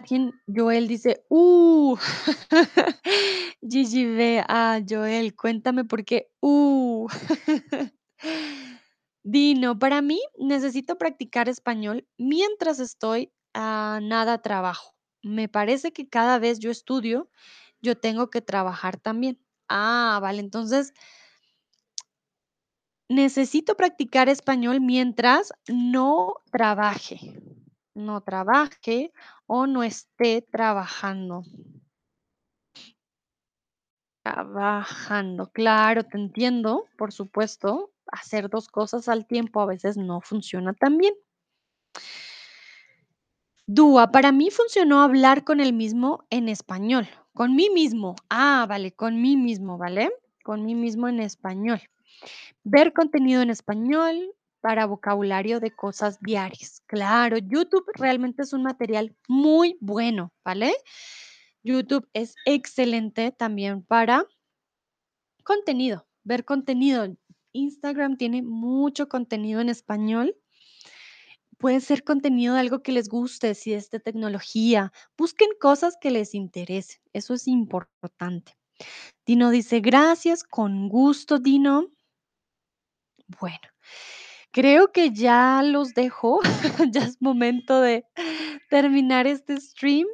Quien- 0.06 0.32
Joel 0.46 0.88
dice, 0.88 1.24
uh, 1.28 1.96
Gigi 3.62 4.06
ve 4.06 4.42
a 4.48 4.80
Joel, 4.88 5.34
cuéntame 5.36 5.84
por 5.84 6.04
qué, 6.04 6.30
uh. 6.40 7.06
Dino, 9.24 9.78
para 9.78 10.00
mí 10.02 10.20
necesito 10.38 10.96
practicar 10.98 11.48
español 11.48 12.06
mientras 12.18 12.80
estoy 12.80 13.32
a 13.54 14.00
nada 14.02 14.38
trabajo. 14.42 14.94
Me 15.22 15.48
parece 15.48 15.92
que 15.92 16.08
cada 16.08 16.38
vez 16.38 16.58
yo 16.60 16.70
estudio, 16.70 17.28
yo 17.82 17.96
tengo 17.98 18.30
que 18.30 18.40
trabajar 18.40 18.98
también. 18.98 19.38
Ah, 19.68 20.18
vale, 20.22 20.40
entonces 20.40 20.94
necesito 23.10 23.74
practicar 23.76 24.28
español 24.28 24.80
mientras 24.80 25.52
no 25.68 26.34
trabaje, 26.50 27.18
no 27.98 28.20
trabaje 28.22 29.12
o 29.46 29.66
no 29.66 29.82
esté 29.82 30.42
trabajando. 30.42 31.42
Trabajando, 34.24 35.50
claro, 35.52 36.04
te 36.04 36.18
entiendo, 36.18 36.84
por 36.96 37.12
supuesto. 37.12 37.92
Hacer 38.10 38.48
2 38.48 38.68
cosas 38.68 39.08
al 39.08 39.26
tiempo 39.26 39.60
a 39.60 39.66
veces 39.66 39.96
no 39.96 40.20
funciona 40.20 40.72
tan 40.72 40.98
bien. 40.98 41.14
Dúa, 43.66 44.10
para 44.10 44.32
mí 44.32 44.50
funcionó 44.50 45.02
hablar 45.02 45.44
con 45.44 45.60
el 45.60 45.72
mismo 45.74 46.24
en 46.30 46.48
español, 46.48 47.06
con 47.34 47.54
mí 47.54 47.68
mismo. 47.68 48.16
Ah, 48.30 48.64
vale, 48.68 48.92
con 48.92 49.20
mí 49.20 49.36
mismo, 49.36 49.76
¿vale? 49.76 50.10
Con 50.42 50.64
mí 50.64 50.74
mismo 50.74 51.06
en 51.08 51.20
español. 51.20 51.80
Ver 52.64 52.92
contenido 52.92 53.42
en 53.42 53.50
español 53.50 54.34
para 54.60 54.86
vocabulario 54.86 55.60
de 55.60 55.70
cosas 55.70 56.18
diarias. 56.20 56.82
Claro, 56.86 57.38
YouTube 57.38 57.86
realmente 57.94 58.42
es 58.42 58.52
un 58.52 58.62
material 58.62 59.14
muy 59.28 59.76
bueno, 59.80 60.32
¿vale? 60.44 60.74
YouTube 61.62 62.08
es 62.12 62.34
excelente 62.44 63.32
también 63.32 63.82
para 63.82 64.26
Contenido, 65.48 66.06
ver 66.24 66.44
contenido. 66.44 67.16
Instagram 67.54 68.18
tiene 68.18 68.42
mucho 68.42 69.08
contenido 69.08 69.62
en 69.62 69.70
español. 69.70 70.36
Puede 71.56 71.80
ser 71.80 72.04
contenido 72.04 72.52
de 72.52 72.60
algo 72.60 72.82
que 72.82 72.92
les 72.92 73.08
guste, 73.08 73.54
si 73.54 73.72
es 73.72 73.88
de 73.88 73.98
tecnología. 73.98 74.92
Busquen 75.16 75.48
cosas 75.58 75.96
que 75.98 76.10
les 76.10 76.34
interesen. 76.34 77.00
Eso 77.14 77.32
es 77.32 77.48
importante. 77.48 78.58
Dino 79.24 79.48
dice, 79.48 79.80
gracias, 79.80 80.44
con 80.44 80.90
gusto, 80.90 81.38
Dino. 81.38 81.86
Bueno, 83.40 83.68
creo 84.58 84.90
que 84.90 85.12
ya 85.12 85.62
los 85.62 85.94
dejo. 85.94 86.40
ya 86.92 87.04
es 87.04 87.22
momento 87.22 87.80
de 87.80 88.04
terminar 88.68 89.28
este 89.28 89.60
stream. 89.60 90.08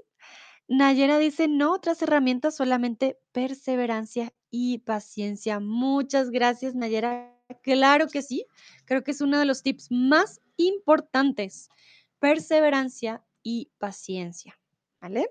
Nayera 0.68 1.16
dice, 1.16 1.48
no 1.48 1.72
otras 1.72 2.02
herramientas, 2.02 2.54
solamente 2.54 3.18
perseverancia 3.32 4.34
y 4.50 4.80
paciencia. 4.80 5.60
Muchas 5.60 6.28
gracias, 6.28 6.74
Nayera. 6.74 7.34
Claro 7.62 8.08
que 8.08 8.20
sí, 8.20 8.44
creo 8.84 9.02
que 9.02 9.12
es 9.12 9.22
uno 9.22 9.38
de 9.38 9.46
los 9.46 9.62
tips 9.62 9.90
más 9.90 10.42
importantes. 10.58 11.70
Perseverancia 12.18 13.24
y 13.42 13.70
paciencia. 13.78 14.58
¿Vale? 15.00 15.30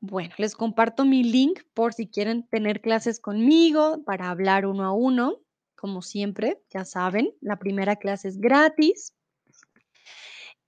Bueno, 0.00 0.34
les 0.36 0.56
comparto 0.56 1.04
mi 1.04 1.22
link 1.22 1.60
por 1.74 1.94
si 1.94 2.08
quieren 2.08 2.48
tener 2.48 2.80
clases 2.80 3.20
conmigo 3.20 4.02
para 4.02 4.30
hablar 4.30 4.66
uno 4.66 4.84
a 4.84 4.92
uno. 4.92 5.38
Como 5.80 6.02
siempre, 6.02 6.62
ya 6.68 6.84
saben, 6.84 7.32
la 7.40 7.58
primera 7.58 7.96
clase 7.96 8.28
es 8.28 8.36
gratis 8.36 9.14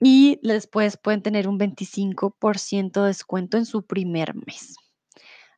y 0.01 0.41
después 0.43 0.97
pueden 0.97 1.21
tener 1.21 1.47
un 1.49 1.59
25% 1.59 3.03
de 3.03 3.09
descuento 3.09 3.59
en 3.59 3.67
su 3.67 3.87
primer 3.87 4.35
mes. 4.35 4.75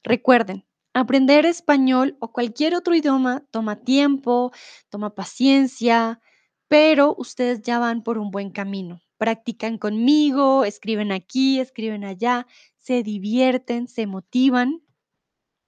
Recuerden, 0.02 0.66
aprender 0.92 1.46
español 1.46 2.16
o 2.18 2.32
cualquier 2.32 2.74
otro 2.74 2.96
idioma 2.96 3.44
toma 3.52 3.76
tiempo, 3.76 4.50
toma 4.88 5.14
paciencia, 5.14 6.20
pero 6.66 7.14
ustedes 7.16 7.62
ya 7.62 7.78
van 7.78 8.02
por 8.02 8.18
un 8.18 8.32
buen 8.32 8.50
camino. 8.50 9.02
practican 9.18 9.78
conmigo, 9.78 10.64
escriben 10.64 11.12
aquí, 11.12 11.60
escriben 11.60 12.04
allá, 12.04 12.48
se 12.76 13.04
divierten, 13.04 13.86
se 13.86 14.08
motivan. 14.08 14.82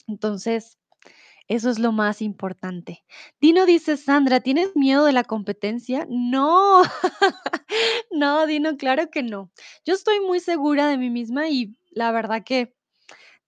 Entonces, 0.08 0.76
eso 1.48 1.70
es 1.70 1.78
lo 1.78 1.92
más 1.92 2.22
importante. 2.22 3.04
Dino 3.40 3.66
dice, 3.66 3.96
Sandra, 3.96 4.40
¿tienes 4.40 4.74
miedo 4.74 5.04
de 5.04 5.12
la 5.12 5.24
competencia? 5.24 6.06
No, 6.08 6.82
no, 8.10 8.46
Dino, 8.46 8.76
claro 8.76 9.10
que 9.10 9.22
no. 9.22 9.50
Yo 9.84 9.94
estoy 9.94 10.20
muy 10.20 10.40
segura 10.40 10.88
de 10.88 10.98
mí 10.98 11.10
misma 11.10 11.48
y 11.48 11.76
la 11.90 12.10
verdad 12.10 12.42
que 12.44 12.74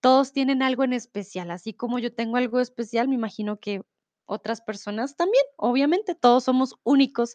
todos 0.01 0.31
tienen 0.31 0.63
algo 0.63 0.83
en 0.83 0.93
especial. 0.93 1.51
Así 1.51 1.73
como 1.73 1.99
yo 1.99 2.13
tengo 2.13 2.37
algo 2.37 2.59
especial, 2.59 3.07
me 3.07 3.15
imagino 3.15 3.59
que 3.59 3.81
otras 4.25 4.61
personas 4.61 5.15
también. 5.15 5.43
Obviamente, 5.57 6.15
todos 6.15 6.45
somos 6.45 6.75
únicos 6.83 7.33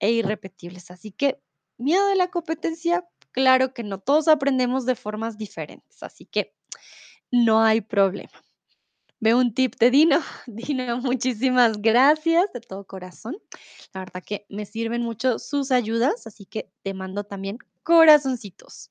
e 0.00 0.10
irrepetibles. 0.12 0.90
Así 0.90 1.12
que, 1.12 1.40
miedo 1.78 2.06
de 2.08 2.16
la 2.16 2.28
competencia, 2.30 3.06
claro 3.32 3.74
que 3.74 3.84
no. 3.84 4.00
Todos 4.00 4.28
aprendemos 4.28 4.86
de 4.86 4.96
formas 4.96 5.38
diferentes. 5.38 6.02
Así 6.02 6.26
que 6.26 6.54
no 7.30 7.62
hay 7.62 7.80
problema. 7.80 8.32
Veo 9.22 9.38
un 9.38 9.52
tip 9.52 9.74
de 9.78 9.90
Dino. 9.90 10.18
Dino, 10.46 10.98
muchísimas 10.98 11.82
gracias 11.82 12.46
de 12.54 12.60
todo 12.60 12.84
corazón. 12.84 13.36
La 13.92 14.00
verdad 14.00 14.24
que 14.24 14.46
me 14.48 14.64
sirven 14.64 15.02
mucho 15.02 15.38
sus 15.38 15.70
ayudas, 15.72 16.26
así 16.26 16.46
que 16.46 16.72
te 16.82 16.94
mando 16.94 17.24
también 17.24 17.58
corazoncitos. 17.82 18.90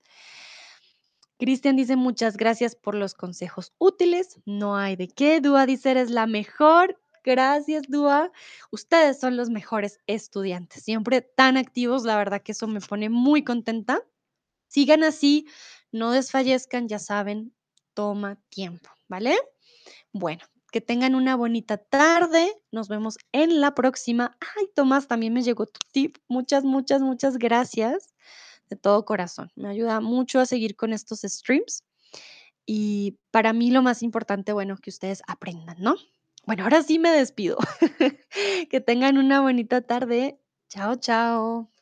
Cristian 1.39 1.77
dice 1.77 1.95
muchas 1.95 2.37
gracias 2.37 2.75
por 2.75 2.93
los 2.93 3.15
consejos 3.15 3.73
útiles. 3.79 4.39
No 4.45 4.77
hay 4.77 4.95
de 4.95 5.07
qué. 5.07 5.41
Dúa 5.41 5.65
dice 5.65 5.91
eres 5.91 6.11
la 6.11 6.27
mejor. 6.27 6.99
Gracias, 7.23 7.83
Dúa. 7.87 8.31
Ustedes 8.69 9.19
son 9.19 9.35
los 9.35 9.49
mejores 9.49 9.99
estudiantes, 10.05 10.83
siempre 10.83 11.21
tan 11.21 11.57
activos. 11.57 12.03
La 12.03 12.17
verdad 12.17 12.43
que 12.43 12.51
eso 12.51 12.67
me 12.67 12.81
pone 12.81 13.09
muy 13.09 13.43
contenta. 13.43 14.03
Sigan 14.67 15.03
así, 15.03 15.47
no 15.91 16.11
desfallezcan, 16.11 16.87
ya 16.87 16.99
saben, 16.99 17.53
toma 17.95 18.35
tiempo, 18.49 18.89
¿vale? 19.07 19.35
Bueno, 20.11 20.43
que 20.71 20.81
tengan 20.81 21.15
una 21.15 21.35
bonita 21.35 21.77
tarde. 21.77 22.53
Nos 22.71 22.87
vemos 22.87 23.17
en 23.31 23.61
la 23.61 23.73
próxima. 23.75 24.37
Ay, 24.57 24.69
Tomás, 24.75 25.07
también 25.07 25.33
me 25.33 25.43
llegó 25.43 25.65
tu 25.65 25.79
tip. 25.91 26.17
Muchas, 26.27 26.63
muchas, 26.63 27.01
muchas 27.01 27.37
gracias 27.37 28.13
de 28.69 28.75
todo 28.75 29.05
corazón. 29.05 29.51
Me 29.55 29.69
ayuda 29.69 29.99
mucho 29.99 30.39
a 30.39 30.45
seguir 30.45 30.75
con 30.75 30.93
estos 30.93 31.21
streams. 31.21 31.83
Y 32.65 33.17
para 33.31 33.51
mí 33.51 33.71
lo 33.71 33.81
más 33.81 34.03
importante, 34.03 34.53
bueno, 34.53 34.77
que 34.77 34.91
ustedes 34.91 35.23
aprendan, 35.27 35.77
¿no? 35.79 35.95
Bueno, 36.45 36.63
ahora 36.63 36.83
sí 36.83 36.99
me 36.99 37.09
despido. 37.09 37.57
que 38.69 38.79
tengan 38.79 39.17
una 39.17 39.41
bonita 39.41 39.81
tarde. 39.81 40.39
Chao, 40.69 40.95
chao. 40.95 41.78